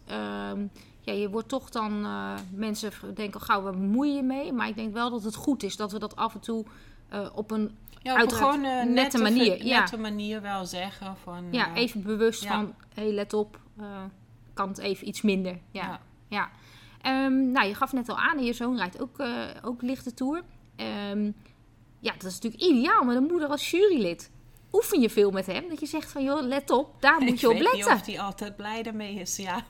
Um, 0.52 0.72
ja, 1.06 1.14
je 1.14 1.30
wordt 1.30 1.48
toch 1.48 1.70
dan, 1.70 2.06
uh, 2.06 2.34
mensen 2.52 2.92
denken 3.14 3.42
gauw, 3.42 3.64
we 3.64 3.72
bemoeien 3.72 4.16
je 4.16 4.24
mee. 4.24 4.54
Maar 4.54 4.68
ik 4.68 4.76
denk 4.76 4.94
wel 4.94 5.10
dat 5.10 5.24
het 5.24 5.36
goed 5.36 5.64
is 5.64 5.76
dat 5.76 5.92
we 5.92 6.00
dat 6.00 6.16
af 6.16 6.34
en 6.34 6.40
toe 6.40 6.66
uh, 7.14 7.30
op 7.34 7.52
een 7.52 7.78
ja, 8.02 8.24
op 8.24 8.32
gewoon 8.32 8.64
uh, 8.64 8.76
nette, 8.76 8.92
nette, 8.92 9.18
manier. 9.18 9.66
Ja. 9.66 9.80
Nette 9.80 9.98
manier 9.98 10.42
wel 10.42 10.66
zeggen. 10.66 11.18
Van, 11.24 11.46
ja, 11.52 11.76
even 11.76 12.04
bewust 12.04 12.46
van, 12.46 12.74
hé, 12.94 13.04
hey, 13.04 13.12
let 13.12 13.34
op, 13.34 13.60
kan 14.54 14.68
het 14.68 14.78
even 14.78 15.08
iets 15.08 15.22
minder. 15.22 15.60
Ja, 15.72 16.00
ja. 16.28 16.50
Um, 17.26 17.52
nou, 17.52 17.68
je 17.68 17.76
gaf 17.76 17.94
net 17.94 18.10
al 18.10 18.18
aan, 18.18 18.44
je 18.44 18.54
zoon 18.54 18.78
rijdt 18.78 19.02
ook, 19.02 19.24
ook 19.64 19.82
lichte 19.82 20.14
tour. 20.14 20.42
Um, 21.12 21.36
ja, 22.00 22.12
dat 22.12 22.24
is 22.24 22.40
natuurlijk 22.40 22.64
ideaal 22.64 23.04
met 23.04 23.16
een 23.16 23.24
moeder 23.24 23.50
als 23.50 23.72
jurylid 23.72 24.32
oefen 24.74 25.02
je 25.02 25.10
veel 25.10 25.32
met 25.32 25.46
hem? 25.46 25.70
Dat 25.70 25.80
je 25.80 25.86
zegt 25.86 26.12
van, 26.12 26.24
joh, 26.24 26.42
let 26.42 26.70
op, 26.70 26.96
daar 27.00 27.22
moet 27.24 27.40
je 27.40 27.50
op 27.50 27.54
letten. 27.54 27.80
Ik 27.80 27.86
weet 27.86 27.94
niet 27.94 28.02
of 28.02 28.06
hij 28.06 28.20
altijd 28.20 28.56
blij 28.56 28.84
ermee 28.84 29.16
is, 29.16 29.36
ja. 29.36 29.64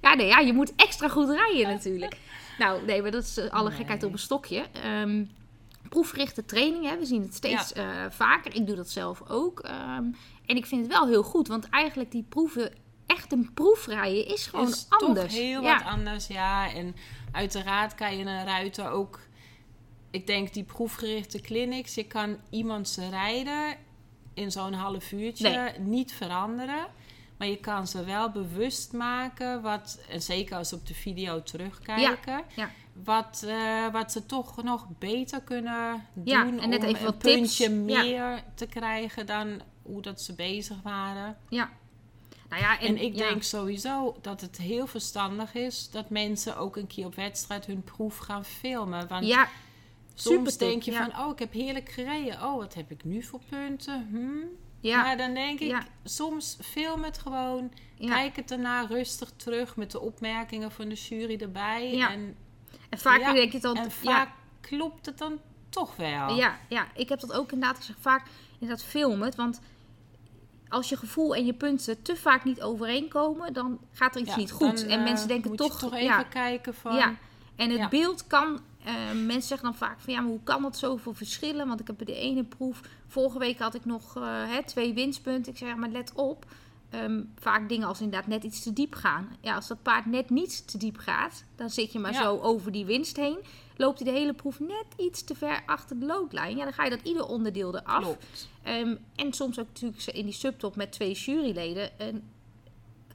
Ja, 0.00 0.14
nee, 0.14 0.26
ja, 0.26 0.38
je 0.38 0.52
moet 0.52 0.74
extra 0.76 1.08
goed 1.08 1.30
rijden 1.30 1.68
natuurlijk. 1.74 2.16
nou, 2.58 2.84
nee, 2.84 3.02
maar 3.02 3.10
dat 3.10 3.22
is 3.22 3.36
eh, 3.36 3.50
alle 3.50 3.70
gekheid 3.70 4.02
op 4.02 4.12
een 4.12 4.18
stokje. 4.18 4.64
Um, 4.86 5.30
proefgerichte 5.88 6.44
training, 6.44 6.88
hè, 6.88 6.98
we 6.98 7.06
zien 7.06 7.22
het 7.22 7.34
steeds 7.34 7.72
ja. 7.74 8.04
uh, 8.04 8.10
vaker. 8.10 8.54
Ik 8.54 8.66
doe 8.66 8.76
dat 8.76 8.90
zelf 8.90 9.22
ook. 9.28 9.64
Um, 9.64 10.16
en 10.46 10.56
ik 10.56 10.66
vind 10.66 10.82
het 10.82 10.92
wel 10.92 11.06
heel 11.06 11.22
goed, 11.22 11.48
want 11.48 11.68
eigenlijk 11.68 12.10
die 12.10 12.24
proeven, 12.28 12.72
echt 13.06 13.32
een 13.32 13.50
proefrijden 13.54 14.26
is 14.26 14.46
gewoon 14.46 14.68
is 14.68 14.86
anders. 14.88 15.32
Toch 15.32 15.42
heel 15.42 15.62
ja. 15.62 15.74
wat 15.74 15.92
anders, 15.92 16.26
ja. 16.26 16.72
En 16.72 16.96
uiteraard 17.32 17.94
kan 17.94 18.16
je 18.16 18.24
een 18.24 18.44
ruiter 18.44 18.90
ook... 18.90 19.20
Ik 20.10 20.26
denk 20.26 20.52
die 20.52 20.64
proefgerichte 20.64 21.40
clinics, 21.40 21.94
je 21.94 22.04
kan 22.04 22.36
iemand 22.50 22.98
rijden 23.10 23.76
in 24.34 24.52
zo'n 24.52 24.72
half 24.72 25.12
uurtje 25.12 25.48
nee. 25.48 25.78
niet 25.78 26.12
veranderen. 26.12 26.86
Maar 27.40 27.48
je 27.48 27.56
kan 27.56 27.86
ze 27.86 28.04
wel 28.04 28.30
bewust 28.30 28.92
maken, 28.92 29.62
wat, 29.62 30.00
en 30.08 30.22
zeker 30.22 30.56
als 30.56 30.68
ze 30.68 30.74
op 30.74 30.86
de 30.86 30.94
video 30.94 31.42
terugkijken, 31.42 32.44
ja, 32.54 32.70
Wat, 33.04 33.42
uh, 33.46 33.92
wat 33.92 34.12
ze 34.12 34.26
toch 34.26 34.62
nog 34.62 34.86
beter 34.98 35.40
kunnen 35.40 36.06
doen 36.12 36.24
ja, 36.24 36.46
en 36.58 36.68
net 36.68 36.82
om 36.82 36.88
even 36.88 37.04
wat 37.04 37.12
een 37.12 37.18
puntje 37.18 37.64
tips. 37.64 37.76
meer 37.76 38.42
te 38.54 38.66
krijgen 38.66 39.26
dan 39.26 39.60
hoe 39.82 40.02
dat 40.02 40.22
ze 40.22 40.34
bezig 40.34 40.76
waren. 40.82 41.36
Ja. 41.48 41.70
Nou 42.48 42.62
ja, 42.62 42.78
en, 42.78 42.86
en 42.86 43.02
ik 43.02 43.16
denk 43.16 43.42
sowieso 43.42 44.16
dat 44.20 44.40
het 44.40 44.56
heel 44.56 44.86
verstandig 44.86 45.54
is 45.54 45.90
dat 45.90 46.10
mensen 46.10 46.56
ook 46.56 46.76
een 46.76 46.86
keer 46.86 47.06
op 47.06 47.14
wedstrijd 47.14 47.66
hun 47.66 47.82
proef 47.82 48.16
gaan 48.16 48.44
filmen. 48.44 49.08
Want 49.08 49.26
ja, 49.26 49.48
soms 50.14 50.56
denk 50.56 50.82
je 50.82 50.92
van, 50.92 51.18
oh, 51.18 51.30
ik 51.32 51.38
heb 51.38 51.52
heerlijk 51.52 51.88
gereden. 51.88 52.42
Oh, 52.42 52.56
wat 52.56 52.74
heb 52.74 52.90
ik 52.90 53.04
nu 53.04 53.22
voor 53.22 53.40
punten? 53.48 54.08
Hm? 54.10 54.68
Ja. 54.80 55.02
Maar 55.02 55.16
dan 55.16 55.34
denk 55.34 55.60
ik, 55.60 55.76
soms 56.04 56.56
film 56.62 57.04
het 57.04 57.18
gewoon. 57.18 57.72
Kijk 57.98 58.36
het 58.36 58.48
daarna 58.48 58.86
rustig 58.86 59.30
terug 59.36 59.76
met 59.76 59.90
de 59.90 60.00
opmerkingen 60.00 60.70
van 60.70 60.88
de 60.88 60.94
jury 60.94 61.40
erbij. 61.40 62.00
En, 62.00 62.36
en 62.88 62.98
vaak 62.98 63.34
denk 63.34 63.52
je 63.52 63.60
dan... 63.60 63.76
En 63.76 63.90
vaak 63.90 64.28
klopt 64.60 65.06
het 65.06 65.18
dan 65.18 65.38
toch 65.68 65.96
wel. 65.96 66.34
Ja, 66.36 66.58
ja, 66.68 66.86
ik 66.94 67.08
heb 67.08 67.20
dat 67.20 67.32
ook 67.32 67.52
inderdaad 67.52 67.76
gezegd. 67.76 67.98
Vaak 68.00 68.26
inderdaad 68.58 68.84
film 68.84 69.22
het, 69.22 69.34
want 69.34 69.60
als 70.68 70.88
je 70.88 70.96
gevoel 70.96 71.34
en 71.34 71.46
je 71.46 71.52
punten 71.52 72.02
te 72.02 72.16
vaak 72.16 72.44
niet 72.44 72.62
overeenkomen, 72.62 73.52
dan 73.52 73.78
gaat 73.92 74.14
er 74.14 74.20
iets 74.20 74.36
niet 74.36 74.52
goed. 74.52 74.86
en 74.86 75.02
mensen 75.02 75.28
uh, 75.28 75.32
denken 75.32 75.56
toch, 75.56 75.78
toch 75.78 75.94
even 75.94 76.28
kijken 76.28 76.74
van. 76.74 76.94
Ja. 76.94 77.14
En 77.56 77.70
het 77.70 77.90
beeld 77.90 78.26
kan 78.26 78.60
uh, 78.86 78.92
mensen 79.12 79.48
zeggen 79.48 79.68
dan 79.68 79.76
vaak 79.76 80.00
van 80.00 80.12
ja, 80.12 80.20
maar 80.20 80.30
hoe 80.30 80.42
kan 80.42 80.62
dat 80.62 80.78
zoveel 80.78 81.14
verschillen? 81.14 81.68
Want 81.68 81.80
ik 81.80 81.86
heb 81.86 81.96
bij 81.96 82.06
de 82.06 82.20
ene 82.20 82.44
proef, 82.44 82.80
vorige 83.10 83.38
week 83.38 83.58
had 83.58 83.74
ik 83.74 83.84
nog 83.84 84.16
uh, 84.16 84.22
hè, 84.24 84.64
twee 84.64 84.94
winstpunten. 84.94 85.52
Ik 85.52 85.58
zeg, 85.58 85.68
ja, 85.68 85.74
maar 85.74 85.88
let 85.88 86.12
op, 86.14 86.46
um, 86.94 87.32
vaak 87.38 87.68
dingen 87.68 87.88
als 87.88 88.00
inderdaad 88.00 88.28
net 88.28 88.44
iets 88.44 88.62
te 88.62 88.72
diep 88.72 88.94
gaan. 88.94 89.36
Ja, 89.40 89.54
als 89.54 89.66
dat 89.66 89.82
paard 89.82 90.06
net 90.06 90.30
niet 90.30 90.68
te 90.68 90.78
diep 90.78 90.96
gaat, 90.96 91.44
dan 91.56 91.70
zit 91.70 91.92
je 91.92 91.98
maar 91.98 92.12
ja. 92.12 92.22
zo 92.22 92.38
over 92.38 92.72
die 92.72 92.84
winst 92.84 93.16
heen. 93.16 93.38
Loopt 93.76 93.98
hij 93.98 94.12
de 94.12 94.18
hele 94.18 94.34
proef 94.34 94.60
net 94.60 94.86
iets 94.96 95.24
te 95.24 95.34
ver 95.34 95.62
achter 95.66 95.98
de 95.98 96.06
loodlijn, 96.06 96.56
ja, 96.56 96.64
dan 96.64 96.72
ga 96.72 96.84
je 96.84 96.90
dat 96.90 97.02
ieder 97.02 97.26
onderdeel 97.26 97.76
eraf. 97.76 98.16
Um, 98.68 98.98
en 99.14 99.32
soms 99.32 99.58
ook 99.58 99.66
natuurlijk 99.66 100.06
in 100.06 100.24
die 100.24 100.34
subtop 100.34 100.76
met 100.76 100.92
twee 100.92 101.12
juryleden. 101.12 101.98
En 101.98 102.22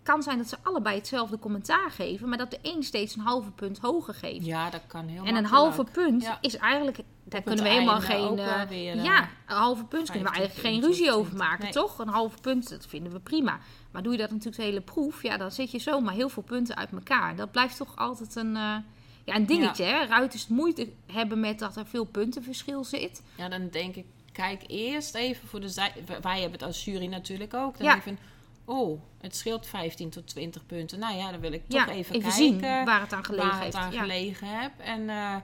kan 0.06 0.24
zijn 0.24 0.38
dat 0.38 0.48
ze 0.48 0.58
allebei 0.64 0.96
hetzelfde 0.98 1.40
commentaar 1.40 1.92
geven, 1.92 2.30
maar 2.30 2.38
dat 2.38 2.52
de 2.52 2.60
een 2.62 2.84
steeds 2.84 3.16
een 3.16 3.22
halve 3.22 3.52
punt 3.52 3.80
hoger 3.80 4.14
geeft. 4.14 4.46
Ja, 4.46 4.70
dat 4.70 4.82
kan 4.88 5.08
heel 5.08 5.26
En 5.26 5.36
een 5.36 5.46
halve 5.46 5.84
punt 5.84 6.30
is 6.42 6.58
eigenlijk, 6.58 7.00
daar 7.24 7.42
kunnen 7.42 7.64
we 7.64 7.70
helemaal 7.70 8.02
geen. 8.02 8.38
Uh, 8.38 9.04
ja, 9.04 9.30
een 9.48 9.56
halve 9.56 9.86
punt 9.86 10.12
kunnen 10.12 10.32
we 10.32 10.36
eigenlijk 10.38 10.68
geen 10.68 10.82
ruzie 10.82 11.12
over 11.12 11.36
maken, 11.36 11.72
toch? 11.72 12.00
Een 12.00 12.08
halve 12.08 12.38
punt, 12.42 12.70
dat 12.70 12.86
vinden 12.86 13.12
we 13.12 13.20
prima. 13.20 13.60
Maar 13.92 14.04
doe 14.04 14.12
je 14.12 14.18
dat 14.18 14.30
natuurlijk 14.30 14.58
de 14.58 14.64
hele 14.64 14.82
proef, 14.82 15.24
ja, 15.24 15.38
dan 15.38 15.52
zet 15.52 15.72
je 15.72 15.80
zomaar 15.80 16.14
heel 16.14 16.30
veel 16.30 16.44
punten 16.44 16.76
uit 16.76 16.92
elkaar. 16.92 17.36
Dat 17.36 17.52
blijft 17.52 17.78
toch 17.78 17.96
altijd 17.96 18.36
een. 18.36 18.56
Uh, 18.56 18.76
ja, 19.24 19.36
een 19.36 19.46
dingetje, 19.46 19.86
ja. 19.86 20.00
hè? 20.00 20.06
Ruiters 20.06 20.48
moeite 20.48 20.90
hebben 21.12 21.40
met 21.40 21.60
dat 21.60 21.76
er 21.76 21.86
veel 21.86 22.06
puntenverschil 22.06 22.84
zit. 22.84 23.22
Ja, 23.38 23.50
dan 23.50 23.70
denk 23.70 23.96
ik, 23.96 24.06
kijk 24.32 24.64
eerst 24.68 25.16
even 25.16 25.48
voor 25.48 25.60
de 25.60 25.70
zij. 25.70 25.94
Wij 26.22 26.42
hebben 26.42 26.52
het 26.52 26.64
als 26.64 26.86
jury 26.86 27.06
natuurlijk 27.06 27.54
ook. 27.54 27.78
Dan 27.78 27.88
ja. 27.88 27.98
even, 27.98 28.18
oh, 28.66 29.02
het 29.22 29.36
scheelt 29.36 29.68
15 29.68 30.10
tot 30.10 30.28
20 30.28 30.66
punten. 30.66 31.00
Nou 31.00 31.18
ja, 31.18 31.32
dan 31.32 31.40
wil 31.40 31.52
ik 31.52 31.68
toch 31.68 31.88
even, 31.88 32.12
kijken 32.12 32.32
zien 32.32 32.62
waar 32.62 33.02
het 33.02 33.14
aan 33.14 33.26
gelegen, 33.26 33.50
waar 33.50 33.66
het 33.66 33.76
aan 33.76 33.92
gelegen 33.92 34.48
heb. 34.62 34.72
En 34.78 35.02
uh, 35.02 35.36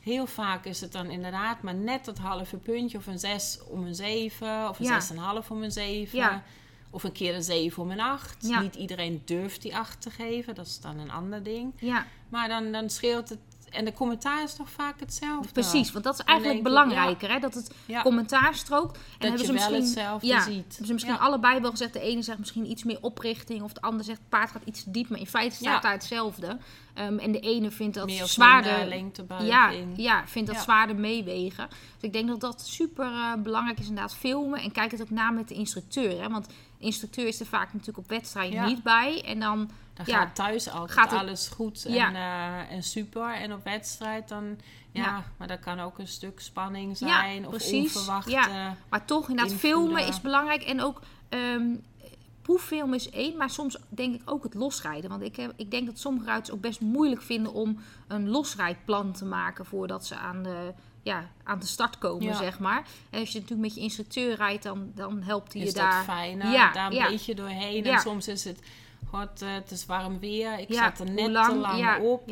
heel 0.00 0.26
vaak 0.26 0.64
is 0.64 0.80
het 0.80 0.92
dan 0.92 1.10
inderdaad 1.10 1.62
maar 1.62 1.74
net 1.74 2.04
dat 2.04 2.18
halve 2.18 2.56
puntje 2.56 2.98
of 2.98 3.06
een 3.06 3.18
6 3.18 3.58
om 3.68 3.86
een 3.86 3.94
7 3.94 4.68
of 4.68 4.78
een 4.78 5.42
6,5 5.42 5.48
om 5.48 5.62
een 5.62 5.72
7. 5.72 6.42
Of 6.90 7.04
een 7.04 7.12
keer 7.12 7.34
een 7.34 7.42
7 7.42 7.82
om 7.82 7.90
een 7.90 8.00
8. 8.00 8.42
Niet 8.42 8.74
iedereen 8.74 9.22
durft 9.24 9.62
die 9.62 9.76
8 9.76 10.00
te 10.00 10.10
geven. 10.10 10.54
Dat 10.54 10.66
is 10.66 10.80
dan 10.80 10.98
een 10.98 11.10
ander 11.10 11.42
ding. 11.42 11.72
Ja. 11.76 12.06
Maar 12.28 12.48
dan, 12.48 12.72
dan 12.72 12.90
scheelt 12.90 13.28
het 13.28 13.38
en 13.70 13.84
de 13.84 13.92
commentaar 13.92 14.42
is 14.42 14.54
toch 14.54 14.70
vaak 14.70 15.00
hetzelfde? 15.00 15.52
Precies, 15.52 15.92
want 15.92 16.04
dat 16.04 16.14
is 16.14 16.24
eigenlijk 16.24 16.62
belangrijker. 16.62 17.30
hè? 17.30 17.38
Dat 17.38 17.54
het 17.54 17.70
commentaar 18.02 18.54
strookt. 18.54 18.96
En 18.96 19.02
dat 19.18 19.28
hebben 19.28 19.46
ze 19.46 19.52
misschien, 19.52 19.72
wel 19.72 19.82
hetzelfde 19.82 20.26
ja, 20.26 20.40
ziet. 20.42 20.68
Hebben 20.68 20.86
ze 20.86 20.92
misschien 20.92 21.18
allebei 21.18 21.60
wel 21.60 21.70
gezegd. 21.70 21.92
De 21.92 22.00
ene 22.00 22.22
zegt 22.22 22.38
misschien 22.38 22.70
iets 22.70 22.84
meer 22.84 22.98
oprichting. 23.00 23.62
Of 23.62 23.72
de 23.72 23.80
ander 23.80 24.04
zegt 24.04 24.18
het 24.18 24.28
paard 24.28 24.50
gaat 24.50 24.62
iets 24.64 24.84
diep. 24.86 25.08
Maar 25.08 25.18
in 25.18 25.26
feite 25.26 25.56
staat 25.56 25.82
daar 25.82 25.92
hetzelfde. 25.92 26.58
Um, 27.00 27.18
en 27.18 27.32
de 27.32 27.40
ene 27.40 27.70
vindt 27.70 27.94
dat 27.94 28.06
meer 28.06 28.26
zwaarder... 28.26 28.96
Ja, 29.44 29.70
in. 29.70 29.92
ja, 29.96 30.26
vindt 30.26 30.52
dat 30.52 30.62
zwaarder 30.62 30.96
meewegen. 30.96 31.68
Dus 31.68 32.00
ik 32.00 32.12
denk 32.12 32.28
dat 32.28 32.40
dat 32.40 32.66
super 32.66 33.06
uh, 33.06 33.34
belangrijk 33.34 33.78
is 33.78 33.88
inderdaad 33.88 34.16
filmen. 34.16 34.60
En 34.60 34.72
kijk 34.72 34.90
het 34.90 35.02
ook 35.02 35.10
na 35.10 35.30
met 35.30 35.48
de 35.48 35.54
instructeur. 35.54 36.20
Hè? 36.20 36.28
Want 36.28 36.46
de 36.46 36.84
instructeur 36.84 37.26
is 37.26 37.40
er 37.40 37.46
vaak 37.46 37.72
natuurlijk 37.72 37.98
op 37.98 38.08
wedstrijden 38.08 38.64
niet 38.64 38.82
bij. 38.82 39.22
En 39.24 39.40
dan 39.40 39.70
dan 39.98 40.06
ja, 40.06 40.20
gaat 40.20 40.34
thuis 40.34 40.70
altijd 40.70 40.98
gaat 40.98 41.12
alles 41.12 41.48
goed 41.48 41.84
en, 41.84 42.14
uh, 42.14 42.72
en 42.72 42.82
super. 42.82 43.34
En 43.34 43.52
op 43.52 43.64
wedstrijd 43.64 44.28
dan... 44.28 44.58
Ja, 44.92 45.24
maar 45.36 45.48
dat 45.48 45.60
kan 45.60 45.80
ook 45.80 45.98
een 45.98 46.08
stuk 46.08 46.40
spanning 46.40 46.96
zijn. 46.96 47.44
of 47.44 47.50
precies. 47.50 47.96
onverwachte... 47.96 48.30
Ja, 48.30 48.76
maar 48.88 49.04
toch 49.04 49.28
inderdaad 49.28 49.54
filmen 49.54 50.06
is 50.06 50.20
belangrijk. 50.20 50.62
En 50.62 50.82
ook... 50.82 51.00
Um, 51.28 51.82
proeffilmen 52.48 52.94
is 52.94 53.10
één, 53.10 53.36
maar 53.36 53.50
soms 53.50 53.76
denk 53.88 54.14
ik 54.14 54.22
ook 54.24 54.42
het 54.42 54.54
losrijden. 54.54 55.10
Want 55.10 55.22
ik, 55.22 55.36
heb, 55.36 55.52
ik 55.56 55.70
denk 55.70 55.86
dat 55.86 55.98
sommige 55.98 56.26
ruiters 56.26 56.50
ook 56.50 56.60
best 56.60 56.80
moeilijk 56.80 57.22
vinden 57.22 57.52
om 57.52 57.78
een 58.06 58.28
losrijdplan 58.28 59.12
te 59.12 59.24
maken 59.24 59.66
voordat 59.66 60.06
ze 60.06 60.16
aan 60.16 60.42
de, 60.42 60.72
ja, 61.02 61.30
aan 61.44 61.58
de 61.58 61.66
start 61.66 61.98
komen, 61.98 62.34
zeg 62.34 62.58
maar. 62.58 62.86
En 63.10 63.20
als 63.20 63.32
je 63.32 63.40
natuurlijk 63.40 63.68
met 63.68 63.74
je 63.74 63.80
instructeur 63.80 64.34
rijdt, 64.34 64.62
dan, 64.62 64.90
dan 64.94 65.22
helpt 65.22 65.52
hij 65.52 65.62
je 65.62 65.72
daar. 65.72 65.88
Is 65.88 66.06
dat 66.06 66.14
fijner? 66.14 66.52
Ja, 66.52 66.72
daar 66.72 66.92
een 66.92 67.10
beetje 67.10 67.34
doorheen. 67.34 67.84
En 67.84 68.00
soms 68.00 68.28
is 68.28 68.44
het 68.44 68.60
God, 69.10 69.42
uh, 69.42 69.52
het 69.52 69.70
is 69.70 69.86
warm 69.86 70.18
weer. 70.18 70.58
Ik 70.58 70.74
zat 70.74 70.98
er 70.98 71.10
net 71.10 71.30
lang, 71.30 71.52
te 71.52 71.58
lang 71.58 71.98
op. 71.98 72.22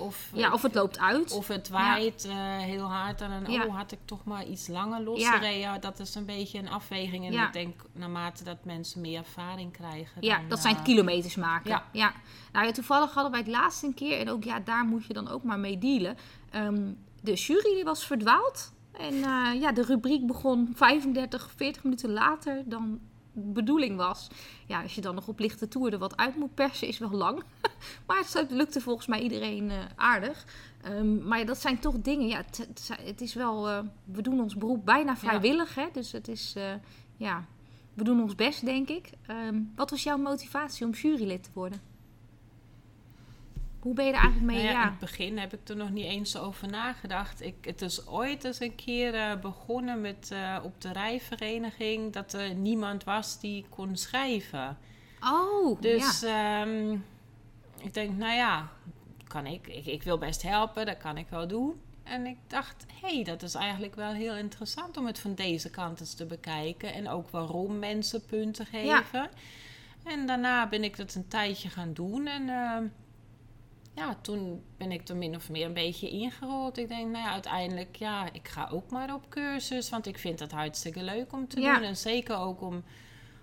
Of, 0.00 0.30
ja, 0.34 0.52
of 0.52 0.62
het 0.62 0.74
loopt 0.74 0.98
uit. 0.98 1.32
Of 1.32 1.48
het 1.48 1.68
waait 1.68 2.24
uh, 2.26 2.34
heel 2.58 2.84
hard. 2.84 3.20
En 3.20 3.44
dan 3.44 3.62
oh, 3.62 3.76
had 3.76 3.92
ik 3.92 3.98
toch 4.04 4.24
maar 4.24 4.46
iets 4.46 4.66
langer 4.68 5.02
losgereden. 5.02 5.80
Dat 5.80 5.98
is 5.98 6.14
een 6.14 6.24
beetje 6.24 6.58
een 6.58 6.68
afweging. 6.68 7.26
En 7.26 7.32
ik 7.32 7.52
denk, 7.52 7.82
naarmate 7.92 8.44
dat 8.44 8.64
mensen 8.64 9.00
meer 9.00 9.18
ervaring 9.18 9.72
krijgen. 9.72 10.22
Ja, 10.22 10.40
dat 10.48 10.58
zijn 10.58 10.76
uh, 10.76 10.82
kilometers 10.82 11.36
maken. 11.36 11.82
Ja. 11.92 12.12
Nou 12.52 12.66
ja, 12.66 12.72
toevallig 12.72 13.12
hadden 13.14 13.32
wij 13.32 13.40
het 13.40 13.50
laatste 13.50 13.86
een 13.86 13.94
keer. 13.94 14.18
En 14.18 14.30
ook 14.30 14.44
ja, 14.44 14.60
daar 14.60 14.84
moet 14.84 15.06
je 15.06 15.12
dan 15.12 15.28
ook 15.28 15.42
maar 15.42 15.58
mee 15.58 15.78
dealen. 15.78 16.16
Um, 16.54 16.98
de 17.22 17.34
jury 17.34 17.74
die 17.74 17.84
was 17.84 18.06
verdwaald. 18.06 18.72
En 18.92 19.14
ja, 19.60 19.72
de 19.72 19.82
rubriek 19.82 20.26
begon 20.26 20.72
35, 20.74 21.50
40 21.56 21.82
minuten 21.84 22.12
later 22.12 22.62
dan 22.66 23.00
bedoeling 23.32 23.96
was. 23.96 24.28
Ja, 24.66 24.82
als 24.82 24.94
je 24.94 25.00
dan 25.00 25.14
nog 25.14 25.28
op 25.28 25.38
lichte 25.38 25.68
toer 25.68 25.92
er 25.92 25.98
wat 25.98 26.16
uit 26.16 26.36
moet 26.36 26.54
persen, 26.54 26.88
is 26.88 26.98
wel 26.98 27.10
lang. 27.10 27.42
maar 28.06 28.18
het 28.32 28.50
lukte 28.50 28.80
volgens 28.80 29.06
mij 29.06 29.20
iedereen 29.20 29.70
uh, 29.70 29.78
aardig. 29.96 30.44
Um, 30.86 31.26
maar 31.26 31.46
dat 31.46 31.60
zijn 31.60 31.78
toch 31.78 31.94
dingen, 32.00 32.28
ja, 32.28 32.36
het, 32.36 32.90
het 33.02 33.20
is 33.20 33.34
wel, 33.34 33.68
uh, 33.68 33.78
we 34.04 34.22
doen 34.22 34.40
ons 34.40 34.56
beroep 34.56 34.84
bijna 34.84 35.16
vrijwillig. 35.16 35.74
Hè? 35.74 35.86
Dus 35.92 36.12
het 36.12 36.28
is, 36.28 36.54
uh, 36.56 36.72
ja, 37.16 37.44
we 37.94 38.04
doen 38.04 38.22
ons 38.22 38.34
best, 38.34 38.64
denk 38.64 38.88
ik. 38.88 39.10
Um, 39.30 39.72
wat 39.76 39.90
was 39.90 40.02
jouw 40.02 40.18
motivatie 40.18 40.86
om 40.86 40.92
jurylid 40.92 41.42
te 41.42 41.50
worden? 41.52 41.89
Hoe 43.80 43.94
ben 43.94 44.04
je 44.04 44.12
er 44.12 44.18
eigenlijk 44.18 44.52
mee? 44.52 44.62
Nou 44.62 44.76
ja, 44.76 44.82
In 44.82 44.88
het 44.88 44.98
begin 44.98 45.38
heb 45.38 45.52
ik 45.52 45.68
er 45.68 45.76
nog 45.76 45.90
niet 45.90 46.04
eens 46.04 46.36
over 46.36 46.68
nagedacht. 46.68 47.42
Ik, 47.42 47.54
het 47.60 47.82
is 47.82 48.06
ooit 48.06 48.44
eens 48.44 48.60
een 48.60 48.74
keer 48.74 49.14
uh, 49.14 49.36
begonnen 49.40 50.00
met 50.00 50.30
uh, 50.32 50.58
op 50.62 50.80
de 50.80 50.92
rijvereniging 50.92 52.12
dat 52.12 52.32
er 52.32 52.54
niemand 52.54 53.04
was 53.04 53.40
die 53.40 53.66
kon 53.68 53.96
schrijven. 53.96 54.78
Oh, 55.20 55.80
dus 55.80 56.20
ja. 56.20 56.62
um, 56.62 57.04
ik 57.78 57.94
denk, 57.94 58.16
nou 58.16 58.34
ja, 58.34 58.68
kan 59.26 59.46
ik, 59.46 59.66
ik, 59.66 59.86
ik. 59.86 60.02
wil 60.02 60.18
best 60.18 60.42
helpen, 60.42 60.86
dat 60.86 60.98
kan 60.98 61.16
ik 61.16 61.26
wel 61.28 61.48
doen. 61.48 61.80
En 62.02 62.26
ik 62.26 62.36
dacht, 62.46 62.86
hé, 63.00 63.14
hey, 63.14 63.24
dat 63.24 63.42
is 63.42 63.54
eigenlijk 63.54 63.94
wel 63.94 64.12
heel 64.12 64.34
interessant 64.34 64.96
om 64.96 65.06
het 65.06 65.18
van 65.18 65.34
deze 65.34 65.70
kant 65.70 66.00
eens 66.00 66.14
te 66.14 66.26
bekijken. 66.26 66.92
En 66.94 67.08
ook 67.08 67.30
waarom 67.30 67.78
mensen 67.78 68.24
punten 68.26 68.66
geven. 68.66 68.88
Ja. 69.12 69.30
En 70.04 70.26
daarna 70.26 70.68
ben 70.68 70.84
ik 70.84 70.96
dat 70.96 71.14
een 71.14 71.28
tijdje 71.28 71.68
gaan 71.68 71.92
doen. 71.92 72.26
En 72.26 72.42
uh, 72.42 72.76
ja, 74.00 74.16
toen 74.20 74.62
ben 74.76 74.92
ik 74.92 75.08
er 75.08 75.16
min 75.16 75.34
of 75.34 75.50
meer 75.50 75.66
een 75.66 75.74
beetje 75.74 76.10
ingerold. 76.10 76.78
Ik 76.78 76.88
denk, 76.88 77.10
nou 77.10 77.24
ja, 77.24 77.32
uiteindelijk, 77.32 77.96
ja, 77.96 78.32
ik 78.32 78.48
ga 78.48 78.68
ook 78.72 78.90
maar 78.90 79.14
op 79.14 79.28
cursus. 79.28 79.90
Want 79.90 80.06
ik 80.06 80.18
vind 80.18 80.38
dat 80.38 80.50
hartstikke 80.50 81.02
leuk 81.02 81.32
om 81.32 81.48
te 81.48 81.56
doen. 81.56 81.82
En 81.82 81.96
zeker 81.96 82.36
ook 82.36 82.60
om, 82.60 82.82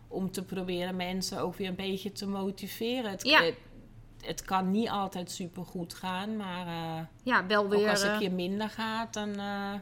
om 0.08 0.32
te 0.32 0.43
proberen 0.43 0.96
mensen 0.96 1.39
ook 1.39 1.56
weer 1.56 1.67
een 1.67 1.76
beetje 1.76 2.12
te 2.12 2.28
motiveren. 2.28 3.12
Het, 3.12 3.24
ja. 3.24 3.52
het, 4.22 4.41
kan 4.41 4.72
niet 4.72 4.89
altijd 4.89 5.32
super 5.32 5.65
goed 5.65 5.93
gaan, 5.93 6.36
maar 6.36 6.67
uh, 6.67 7.06
ja, 7.24 7.46
wel 7.46 7.70
weer, 7.70 7.80
ook 7.80 7.88
als 7.88 8.02
het 8.02 8.12
een 8.12 8.20
keer 8.20 8.32
minder 8.32 8.70
gaat, 8.70 9.13
dan... 9.13 9.30
Uh, 9.30 9.74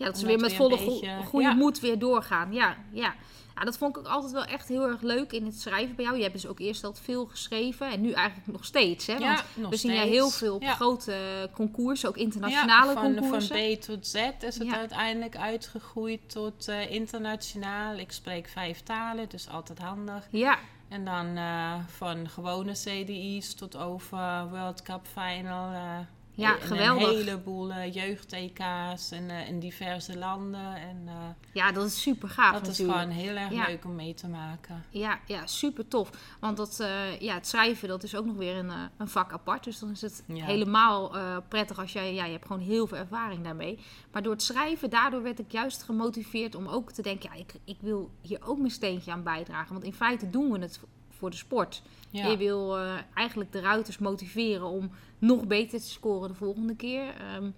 ja, 0.00 0.06
dat 0.06 0.18
ze 0.18 0.26
weer 0.26 0.40
met 0.40 0.52
volle 0.52 0.76
beetje, 0.76 1.22
goede 1.24 1.46
ja. 1.46 1.54
moed 1.54 1.80
weer 1.80 1.98
doorgaan. 1.98 2.52
Ja, 2.52 2.76
ja. 2.92 3.14
Ja, 3.54 3.66
dat 3.66 3.78
vond 3.78 3.96
ik 3.96 4.02
ook 4.02 4.12
altijd 4.12 4.32
wel 4.32 4.44
echt 4.44 4.68
heel 4.68 4.86
erg 4.86 5.00
leuk 5.00 5.32
in 5.32 5.44
het 5.44 5.60
schrijven 5.60 5.96
bij 5.96 6.04
jou. 6.04 6.16
Je 6.16 6.22
hebt 6.22 6.34
dus 6.34 6.46
ook 6.46 6.58
eerst 6.58 6.84
altijd 6.84 7.04
veel 7.04 7.26
geschreven 7.26 7.90
en 7.90 8.00
nu 8.00 8.12
eigenlijk 8.12 8.46
nog 8.46 8.64
steeds. 8.64 9.06
Hè? 9.06 9.18
Want 9.18 9.44
ja, 9.54 9.68
we 9.68 9.76
zien 9.76 9.92
ja 9.92 10.02
heel 10.02 10.30
veel 10.30 10.54
op 10.54 10.64
grote 10.64 11.50
concoursen, 11.54 12.08
ook 12.08 12.16
internationale 12.16 12.92
van, 12.92 13.02
concoursen. 13.02 13.56
Van 13.56 13.76
B 13.76 13.80
tot 13.80 14.06
Z 14.06 14.14
is 14.40 14.58
het 14.58 14.72
uiteindelijk 14.72 15.36
uitgegroeid 15.36 16.30
tot 16.30 16.68
uh, 16.68 16.90
internationaal. 16.90 17.98
Ik 17.98 18.12
spreek 18.12 18.48
vijf 18.48 18.82
talen, 18.82 19.28
dus 19.28 19.48
altijd 19.48 19.78
handig. 19.78 20.28
Ja. 20.30 20.58
En 20.88 21.04
dan 21.04 21.26
uh, 21.26 21.74
van 21.86 22.28
gewone 22.28 22.72
CDI's 22.72 23.54
tot 23.54 23.76
over 23.76 24.48
World 24.50 24.82
Cup 24.82 25.06
Final. 25.14 25.72
Uh, 25.72 25.98
ja, 26.40 26.54
geweldig. 26.54 27.08
Een 27.08 27.16
heleboel 27.16 27.70
uh, 27.70 27.94
jeugd-EK's 27.94 29.10
en 29.10 29.30
uh, 29.30 29.48
in 29.48 29.60
diverse 29.60 30.18
landen. 30.18 30.74
En, 30.76 31.02
uh, 31.04 31.12
ja, 31.52 31.72
dat 31.72 31.86
is 31.86 32.02
super 32.02 32.28
gaaf 32.28 32.52
Dat 32.52 32.66
natuurlijk. 32.66 32.98
is 32.98 33.02
gewoon 33.02 33.16
heel 33.16 33.36
erg 33.36 33.52
ja. 33.52 33.66
leuk 33.66 33.84
om 33.84 33.94
mee 33.94 34.14
te 34.14 34.28
maken. 34.28 34.84
Ja, 34.90 35.18
ja 35.26 35.46
super 35.46 35.88
tof. 35.88 36.10
Want 36.40 36.56
dat, 36.56 36.76
ja, 37.18 37.34
het 37.34 37.46
schrijven 37.46 37.88
dat 37.88 38.02
is 38.02 38.14
ook 38.14 38.24
nog 38.24 38.36
weer 38.36 38.56
een, 38.56 38.70
een 38.96 39.08
vak 39.08 39.32
apart. 39.32 39.64
Dus 39.64 39.78
dan 39.78 39.90
is 39.90 40.00
het 40.00 40.24
ja. 40.26 40.44
helemaal 40.44 41.12
prettig 41.48 41.78
als 41.78 41.92
jij... 41.92 42.14
Ja, 42.14 42.24
je 42.24 42.32
hebt 42.32 42.46
gewoon 42.46 42.62
heel 42.62 42.86
veel 42.86 42.98
ervaring 42.98 43.44
daarmee. 43.44 43.78
Maar 44.12 44.22
door 44.22 44.32
het 44.32 44.42
schrijven, 44.42 44.90
daardoor 44.90 45.22
werd 45.22 45.38
ik 45.38 45.52
juist 45.52 45.82
gemotiveerd 45.82 46.54
om 46.54 46.68
ook 46.68 46.92
te 46.92 47.02
denken... 47.02 47.30
Ja, 47.32 47.38
ik, 47.38 47.54
ik 47.64 47.76
wil 47.80 48.10
hier 48.20 48.46
ook 48.46 48.58
mijn 48.58 48.70
steentje 48.70 49.12
aan 49.12 49.22
bijdragen. 49.22 49.72
Want 49.72 49.84
in 49.84 49.94
feite 49.94 50.30
doen 50.30 50.52
we 50.52 50.58
het 50.58 50.80
voor 51.20 51.30
de 51.30 51.36
sport. 51.36 51.82
Ja. 52.10 52.26
Je 52.26 52.36
wil 52.36 52.78
uh, 52.78 52.94
eigenlijk 53.14 53.52
de 53.52 53.60
ruiters 53.60 53.98
motiveren 53.98 54.66
om 54.66 54.90
nog 55.18 55.46
beter 55.46 55.80
te 55.80 55.88
scoren 55.88 56.28
de 56.28 56.34
volgende 56.34 56.76
keer. 56.76 57.14
Um, 57.36 57.54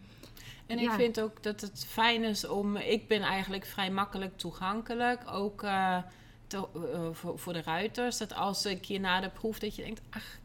en 0.66 0.78
ik 0.78 0.90
vind 0.90 1.20
ook 1.20 1.42
dat 1.42 1.60
het 1.60 1.86
fijn 1.88 2.22
is 2.22 2.46
om. 2.46 2.76
Ik 2.76 3.08
ben 3.08 3.22
eigenlijk 3.22 3.64
vrij 3.64 3.90
makkelijk 3.90 4.38
toegankelijk. 4.38 5.20
Ook 5.30 5.62
uh, 5.62 5.98
te, 6.46 6.56
uh, 6.56 7.08
voor, 7.12 7.38
voor, 7.38 7.52
de 7.52 7.62
ruiters. 7.62 8.18
Dat 8.18 8.34
als 8.34 8.66
ik 8.66 8.84
je 8.84 9.00
na 9.00 9.20
de 9.20 9.28
proef 9.28 9.58
dat 9.58 9.76
je 9.76 9.82
denkt. 9.82 10.00
Ach, 10.10 10.38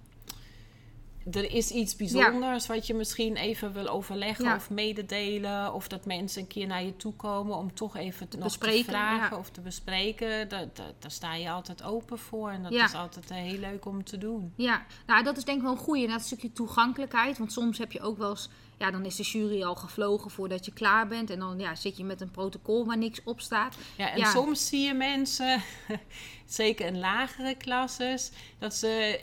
er 1.32 1.52
is 1.52 1.72
iets 1.72 1.96
bijzonders 1.96 2.66
ja. 2.66 2.74
wat 2.74 2.88
je 2.88 2.94
misschien 2.94 3.36
even 3.36 3.74
wil 3.74 3.88
overleggen 3.88 4.46
ja. 4.46 4.56
of 4.56 4.70
mededelen. 4.70 5.74
Of 5.74 5.88
dat 5.88 6.06
mensen 6.06 6.42
een 6.42 6.48
keer 6.48 6.68
naar 6.68 6.84
je 6.84 6.96
toe 6.96 7.14
komen 7.14 7.58
om 7.58 7.74
toch 7.74 7.98
even 7.98 8.28
te, 8.28 8.38
nog 8.38 8.58
te 8.58 8.84
vragen 8.86 9.36
ja. 9.36 9.38
of 9.38 9.50
te 9.50 9.62
bespreken. 9.62 10.50
Daar, 10.50 10.68
daar, 10.74 10.92
daar, 11.00 11.12
sta 11.12 11.36
je 11.36 11.50
altijd 11.50 11.84
open 11.84 12.20
voor. 12.20 12.50
En 12.50 12.64
dat 12.64 12.72
is 12.72 12.94
altijd 12.94 13.30
heel 13.34 13.60
leuk 13.60 13.86
om 13.86 14.04
te 14.04 14.18
doen. 14.18 14.54
Ja, 14.56 14.86
nou 15.06 15.24
dat 15.24 15.38
is 15.38 15.44
denk 15.44 15.58
ik 15.58 15.64
wel 15.64 15.72
een 15.72 15.78
goede. 15.78 16.08
Dat 16.08 16.22
stukje 16.22 16.52
toegankelijkheid. 16.52 17.38
Want 17.38 17.52
soms 17.52 17.78
heb 17.78 17.92
je 17.92 18.02
ook 18.02 18.18
wel 18.18 18.30
eens... 18.30 18.50
Ja, 18.80 18.92
dan 18.92 19.06
is 19.06 19.16
de 19.16 19.24
jury 19.24 19.64
al 19.64 19.76
gevlogen 19.76 20.32
voordat 20.32 20.66
je 20.66 20.74
klaar 20.74 21.08
bent. 21.08 21.30
En 21.30 21.40
dan 21.40 21.60
ja, 21.60 21.76
zit 21.76 21.98
je 21.98 22.04
met 22.04 22.22
een 22.22 22.32
protocol 22.32 22.86
waar 22.86 22.98
niks 22.98 23.22
op 23.24 23.42
staat. 23.42 23.76
Ja, 23.98 24.12
en 24.12 24.26
soms 24.26 24.68
zie 24.68 24.86
je 24.86 24.94
mensen, 24.94 25.62
zeker 26.46 26.86
in 26.86 27.00
lagere 27.00 27.56
klasses, 27.56 28.32
dat 28.60 28.76
ze 28.76 29.20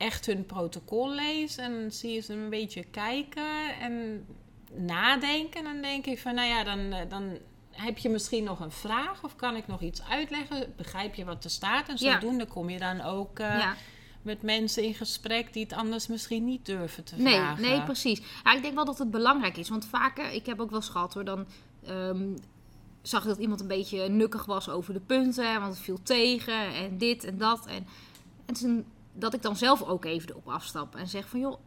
echt 0.00 0.26
hun 0.26 0.46
protocol 0.46 1.14
lees 1.14 1.56
en 1.56 1.92
zie 1.92 2.12
je 2.12 2.20
ze 2.20 2.32
een 2.32 2.50
beetje 2.50 2.84
kijken 2.84 3.78
en 3.80 4.26
nadenken. 4.74 5.58
En 5.58 5.64
dan 5.64 5.82
denk 5.82 6.06
ik 6.06 6.18
van, 6.18 6.34
nou 6.34 6.48
ja, 6.48 6.64
dan, 6.64 6.92
eh, 6.92 7.08
dan 7.08 7.38
heb 7.70 7.98
je 7.98 8.08
misschien 8.08 8.44
nog 8.44 8.60
een 8.60 8.70
vraag 8.70 9.24
of 9.24 9.36
kan 9.36 9.56
ik 9.56 9.66
nog 9.66 9.80
iets 9.80 10.02
uitleggen? 10.08 10.72
Begrijp 10.76 11.14
je 11.14 11.24
wat 11.24 11.44
er 11.44 11.50
staat? 11.50 11.88
En 11.88 11.98
zodoende 11.98 12.46
kom 12.46 12.70
je 12.70 12.78
dan 12.78 13.00
ook 13.00 13.38
uh, 13.38 13.70
met 14.22 14.42
mensen 14.42 14.82
in 14.82 14.94
gesprek 14.94 15.52
die 15.52 15.62
het 15.62 15.72
anders 15.72 16.06
misschien 16.06 16.44
niet 16.44 16.66
durven 16.66 17.04
te 17.04 17.16
vragen. 17.16 17.62
Nee, 17.62 17.70
nee 17.70 17.82
precies. 17.82 18.20
Ja, 18.44 18.54
ik 18.54 18.62
denk 18.62 18.74
wel 18.74 18.84
dat 18.84 18.98
het 18.98 19.10
belangrijk 19.10 19.56
is. 19.56 19.68
Want 19.68 19.86
vaker, 19.86 20.32
ik 20.32 20.46
heb 20.46 20.60
ook 20.60 20.70
wel 20.70 20.78
eens 20.78 20.88
gehad 20.88 21.14
hoor, 21.14 21.24
dan 21.24 21.46
um, 21.88 22.36
zag 23.02 23.22
ik 23.22 23.28
dat 23.28 23.38
iemand 23.38 23.60
een 23.60 23.66
beetje 23.66 24.08
nukkig 24.08 24.44
was 24.44 24.68
over 24.68 24.92
de 24.92 25.00
punten. 25.00 25.60
Want 25.60 25.74
het 25.74 25.82
viel 25.82 26.02
tegen 26.02 26.74
en 26.74 26.98
dit 26.98 27.24
en 27.24 27.38
dat. 27.38 27.66
En, 27.66 27.86
en 28.46 28.54
toen, 28.54 28.84
dat 29.12 29.34
ik 29.34 29.42
dan 29.42 29.56
zelf 29.56 29.82
ook 29.82 30.04
even 30.04 30.28
erop 30.28 30.48
afstap 30.48 30.94
en 30.94 31.08
zeg 31.08 31.28
van 31.28 31.40
joh, 31.40 31.60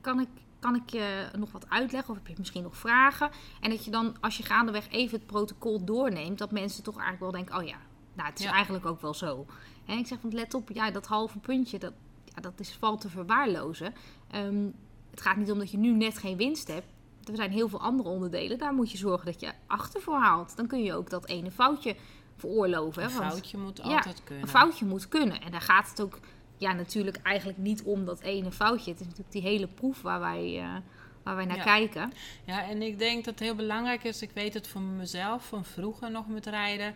kan 0.00 0.20
ik 0.20 0.28
kan 0.58 0.74
ik 0.74 0.90
je 0.90 1.28
nog 1.36 1.52
wat 1.52 1.68
uitleggen? 1.68 2.10
Of 2.10 2.16
heb 2.16 2.26
je 2.26 2.34
misschien 2.38 2.62
nog 2.62 2.76
vragen? 2.76 3.30
En 3.60 3.70
dat 3.70 3.84
je 3.84 3.90
dan, 3.90 4.16
als 4.20 4.36
je 4.36 4.42
gaandeweg 4.42 4.88
even 4.88 5.18
het 5.18 5.26
protocol 5.26 5.84
doorneemt, 5.84 6.38
dat 6.38 6.50
mensen 6.50 6.82
toch 6.82 6.96
eigenlijk 6.96 7.32
wel 7.32 7.42
denken: 7.42 7.56
oh 7.56 7.68
ja, 7.68 7.78
nou, 8.14 8.28
het 8.28 8.38
is 8.38 8.46
eigenlijk 8.46 8.86
ook 8.86 9.00
wel 9.00 9.14
zo. 9.14 9.46
En 9.86 9.98
ik 9.98 10.06
zeg 10.06 10.20
van 10.20 10.34
let 10.34 10.54
op, 10.54 10.70
ja, 10.72 10.90
dat 10.90 11.06
halve 11.06 11.38
puntje, 11.38 11.78
dat, 11.78 11.92
ja, 12.24 12.40
dat 12.40 12.60
is 12.60 12.76
valt 12.78 13.00
te 13.00 13.08
verwaarlozen. 13.08 13.94
Ehm, 14.30 14.66
het 15.10 15.20
gaat 15.20 15.36
niet 15.36 15.50
om 15.50 15.58
dat 15.58 15.70
je 15.70 15.78
nu 15.78 15.92
net 15.92 16.18
geen 16.18 16.36
winst 16.36 16.68
hebt. 16.68 16.86
Er 17.24 17.36
zijn 17.36 17.50
heel 17.50 17.68
veel 17.68 17.80
andere 17.80 18.08
onderdelen. 18.08 18.58
Daar 18.58 18.74
moet 18.74 18.90
je 18.90 18.98
zorgen 18.98 19.26
dat 19.26 19.40
je 19.40 19.52
achtervoor 19.66 20.18
haalt. 20.18 20.56
Dan 20.56 20.66
kun 20.66 20.82
je 20.82 20.94
ook 20.94 21.10
dat 21.10 21.26
ene 21.26 21.50
foutje 21.50 21.96
veroorloven. 22.36 23.02
Een 23.02 23.10
foutje 23.10 23.58
moet 23.58 23.82
altijd 23.82 24.24
kunnen. 24.24 24.44
Een 24.44 24.50
foutje 24.50 24.84
moet 24.84 25.08
kunnen. 25.08 25.40
En 25.40 25.50
daar 25.50 25.60
gaat 25.60 25.88
het 25.88 26.00
ook 26.00 26.18
ja, 26.58 26.72
natuurlijk 26.72 27.16
eigenlijk 27.22 27.58
niet 27.58 27.82
om 27.82 28.04
dat 28.04 28.20
ene 28.20 28.52
foutje. 28.52 28.90
Het 28.90 29.00
is 29.00 29.06
natuurlijk 29.06 29.32
die 29.32 29.42
hele 29.42 29.66
proef 29.66 30.02
waar 30.02 30.20
wij, 30.20 30.56
uh, 30.56 30.74
waar 31.22 31.36
wij 31.36 31.44
naar 31.44 31.64
kijken. 31.64 32.12
Ja, 32.44 32.68
en 32.68 32.82
ik 32.82 32.98
denk 32.98 33.24
dat 33.24 33.34
het 33.34 33.42
heel 33.42 33.54
belangrijk 33.54 34.04
is. 34.04 34.22
Ik 34.22 34.30
weet 34.34 34.54
het 34.54 34.68
van 34.68 34.96
mezelf, 34.96 35.46
van 35.46 35.64
vroeger 35.64 36.10
nog 36.10 36.28
met 36.28 36.46
rijden. 36.46 36.94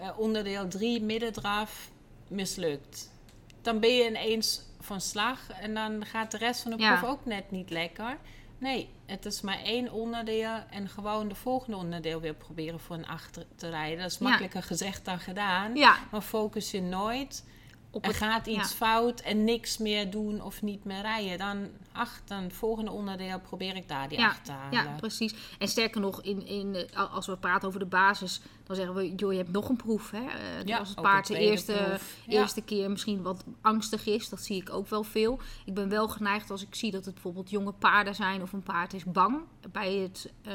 Uh, 0.00 0.18
onderdeel 0.18 0.68
3, 0.68 1.02
middendraf, 1.02 1.90
mislukt. 2.28 3.12
Dan 3.62 3.80
ben 3.80 3.94
je 3.94 4.08
ineens 4.08 4.62
van 4.80 5.00
slag 5.00 5.50
en 5.50 5.74
dan 5.74 6.04
gaat 6.04 6.30
de 6.30 6.38
rest 6.38 6.62
van 6.62 6.70
de 6.70 6.76
proef 6.76 7.04
ook 7.04 7.24
net 7.24 7.50
niet 7.50 7.70
lekker. 7.70 8.18
Nee, 8.58 8.88
het 9.06 9.24
is 9.24 9.40
maar 9.40 9.62
één 9.62 9.92
onderdeel 9.92 10.54
en 10.70 10.88
gewoon 10.88 11.28
de 11.28 11.34
volgende 11.34 11.76
onderdeel 11.76 12.20
weer 12.20 12.34
proberen 12.34 12.80
voor 12.80 12.96
een 12.96 13.06
achter 13.06 13.46
te 13.56 13.68
rijden. 13.68 13.98
Dat 13.98 14.10
is 14.10 14.18
makkelijker 14.18 14.62
gezegd 14.62 15.04
dan 15.04 15.18
gedaan. 15.18 15.72
Maar 16.10 16.20
focus 16.20 16.70
je 16.70 16.82
nooit 16.82 17.44
op 17.90 18.06
er 18.06 18.14
gaat 18.14 18.46
iets 18.46 18.72
fout 18.72 19.20
en 19.20 19.44
niks 19.44 19.78
meer 19.78 20.10
doen 20.10 20.42
of 20.42 20.62
niet 20.62 20.84
meer 20.84 21.00
rijden, 21.00 21.38
dan 21.38 21.68
ach, 21.92 22.20
dan 22.24 22.50
volgende 22.50 22.90
onderdeel 22.90 23.40
probeer 23.40 23.76
ik 23.76 23.88
daar 23.88 24.08
die 24.08 24.18
ja, 24.18 24.26
achter 24.26 24.44
te 24.44 24.52
halen. 24.52 24.72
Ja, 24.72 24.94
precies. 24.96 25.34
En 25.58 25.68
sterker 25.68 26.00
nog, 26.00 26.22
in, 26.22 26.46
in, 26.46 26.88
als 27.12 27.26
we 27.26 27.36
praten 27.36 27.68
over 27.68 27.80
de 27.80 27.86
basis, 27.86 28.40
dan 28.64 28.76
zeggen 28.76 28.94
we, 28.94 29.14
joh, 29.14 29.32
je 29.32 29.38
hebt 29.38 29.52
nog 29.52 29.68
een 29.68 29.76
proef. 29.76 30.10
Hè? 30.10 30.20
Uh, 30.20 30.64
ja, 30.64 30.78
als 30.78 30.88
het 30.88 31.00
paard 31.00 31.26
de 31.26 31.38
eerste, 31.38 31.98
eerste 32.26 32.62
keer 32.62 32.90
misschien 32.90 33.22
wat 33.22 33.44
angstig 33.60 34.06
is, 34.06 34.28
dat 34.28 34.40
zie 34.40 34.60
ik 34.60 34.70
ook 34.70 34.88
wel 34.88 35.02
veel. 35.02 35.38
Ik 35.64 35.74
ben 35.74 35.88
wel 35.88 36.08
geneigd 36.08 36.50
als 36.50 36.62
ik 36.62 36.74
zie 36.74 36.90
dat 36.90 37.04
het 37.04 37.14
bijvoorbeeld 37.14 37.50
jonge 37.50 37.72
paarden 37.72 38.14
zijn 38.14 38.42
of 38.42 38.52
een 38.52 38.62
paard 38.62 38.94
is 38.94 39.04
bang 39.04 39.40
bij 39.72 39.94
het 39.94 40.32
uh, 40.46 40.52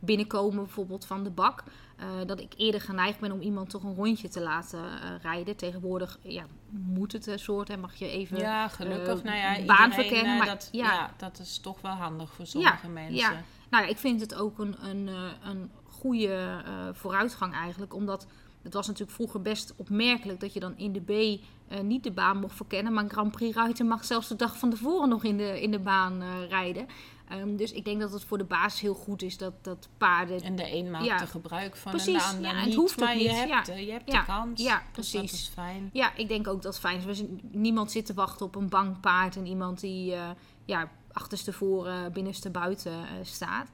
binnenkomen 0.00 0.64
bijvoorbeeld 0.64 1.06
van 1.06 1.24
de 1.24 1.30
bak. 1.30 1.64
Uh, 2.00 2.26
dat 2.26 2.40
ik 2.40 2.52
eerder 2.56 2.80
geneigd 2.80 3.20
ben 3.20 3.32
om 3.32 3.40
iemand 3.40 3.70
toch 3.70 3.82
een 3.82 3.94
rondje 3.94 4.28
te 4.28 4.40
laten 4.40 4.78
uh, 4.78 5.22
rijden. 5.22 5.56
Tegenwoordig 5.56 6.18
ja, 6.22 6.44
moet 6.70 7.12
het 7.12 7.26
een 7.26 7.38
soort 7.38 7.70
en 7.70 7.80
mag 7.80 7.94
je 7.94 8.10
even 8.10 8.38
ja, 8.38 8.68
gelukkig. 8.68 9.18
Uh, 9.18 9.24
nou 9.24 9.36
ja, 9.36 9.64
baan 9.64 9.92
verkennen. 9.92 10.36
Maar, 10.36 10.46
dat, 10.46 10.68
ja. 10.72 10.92
ja. 10.92 11.14
dat 11.16 11.38
is 11.38 11.58
toch 11.58 11.80
wel 11.80 11.92
handig 11.92 12.34
voor 12.34 12.46
sommige 12.46 12.88
mensen. 12.88 13.14
Ja. 13.14 13.42
Nou 13.70 13.84
ja, 13.84 13.90
ik 13.90 13.98
vind 13.98 14.20
het 14.20 14.34
ook 14.34 14.58
een, 14.58 14.76
een, 14.82 15.08
een 15.44 15.70
goede 15.84 16.62
vooruitgang 16.92 17.54
eigenlijk. 17.54 17.94
Omdat 17.94 18.26
het 18.62 18.74
was 18.74 18.86
natuurlijk 18.86 19.16
vroeger 19.16 19.42
best 19.42 19.74
opmerkelijk 19.76 20.40
dat 20.40 20.52
je 20.52 20.60
dan 20.60 20.76
in 20.76 20.92
de 20.92 21.00
B 21.00 21.40
niet 21.82 22.02
de 22.02 22.12
baan 22.12 22.36
mocht 22.36 22.56
verkennen. 22.56 22.92
Maar 22.92 23.04
een 23.04 23.10
Grand 23.10 23.32
Prix 23.32 23.56
ruiter 23.56 23.86
mag 23.86 24.04
zelfs 24.04 24.28
de 24.28 24.36
dag 24.36 24.58
van 24.58 24.70
tevoren 24.70 25.08
nog 25.08 25.24
in 25.24 25.36
de, 25.36 25.62
in 25.62 25.70
de 25.70 25.78
baan 25.78 26.22
rijden. 26.48 26.86
Um, 27.32 27.56
dus 27.56 27.72
ik 27.72 27.84
denk 27.84 28.00
dat 28.00 28.12
het 28.12 28.24
voor 28.24 28.38
de 28.38 28.44
baas 28.44 28.80
heel 28.80 28.94
goed 28.94 29.22
is 29.22 29.36
dat, 29.36 29.52
dat 29.62 29.88
paarden... 29.96 30.40
En 30.40 30.56
de 30.56 30.74
een 30.74 30.90
maakt 30.90 31.20
er 31.20 31.26
gebruik 31.26 31.76
van 31.76 31.92
precies, 31.92 32.32
en 32.32 32.42
de 32.42 32.46
ander 32.48 32.60
ja, 32.60 32.64
het 32.66 32.74
hoeft 32.74 33.00
maar 33.00 33.14
niet. 33.14 33.24
je 33.24 33.30
hebt, 33.30 33.66
ja. 33.66 33.74
je 33.74 33.92
hebt 33.92 34.10
de 34.10 34.24
kans. 34.26 34.62
Ja, 34.62 34.82
precies. 34.92 35.20
Dus 35.20 35.30
dat 35.30 35.40
is 35.40 35.50
fijn. 35.54 35.90
Ja, 35.92 36.14
ik 36.16 36.28
denk 36.28 36.48
ook 36.48 36.62
dat 36.62 36.72
het 36.72 36.82
fijn 36.82 37.08
is. 37.08 37.22
Niemand 37.50 37.90
zit 37.90 38.06
te 38.06 38.14
wachten 38.14 38.46
op 38.46 38.54
een 38.54 38.68
bang 38.68 39.00
paard 39.00 39.36
en 39.36 39.46
iemand 39.46 39.80
die 39.80 40.12
uh, 40.12 40.30
ja, 40.64 40.90
achterstevoren, 41.12 42.12
binnenste 42.12 42.50
buiten 42.50 42.92
uh, 42.92 43.08
staat. 43.22 43.68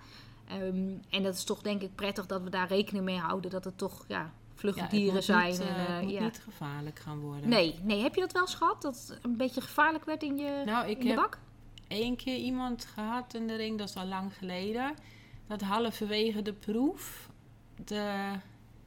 Um, 0.52 1.00
en 1.10 1.22
dat 1.22 1.34
is 1.34 1.44
toch 1.44 1.62
denk 1.62 1.82
ik 1.82 1.94
prettig 1.94 2.26
dat 2.26 2.42
we 2.42 2.50
daar 2.50 2.68
rekening 2.68 3.04
mee 3.04 3.18
houden. 3.18 3.50
Dat 3.50 3.64
het 3.64 3.78
toch 3.78 4.04
ja, 4.08 4.32
vlugge 4.54 4.86
dieren 4.90 5.22
zijn. 5.22 5.50
Niet, 5.50 5.60
uh, 5.60 5.66
en, 5.66 5.94
het 5.94 6.02
moet 6.02 6.20
niet 6.20 6.40
gevaarlijk 6.44 6.98
gaan 6.98 7.18
worden. 7.18 7.48
Nee, 7.48 7.78
nee, 7.82 8.02
heb 8.02 8.14
je 8.14 8.20
dat 8.20 8.32
wel 8.32 8.42
eens 8.42 8.54
gehad? 8.54 8.82
Dat 8.82 9.06
het 9.08 9.18
een 9.22 9.36
beetje 9.36 9.60
gevaarlijk 9.60 10.04
werd 10.04 10.22
in 10.22 10.36
je 10.36 10.62
nou, 10.64 10.88
ik 10.88 10.98
in 10.98 11.08
de 11.08 11.14
bak? 11.14 11.38
Één 11.88 12.16
keer 12.16 12.36
iemand 12.36 12.84
gehad 12.84 13.34
in 13.34 13.46
de 13.46 13.56
ring, 13.56 13.78
dat 13.78 13.88
is 13.88 13.96
al 13.96 14.06
lang 14.06 14.36
geleden. 14.36 14.94
Dat 15.46 15.60
halverwege 15.60 16.42
de 16.42 16.52
proef 16.52 17.28
de 17.84 18.32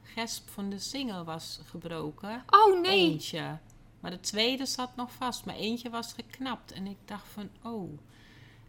gesp 0.02 0.48
van 0.48 0.70
de 0.70 0.78
single 0.78 1.24
was 1.24 1.60
gebroken. 1.64 2.44
Oh 2.46 2.80
nee! 2.80 3.10
Eentje. 3.10 3.58
Maar 4.00 4.10
de 4.10 4.20
tweede 4.20 4.66
zat 4.66 4.96
nog 4.96 5.12
vast, 5.12 5.44
maar 5.44 5.54
eentje 5.54 5.90
was 5.90 6.12
geknapt. 6.12 6.72
En 6.72 6.86
ik 6.86 6.96
dacht 7.04 7.28
van, 7.32 7.48
oh. 7.62 7.98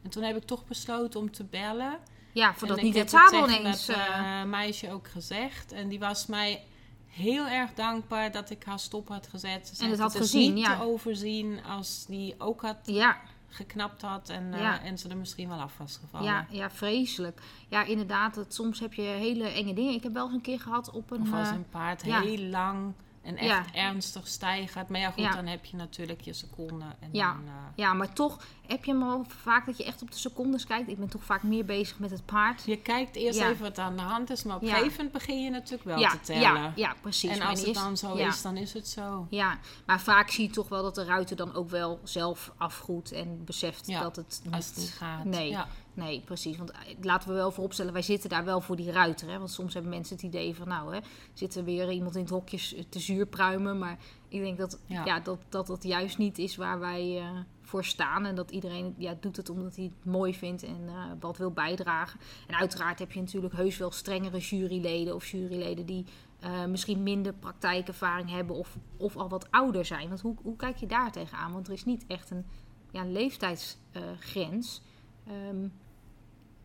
En 0.04 0.10
toen 0.10 0.24
heb 0.24 0.36
ik 0.36 0.44
toch 0.44 0.66
besloten 0.66 1.20
om 1.20 1.32
te 1.32 1.44
bellen. 1.44 2.00
Ja, 2.32 2.54
voordat 2.54 2.82
niet 2.82 2.96
het 2.96 3.10
zadel 3.10 3.50
ineens... 3.50 3.88
Heb 3.88 3.96
het 3.98 4.08
uh, 4.08 4.44
meisje 4.44 4.92
ook 4.92 5.08
gezegd. 5.08 5.72
En 5.72 5.88
die 5.88 6.00
was 6.00 6.26
mij 6.26 6.64
heel 7.08 7.48
erg 7.48 7.74
dankbaar 7.74 8.32
dat 8.32 8.50
ik 8.50 8.64
haar 8.64 8.80
stop 8.80 9.08
had 9.08 9.28
gezet. 9.28 9.72
Ze 9.74 9.84
en 9.84 9.90
het 9.90 10.00
had 10.00 10.16
gezien, 10.16 10.54
niet 10.54 10.66
ja. 10.66 10.78
te 10.78 10.84
overzien 10.84 11.64
als 11.64 12.06
die 12.08 12.36
ook 12.38 12.62
had 12.62 12.78
ja 12.84 13.22
geknapt 13.50 14.02
had 14.02 14.30
en, 14.30 14.44
uh, 14.54 14.86
en 14.86 14.98
ze 14.98 15.10
er 15.10 15.18
misschien 15.18 15.50
wel 15.50 15.60
af 15.60 15.78
was 15.78 15.98
gevallen. 15.98 16.28
Ja, 16.28 16.46
ja 16.50 16.70
vreselijk. 16.70 17.42
Ja, 17.68 17.84
inderdaad. 17.84 18.36
Het, 18.36 18.54
soms 18.54 18.80
heb 18.80 18.94
je 18.94 19.02
hele 19.02 19.48
enge 19.48 19.74
dingen. 19.74 19.94
Ik 19.94 20.04
heb 20.04 20.14
wel 20.14 20.26
eens 20.26 20.34
een 20.34 20.42
keer 20.42 20.60
gehad 20.60 20.92
op 20.92 21.12
een... 21.12 21.22
Of 21.22 21.34
als 21.34 21.50
een 21.50 21.70
paard 21.70 22.02
heel 22.02 22.38
lang 22.38 22.94
en 23.30 23.38
echt 23.38 23.72
ernstig 23.72 24.28
stijgt. 24.28 24.90
Maar 24.90 25.00
ja, 25.00 25.12
goed, 25.12 25.34
dan 25.34 25.46
heb 25.46 25.66
je 25.66 25.78
natuurlijk 25.78 26.22
je 26.22 26.34
seconden. 26.34 26.96
En 27.00 27.10
ja. 27.12 27.34
Dan, 27.34 27.44
uh... 27.46 27.52
ja, 27.76 27.94
maar 27.94 28.14
toch 28.14 28.38
heb 28.68 28.86
je 28.86 28.92
hem 28.98 29.26
vaak 29.28 29.66
dat 29.66 29.78
je 29.78 29.84
echt 29.84 30.02
op 30.02 30.12
de 30.12 30.18
secondes 30.18 30.66
kijkt. 30.66 30.90
Ik 30.90 30.98
ben 30.98 31.10
toch 31.10 31.24
vaak 31.24 31.44
meer 31.44 31.66
bezig 31.66 32.00
met 32.00 32.12
het 32.12 32.26
paard. 32.26 32.64
Je 32.66 32.78
kijkt 32.78 33.16
eerst 33.16 33.40
even 33.40 33.62
wat 33.62 33.78
aan 33.78 33.96
de 33.96 34.02
hand 34.02 34.30
is, 34.30 34.44
maar 34.44 34.56
op 34.56 34.62
een 34.62 34.68
gegeven 34.68 34.92
moment 34.92 35.12
begin 35.12 35.44
je 35.44 35.50
natuurlijk 35.50 35.84
wel 35.84 36.10
te 36.10 36.20
tellen. 36.20 36.42
Ja, 36.42 36.72
ja 36.76 36.96
precies. 37.02 37.30
En 37.30 37.42
als 37.42 37.66
het 37.66 37.74
dan 37.74 37.98
zo 37.98 38.14
is, 38.14 38.42
dan 38.42 38.58
is 38.58 38.74
het 38.74 38.88
zo. 38.88 39.28
Ja, 39.30 39.58
maar 39.86 40.02
vaak 40.02 40.30
zie 40.30 40.48
je 40.48 40.54
toch 40.54 40.70
wel 40.70 40.84
dat 40.84 40.96
de 40.96 41.04
ruiter 41.04 41.36
dan 41.36 41.54
ook 41.54 41.70
wel 41.70 42.00
zelf 42.04 42.52
afgroet 42.58 43.12
en 43.12 43.46
beseft 43.46 43.88
dat 43.88 44.16
het 44.16 44.42
niet, 44.44 44.54
als 44.54 44.66
het 44.66 44.94
gaat. 44.98 45.24
Nee, 45.24 45.58
Nee, 45.94 46.22
precies. 46.26 46.58
Want 46.58 46.72
eh, 46.72 46.80
laten 47.02 47.30
we 47.30 47.36
wel 47.36 47.52
vooropstellen, 47.52 47.94
wij 47.94 48.02
zitten 48.02 48.30
daar 48.30 48.46
wel 48.46 48.62
voor 48.62 48.76
die 48.76 48.92
ruiter. 48.92 49.30
Hè? 49.30 49.38
Want 49.38 49.52
soms 49.52 49.74
hebben 49.74 49.92
mensen 49.92 50.16
het 50.16 50.26
idee 50.26 50.56
van, 50.56 50.68
nou, 50.68 50.96
hè, 50.96 51.00
zit 51.34 51.56
er 51.56 51.64
weer 51.64 51.92
iemand 51.92 52.16
in 52.16 52.22
het 52.22 52.30
hokje 52.30 52.90
te 52.90 53.00
zuurpruimen. 53.00 53.78
Maar 53.78 53.98
ik 54.28 54.42
denk 54.42 54.58
dat, 54.58 54.80
ja. 54.86 55.20
dat, 55.20 55.40
dat 55.50 55.68
dat 55.68 55.84
juist 55.84 56.18
niet 56.18 56.38
is 56.38 56.56
waar 56.56 56.80
wij 56.80 57.22
uh, 57.22 57.40
voor 57.62 57.86
staan. 57.86 58.26
En 58.26 58.36
dat 58.36 58.52
iedereen 58.52 58.96
ja, 58.98 59.16
doet 59.20 59.38
het 59.38 59.50
omdat 59.50 59.76
hij 59.76 59.86
het 59.86 60.06
mooi 60.06 60.34
vindt 60.34 60.64
en 60.64 60.82
uh, 60.86 61.04
wat 61.20 61.38
wil 61.38 61.52
bijdragen. 61.52 62.20
En 62.48 62.56
uiteraard 62.56 63.00
heb 63.00 63.12
je 63.12 63.20
natuurlijk 63.20 63.54
heus 63.54 63.78
wel 63.78 63.92
strengere 63.92 64.38
juryleden 64.38 65.16
of 65.16 65.28
juryleden 65.28 65.86
die 65.86 66.06
uh, 66.44 66.66
misschien 66.66 67.04
minder 67.04 67.34
praktijkervaring 67.34 68.30
hebben 68.30 68.56
of, 68.56 68.78
of 68.98 69.16
al 69.18 69.30
wat 69.30 69.52
ouder 69.52 69.86
zijn. 69.86 70.08
Want 70.08 70.22
hoe, 70.22 70.36
hoe 70.42 70.56
kijk 70.56 70.78
je 70.78 70.88
daar 70.88 71.12
tegenaan? 71.12 71.54
Want 71.54 71.68
er 71.68 71.74
is 71.74 71.86
niet 71.86 72.06
echt 72.08 72.30
een 72.30 72.46
ja, 72.92 73.06
leeftijdsgrens. 73.06 74.82
Um, 75.30 75.72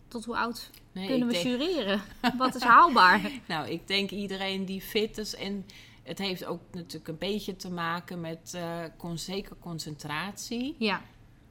tot 0.09 0.25
hoe 0.25 0.37
oud 0.37 0.71
kunnen 0.93 1.29
we 1.29 1.43
jureren? 1.43 2.03
Wat 2.39 2.55
is 2.55 2.63
haalbaar? 2.63 3.31
nou, 3.49 3.69
ik 3.69 3.87
denk 3.87 4.11
iedereen 4.11 4.65
die 4.65 4.81
fit 4.81 5.19
is. 5.19 5.35
En 5.35 5.67
het 6.03 6.19
heeft 6.19 6.45
ook 6.45 6.61
natuurlijk 6.73 7.09
een 7.09 7.19
beetje 7.19 7.57
te 7.57 7.71
maken 7.71 8.21
met 8.21 8.53
uh, 8.57 8.79
con 8.97 9.19
zeker 9.19 9.57
concentratie. 9.61 10.75
Ja. 10.79 11.03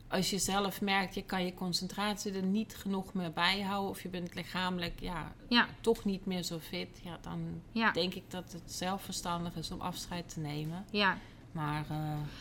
Als 0.07 0.29
je 0.29 0.37
zelf 0.37 0.81
merkt, 0.81 1.15
je 1.15 1.23
kan 1.23 1.45
je 1.45 1.53
concentratie 1.53 2.33
er 2.33 2.43
niet 2.43 2.75
genoeg 2.75 3.13
meer 3.13 3.31
bij 3.31 3.61
houden. 3.61 3.89
Of 3.89 4.01
je 4.01 4.09
bent 4.09 4.35
lichamelijk 4.35 4.99
ja, 4.99 5.33
ja. 5.49 5.67
toch 5.81 6.05
niet 6.05 6.25
meer 6.25 6.43
zo 6.43 6.59
fit. 6.59 6.99
Ja, 7.03 7.17
dan 7.21 7.61
denk 7.93 8.13
ik 8.13 8.31
dat 8.31 8.51
het 8.51 8.71
zelf 8.73 9.01
verstandig 9.01 9.55
is 9.55 9.71
om 9.71 9.81
afscheid 9.81 10.33
te 10.33 10.39
nemen. 10.39 10.85
Ja. 10.91 11.17
Maar, 11.53 11.85
uh... 11.91 11.97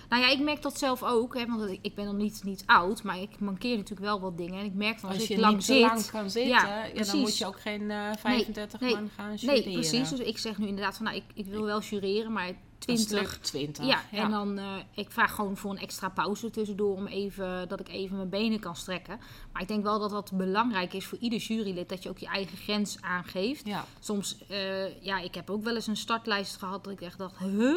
Nou 0.08 0.22
ja, 0.22 0.28
ik 0.28 0.40
merk 0.40 0.62
dat 0.62 0.78
zelf 0.78 1.02
ook. 1.02 1.34
Hè, 1.34 1.46
want 1.46 1.78
ik 1.82 1.94
ben 1.94 2.04
nog 2.04 2.14
niet, 2.14 2.44
niet 2.44 2.62
oud, 2.66 3.02
maar 3.02 3.18
ik 3.18 3.40
mankeer 3.40 3.76
natuurlijk 3.76 4.06
wel 4.06 4.20
wat 4.20 4.36
dingen. 4.36 4.58
En 4.58 4.64
ik 4.64 4.74
merk 4.74 4.98
van 4.98 5.08
als, 5.08 5.18
als 5.18 5.28
je 5.28 5.38
lang 5.38 5.54
niet 5.54 5.64
zit, 5.64 5.80
lang 5.80 6.10
kan 6.10 6.30
zitten, 6.30 6.52
ja, 6.52 6.84
ja, 6.84 7.04
dan 7.04 7.18
moet 7.18 7.38
je 7.38 7.46
ook 7.46 7.60
geen 7.60 7.82
uh, 7.82 8.10
35 8.18 8.80
nee, 8.80 8.94
man 8.94 9.10
gaan 9.16 9.34
jureren. 9.34 9.64
Nee, 9.64 9.74
precies. 9.74 10.08
Dus 10.08 10.18
ik 10.18 10.38
zeg 10.38 10.58
nu 10.58 10.66
inderdaad 10.66 10.96
van, 10.96 11.04
nou, 11.04 11.16
ik, 11.16 11.24
ik 11.34 11.46
wil 11.46 11.64
wel 11.64 11.80
jureren, 11.80 12.32
maar 12.32 12.52
20. 12.78 13.38
20. 13.38 13.84
Ja, 13.84 14.02
en 14.10 14.30
dan 14.30 14.58
uh, 14.58 14.76
ik 14.94 15.10
vraag 15.10 15.34
gewoon 15.34 15.56
voor 15.56 15.70
een 15.70 15.78
extra 15.78 16.08
pauze 16.08 16.50
tussendoor 16.50 16.96
om 16.96 17.06
even 17.06 17.68
dat 17.68 17.80
ik 17.80 17.88
even 17.88 18.16
mijn 18.16 18.28
benen 18.28 18.60
kan 18.60 18.76
strekken. 18.76 19.20
Maar 19.52 19.62
ik 19.62 19.68
denk 19.68 19.82
wel 19.82 19.98
dat 19.98 20.10
dat 20.10 20.32
belangrijk 20.34 20.92
is 20.92 21.06
voor 21.06 21.18
ieder 21.18 21.38
jurylid 21.38 21.88
dat 21.88 22.02
je 22.02 22.08
ook 22.08 22.18
je 22.18 22.26
eigen 22.26 22.56
grens 22.56 22.96
aangeeft. 23.00 23.66
Ja. 23.66 23.84
Soms, 24.00 24.36
uh, 24.50 25.02
ja, 25.02 25.18
ik 25.18 25.34
heb 25.34 25.50
ook 25.50 25.64
wel 25.64 25.74
eens 25.74 25.86
een 25.86 25.96
startlijst 25.96 26.56
gehad 26.56 26.84
dat 26.84 26.92
ik 26.92 27.00
echt 27.00 27.18
dacht, 27.18 27.38
huh? 27.38 27.76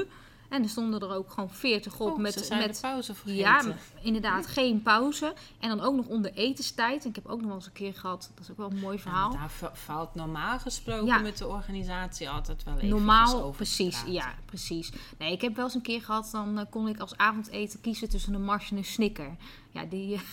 En 0.56 0.64
er 0.64 0.70
stonden 0.70 1.02
er 1.02 1.16
ook 1.16 1.32
gewoon 1.32 1.50
40 1.50 2.00
op 2.00 2.12
oh, 2.12 2.18
met, 2.18 2.50
met 2.50 2.80
pauze 2.82 3.14
vergeten. 3.14 3.42
Ja, 3.42 3.64
inderdaad, 4.02 4.48
geen 4.48 4.82
pauze. 4.82 5.34
En 5.60 5.70
dan 5.70 5.82
ook 5.82 5.96
nog 5.96 6.06
onder 6.06 6.34
etenstijd. 6.34 7.04
En 7.04 7.10
ik 7.10 7.16
heb 7.16 7.26
ook 7.26 7.38
nog 7.38 7.48
wel 7.48 7.56
eens 7.56 7.66
een 7.66 7.72
keer 7.72 7.94
gehad, 7.94 8.32
dat 8.36 8.44
is 8.44 8.52
ook 8.52 8.58
wel 8.58 8.70
een 8.70 8.80
mooi 8.80 9.00
verhaal. 9.00 9.32
Ja, 9.32 9.38
daar 9.38 9.72
valt 9.74 10.16
normaal 10.16 10.60
gesproken 10.60 11.22
met 11.22 11.38
de 11.38 11.48
organisatie 11.48 12.30
altijd 12.30 12.64
wel 12.64 12.76
even 12.76 12.90
Normaal, 12.90 13.44
over 13.44 13.56
precies. 13.56 14.04
Ja, 14.08 14.34
precies. 14.46 14.92
Nee, 15.18 15.32
ik 15.32 15.42
heb 15.42 15.56
wel 15.56 15.66
eens 15.66 15.74
een 15.74 15.82
keer 15.82 16.02
gehad, 16.02 16.30
dan 16.32 16.60
uh, 16.60 16.66
kon 16.70 16.88
ik 16.88 17.00
als 17.00 17.18
avondeten 17.18 17.82
kiezen 17.82 18.10
tussen 18.10 18.34
een 18.34 18.44
mars 18.44 18.72
en 18.72 18.78
een 18.78 18.86
snicker. 18.86 19.36
Ja, 19.70 19.86
die... 19.86 20.20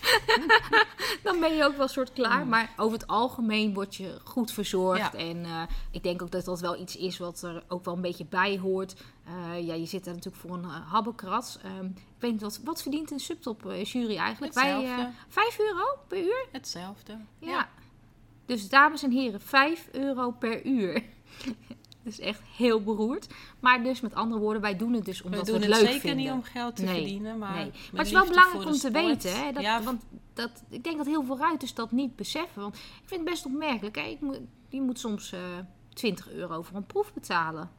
dan 1.22 1.40
ben 1.40 1.54
je 1.56 1.64
ook 1.64 1.76
wel 1.76 1.88
soort 1.88 2.12
klaar. 2.12 2.46
Maar 2.46 2.70
over 2.76 2.98
het 2.98 3.06
algemeen 3.06 3.74
word 3.74 3.94
je 3.94 4.18
goed 4.24 4.52
verzorgd. 4.52 5.14
En 5.14 5.36
uh, 5.36 5.62
ik 5.90 6.02
denk 6.02 6.22
ook 6.22 6.30
dat 6.30 6.44
dat 6.44 6.60
wel 6.60 6.80
iets 6.80 6.96
is 6.96 7.18
wat 7.18 7.42
er 7.42 7.62
ook 7.68 7.84
wel 7.84 7.94
een 7.94 8.00
beetje 8.00 8.26
bij 8.26 8.58
hoort. 8.58 8.94
Uh, 9.28 9.66
ja, 9.66 9.74
je 9.74 9.86
zit 9.86 10.06
er 10.06 10.14
natuurlijk 10.14 10.42
voor 10.42 10.54
een 10.54 10.64
uh. 10.64 11.78
Um, 11.78 11.86
ik 11.96 12.18
weet 12.18 12.32
niet, 12.32 12.42
wat, 12.42 12.60
wat 12.64 12.82
verdient 12.82 13.10
een 13.10 13.20
subtop 13.20 13.62
jury 13.82 14.16
eigenlijk? 14.16 14.54
Hetzelfde. 14.54 14.96
Wij, 14.96 15.12
5 15.28 15.58
euro 15.58 15.84
per 16.08 16.18
uur? 16.18 16.46
Hetzelfde. 16.52 17.12
Ja. 17.38 17.48
ja. 17.48 17.68
Dus 18.46 18.68
dames 18.68 19.02
en 19.02 19.10
heren, 19.10 19.40
5 19.40 19.88
euro 19.92 20.30
per 20.30 20.66
uur. 20.66 21.02
is 22.08 22.20
echt 22.20 22.40
heel 22.56 22.82
beroerd. 22.82 23.26
Maar 23.60 23.82
dus 23.82 24.00
met 24.00 24.14
andere 24.14 24.40
woorden, 24.40 24.62
wij 24.62 24.76
doen 24.76 24.92
het 24.92 25.04
dus 25.04 25.22
omdat 25.22 25.46
we, 25.46 25.52
we 25.52 25.58
het 25.58 25.68
leuk 25.68 25.76
vinden. 25.76 26.00
zeker 26.00 26.14
niet 26.14 26.30
om 26.30 26.42
geld 26.42 26.76
te 26.76 26.82
nee, 26.82 26.94
verdienen, 26.94 27.38
maar, 27.38 27.54
nee. 27.54 27.70
maar 27.70 27.98
het 27.98 28.06
is 28.06 28.12
wel 28.12 28.26
belangrijk 28.26 28.66
om 28.66 28.72
te 28.72 28.90
weten. 28.90 29.44
Hè, 29.44 29.52
dat, 29.52 29.62
ja, 29.62 29.82
want 29.82 30.02
dat, 30.34 30.50
ik 30.68 30.84
denk 30.84 30.96
dat 30.96 31.06
heel 31.06 31.24
veel 31.24 31.38
ruiters 31.38 31.74
dat 31.74 31.92
niet 31.92 32.16
beseffen. 32.16 32.62
Want 32.62 32.76
ik 32.76 33.02
vind 33.04 33.20
het 33.20 33.30
best 33.30 33.46
opmerkelijk. 33.46 33.96
Hè. 33.96 34.02
Ik 34.02 34.20
moet, 34.20 34.40
je 34.68 34.80
moet 34.80 34.98
soms 34.98 35.32
uh, 35.32 35.40
20 35.94 36.30
euro 36.30 36.62
voor 36.62 36.76
een 36.76 36.86
proef 36.86 37.12
betalen. 37.12 37.70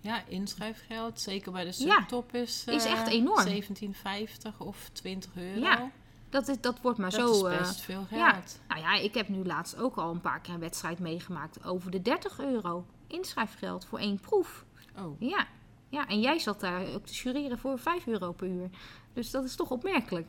Ja, 0.00 0.26
inschrijfgeld, 0.26 1.20
zeker 1.20 1.52
bij 1.52 1.64
de 1.64 1.72
subtop, 1.72 2.34
is, 2.34 2.64
uh, 2.68 2.74
is 2.74 2.84
echt 2.84 3.08
enorm. 3.08 3.46
17,50 3.46 4.56
of 4.58 4.88
20 4.92 5.30
euro. 5.36 5.60
Ja. 5.60 5.90
Dat, 6.30 6.48
is, 6.48 6.60
dat 6.60 6.80
wordt 6.80 6.98
maar 6.98 7.10
dat 7.10 7.36
zo. 7.36 7.46
is 7.46 7.58
best 7.58 7.78
uh, 7.78 7.84
veel 7.84 8.04
geld. 8.08 8.20
Ja. 8.20 8.42
Nou 8.68 8.80
ja, 8.80 8.94
ik 8.94 9.14
heb 9.14 9.28
nu 9.28 9.44
laatst 9.44 9.76
ook 9.76 9.96
al 9.96 10.10
een 10.10 10.20
paar 10.20 10.40
keer 10.40 10.54
een 10.54 10.60
wedstrijd 10.60 10.98
meegemaakt 10.98 11.64
over 11.64 11.90
de 11.90 12.02
30 12.02 12.40
euro 12.40 12.86
inschrijfgeld 13.12 13.84
voor 13.84 13.98
één 13.98 14.20
proef. 14.20 14.64
Oh. 14.98 15.20
Ja. 15.20 15.46
ja, 15.88 16.08
en 16.08 16.20
jij 16.20 16.38
zat 16.38 16.60
daar 16.60 16.86
ook 16.94 17.06
te 17.06 17.12
jureren 17.12 17.58
voor 17.58 17.78
5 17.78 18.06
euro 18.06 18.32
per 18.32 18.48
uur. 18.48 18.70
Dus 19.12 19.30
dat 19.30 19.44
is 19.44 19.56
toch 19.56 19.70
opmerkelijk. 19.70 20.28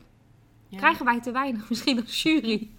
Ja. 0.68 0.78
Krijgen 0.78 1.04
wij 1.04 1.20
te 1.20 1.32
weinig 1.32 1.68
misschien 1.70 2.00
als 2.00 2.22
jury? 2.22 2.70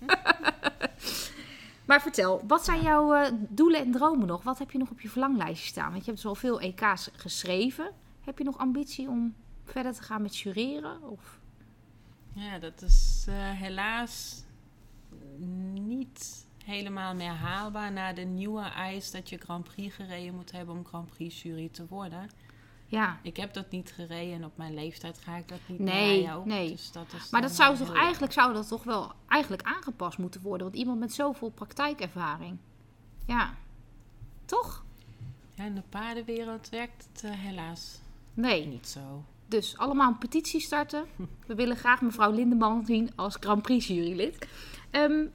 maar 1.85 2.01
vertel, 2.01 2.43
wat 2.47 2.65
zijn 2.65 2.81
jouw 2.81 3.15
uh, 3.15 3.27
doelen 3.49 3.79
en 3.79 3.91
dromen 3.91 4.27
nog? 4.27 4.43
Wat 4.43 4.59
heb 4.59 4.71
je 4.71 4.77
nog 4.77 4.89
op 4.89 5.01
je 5.01 5.09
verlanglijstje 5.09 5.67
staan? 5.67 5.91
Want 5.91 6.05
je 6.05 6.11
hebt 6.11 6.21
dus 6.21 6.31
al 6.31 6.35
veel 6.35 6.59
EK's 6.59 7.09
geschreven. 7.15 7.91
Heb 8.21 8.37
je 8.37 8.43
nog 8.43 8.57
ambitie 8.57 9.07
om 9.07 9.35
verder 9.63 9.93
te 9.93 10.03
gaan 10.03 10.21
met 10.21 10.37
jureren? 10.37 11.09
Of... 11.09 11.39
Ja, 12.33 12.59
dat 12.59 12.81
is 12.81 13.25
uh, 13.29 13.35
helaas 13.51 14.43
niet 15.73 16.44
helemaal 16.65 17.15
meer 17.15 17.31
haalbaar 17.31 17.91
na 17.91 18.13
de 18.13 18.21
nieuwe 18.21 18.61
eis 18.61 19.11
dat 19.11 19.29
je 19.29 19.37
Grand 19.37 19.63
Prix 19.63 19.95
gereden 19.95 20.35
moet 20.35 20.51
hebben 20.51 20.75
om 20.75 20.85
Grand 20.85 21.09
Prix 21.09 21.41
jury 21.41 21.69
te 21.71 21.85
worden. 21.87 22.29
Ja. 22.87 23.19
Ik 23.21 23.37
heb 23.37 23.53
dat 23.53 23.71
niet 23.71 23.91
gereden 23.91 24.33
en 24.33 24.45
op 24.45 24.57
mijn 24.57 24.73
leeftijd 24.73 25.17
ga 25.17 25.35
ik 25.35 25.47
dat 25.47 25.59
niet 25.65 25.79
nee, 25.79 26.21
meer 26.21 26.35
ook. 26.35 26.45
Nee. 26.45 26.71
Dus 26.71 26.91
dat 26.91 27.13
is 27.13 27.29
maar 27.29 27.41
dat 27.41 27.55
zou 27.55 27.77
toch 27.77 27.93
eigenlijk 27.93 28.33
zou 28.33 28.53
dat 28.53 28.67
toch 28.67 28.83
wel 28.83 29.11
eigenlijk 29.27 29.63
aangepast 29.63 30.17
moeten 30.17 30.41
worden, 30.41 30.67
want 30.67 30.79
iemand 30.79 30.99
met 30.99 31.13
zoveel 31.13 31.49
praktijkervaring. 31.49 32.57
Ja. 33.25 33.53
Toch? 34.45 34.83
Ja, 35.53 35.63
in 35.63 35.75
de 35.75 35.83
paardenwereld 35.89 36.69
werkt 36.69 37.07
het 37.13 37.23
uh, 37.23 37.31
helaas 37.33 37.99
nee. 38.33 38.65
niet 38.65 38.87
zo. 38.87 39.23
Dus 39.47 39.77
allemaal 39.77 40.11
een 40.11 40.17
petitie 40.17 40.59
starten. 40.59 41.05
We 41.47 41.55
willen 41.55 41.77
graag 41.77 42.01
mevrouw 42.01 42.31
Lindeman 42.31 42.85
zien 42.85 43.11
als 43.15 43.37
Grand 43.39 43.61
Prix 43.61 43.87
jurylid. 43.87 44.47
Um, 44.91 45.31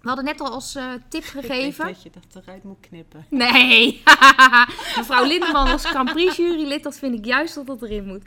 we 0.00 0.08
hadden 0.08 0.24
net 0.24 0.40
al 0.40 0.50
als 0.50 0.76
uh, 0.76 0.92
tip 1.08 1.24
gegeven. 1.38 1.86
Dat 1.86 2.02
je 2.02 2.10
dat 2.10 2.42
eruit 2.42 2.64
moet 2.64 2.80
knippen. 2.80 3.26
Nee. 3.30 4.02
Mevrouw 4.96 5.24
Lindeman 5.24 5.68
als 5.68 5.84
Grand 5.84 6.12
Prix 6.12 6.36
jurylid, 6.36 6.82
dat 6.82 6.98
vind 6.98 7.14
ik 7.14 7.24
juist 7.24 7.54
dat 7.54 7.66
dat 7.66 7.82
erin 7.82 8.06
moet. 8.06 8.22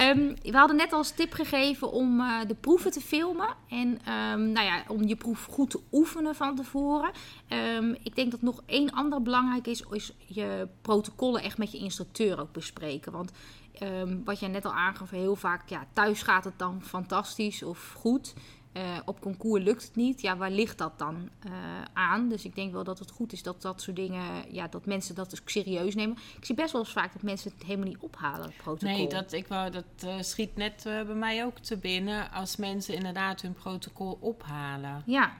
Um, 0.00 0.36
we 0.42 0.56
hadden 0.56 0.76
net 0.76 0.92
al 0.92 0.98
als 0.98 1.10
tip 1.10 1.32
gegeven 1.32 1.92
om 1.92 2.20
uh, 2.20 2.40
de 2.46 2.54
proeven 2.54 2.90
te 2.90 3.00
filmen. 3.00 3.48
En 3.68 3.88
um, 3.88 4.52
nou 4.52 4.66
ja, 4.66 4.84
om 4.88 5.02
je 5.02 5.16
proef 5.16 5.44
goed 5.44 5.70
te 5.70 5.80
oefenen 5.92 6.34
van 6.34 6.56
tevoren. 6.56 7.10
Um, 7.48 7.96
ik 8.02 8.16
denk 8.16 8.30
dat 8.30 8.42
nog 8.42 8.62
één 8.66 8.90
ander 8.90 9.22
belangrijk 9.22 9.66
is, 9.66 9.84
is 9.90 10.12
je 10.26 10.68
protocollen 10.82 11.42
echt 11.42 11.58
met 11.58 11.72
je 11.72 11.78
instructeur 11.78 12.40
ook 12.40 12.52
bespreken. 12.52 13.12
Want 13.12 13.32
wat 14.24 14.40
jij 14.40 14.48
net 14.48 14.64
al 14.64 14.72
aangaf, 14.72 15.10
heel 15.10 15.36
vaak, 15.36 15.68
ja, 15.68 15.86
thuis 15.92 16.22
gaat 16.22 16.44
het 16.44 16.58
dan 16.58 16.82
fantastisch 16.82 17.62
of 17.62 17.92
goed. 17.96 18.34
Uh, 18.76 18.98
op 19.04 19.20
concours 19.20 19.62
lukt 19.62 19.82
het 19.82 19.96
niet. 19.96 20.20
Ja, 20.20 20.36
waar 20.36 20.50
ligt 20.50 20.78
dat 20.78 20.98
dan 20.98 21.28
uh, 21.46 21.52
aan? 21.92 22.28
Dus 22.28 22.44
ik 22.44 22.54
denk 22.54 22.72
wel 22.72 22.84
dat 22.84 22.98
het 22.98 23.10
goed 23.10 23.32
is 23.32 23.42
dat 23.42 23.62
dat 23.62 23.82
soort 23.82 23.96
dingen, 23.96 24.22
ja, 24.50 24.68
dat 24.68 24.86
mensen 24.86 25.14
dat 25.14 25.30
dus 25.30 25.42
serieus 25.44 25.94
nemen. 25.94 26.16
Ik 26.38 26.44
zie 26.44 26.54
best 26.54 26.72
wel 26.72 26.80
eens 26.80 26.92
vaak 26.92 27.12
dat 27.12 27.22
mensen 27.22 27.52
het 27.56 27.66
helemaal 27.66 27.88
niet 27.88 27.98
ophalen, 27.98 28.46
het 28.46 28.56
protocol. 28.56 28.96
Nee, 28.96 29.08
dat, 29.08 29.32
ik 29.32 29.46
wou, 29.46 29.70
dat 29.70 29.84
uh, 30.04 30.14
schiet 30.20 30.56
net 30.56 30.82
bij 30.84 31.04
mij 31.04 31.44
ook 31.44 31.58
te 31.58 31.76
binnen 31.76 32.32
als 32.32 32.56
mensen 32.56 32.94
inderdaad 32.94 33.40
hun 33.40 33.52
protocol 33.52 34.18
ophalen. 34.20 35.02
Ja, 35.06 35.32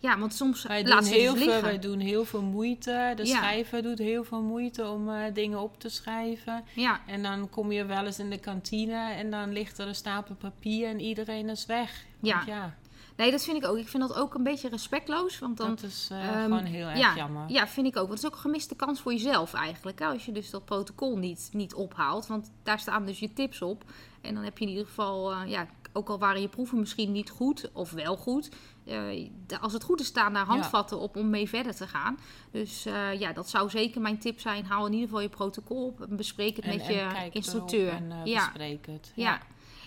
ja, 0.00 0.18
want 0.18 0.34
soms 0.34 0.62
wij 0.62 0.82
doen 0.82 1.04
heel 1.04 1.34
dus 1.34 1.42
veel, 1.42 1.60
Wij 1.60 1.78
doen 1.78 1.98
heel 1.98 2.24
veel 2.24 2.42
moeite. 2.42 3.12
De 3.16 3.26
ja. 3.26 3.36
schrijver 3.36 3.82
doet 3.82 3.98
heel 3.98 4.24
veel 4.24 4.42
moeite 4.42 4.88
om 4.88 5.08
uh, 5.08 5.22
dingen 5.32 5.60
op 5.60 5.80
te 5.80 5.88
schrijven. 5.88 6.64
Ja. 6.74 7.00
En 7.06 7.22
dan 7.22 7.50
kom 7.50 7.72
je 7.72 7.84
wel 7.84 8.06
eens 8.06 8.18
in 8.18 8.30
de 8.30 8.38
kantine 8.38 9.12
en 9.12 9.30
dan 9.30 9.52
ligt 9.52 9.78
er 9.78 9.88
een 9.88 9.94
stapel 9.94 10.34
papier 10.34 10.88
en 10.88 11.00
iedereen 11.00 11.48
is 11.48 11.66
weg. 11.66 12.04
Ja. 12.20 12.74
Nee, 13.20 13.30
dat 13.30 13.44
vind 13.44 13.56
ik 13.56 13.70
ook. 13.70 13.76
Ik 13.76 13.88
vind 13.88 14.08
dat 14.08 14.16
ook 14.16 14.34
een 14.34 14.42
beetje 14.42 14.68
respectloos. 14.68 15.38
Want 15.38 15.56
dan, 15.56 15.68
dat 15.68 15.82
is 15.82 16.08
uh, 16.12 16.36
um, 16.36 16.42
gewoon 16.42 16.64
heel 16.64 16.86
erg 16.86 16.98
ja, 16.98 17.14
jammer. 17.16 17.50
Ja, 17.50 17.68
vind 17.68 17.86
ik 17.86 17.96
ook. 17.96 18.08
Want 18.08 18.10
het 18.10 18.18
is 18.18 18.26
ook 18.26 18.34
een 18.34 18.40
gemiste 18.40 18.74
kans 18.74 19.00
voor 19.00 19.12
jezelf 19.12 19.54
eigenlijk. 19.54 19.98
Hè? 19.98 20.06
Als 20.06 20.26
je 20.26 20.32
dus 20.32 20.50
dat 20.50 20.64
protocol 20.64 21.18
niet, 21.18 21.48
niet 21.52 21.74
ophaalt. 21.74 22.26
Want 22.26 22.52
daar 22.62 22.78
staan 22.78 23.06
dus 23.06 23.18
je 23.18 23.32
tips 23.32 23.62
op. 23.62 23.84
En 24.20 24.34
dan 24.34 24.44
heb 24.44 24.58
je 24.58 24.64
in 24.64 24.70
ieder 24.70 24.86
geval, 24.86 25.32
uh, 25.32 25.40
ja, 25.46 25.66
ook 25.92 26.08
al 26.08 26.18
waren 26.18 26.40
je 26.40 26.48
proeven 26.48 26.78
misschien 26.78 27.12
niet 27.12 27.30
goed 27.30 27.70
of 27.72 27.90
wel 27.90 28.16
goed. 28.16 28.50
Uh, 28.84 29.28
als 29.60 29.72
het 29.72 29.82
goed 29.82 30.00
is, 30.00 30.06
staan 30.06 30.32
daar 30.32 30.46
handvatten 30.46 30.96
ja. 30.96 31.02
op 31.02 31.16
om 31.16 31.30
mee 31.30 31.48
verder 31.48 31.74
te 31.74 31.86
gaan. 31.86 32.18
Dus 32.50 32.82
ja, 33.18 33.32
dat 33.32 33.48
zou 33.48 33.70
zeker 33.70 34.00
mijn 34.00 34.18
tip 34.18 34.40
zijn. 34.40 34.64
Haal 34.64 34.86
in 34.86 34.92
ieder 34.92 35.08
geval 35.08 35.22
je 35.22 35.28
protocol 35.28 35.86
op 35.86 36.00
en 36.00 36.16
bespreek 36.16 36.56
het 36.56 36.64
en, 36.64 36.76
met 36.76 36.86
je 36.86 37.28
instructeur. 37.32 37.92
En, 37.92 38.12
ja. 38.24 38.44
bespreek 38.44 38.86
het. 38.86 39.12
Ja. 39.14 39.24
ja. 39.24 39.40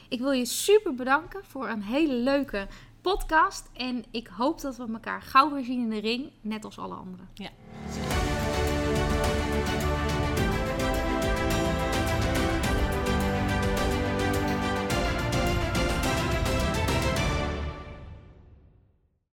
Ik 0.09 0.19
wil 0.19 0.31
je 0.31 0.45
super 0.45 0.95
bedanken 0.95 1.41
voor 1.45 1.67
een 1.67 1.83
hele 1.83 2.13
leuke 2.13 2.67
podcast. 3.03 3.69
En 3.73 4.03
ik 4.11 4.27
hoop 4.27 4.61
dat 4.61 4.77
we 4.77 4.87
elkaar 4.93 5.21
gauw 5.21 5.51
weer 5.53 5.63
zien 5.63 5.81
in 5.81 5.89
de 5.89 5.99
ring, 5.99 6.31
net 6.41 6.65
als 6.65 6.77
alle 6.77 6.95
anderen. 6.95 7.29
Ja. 7.33 7.49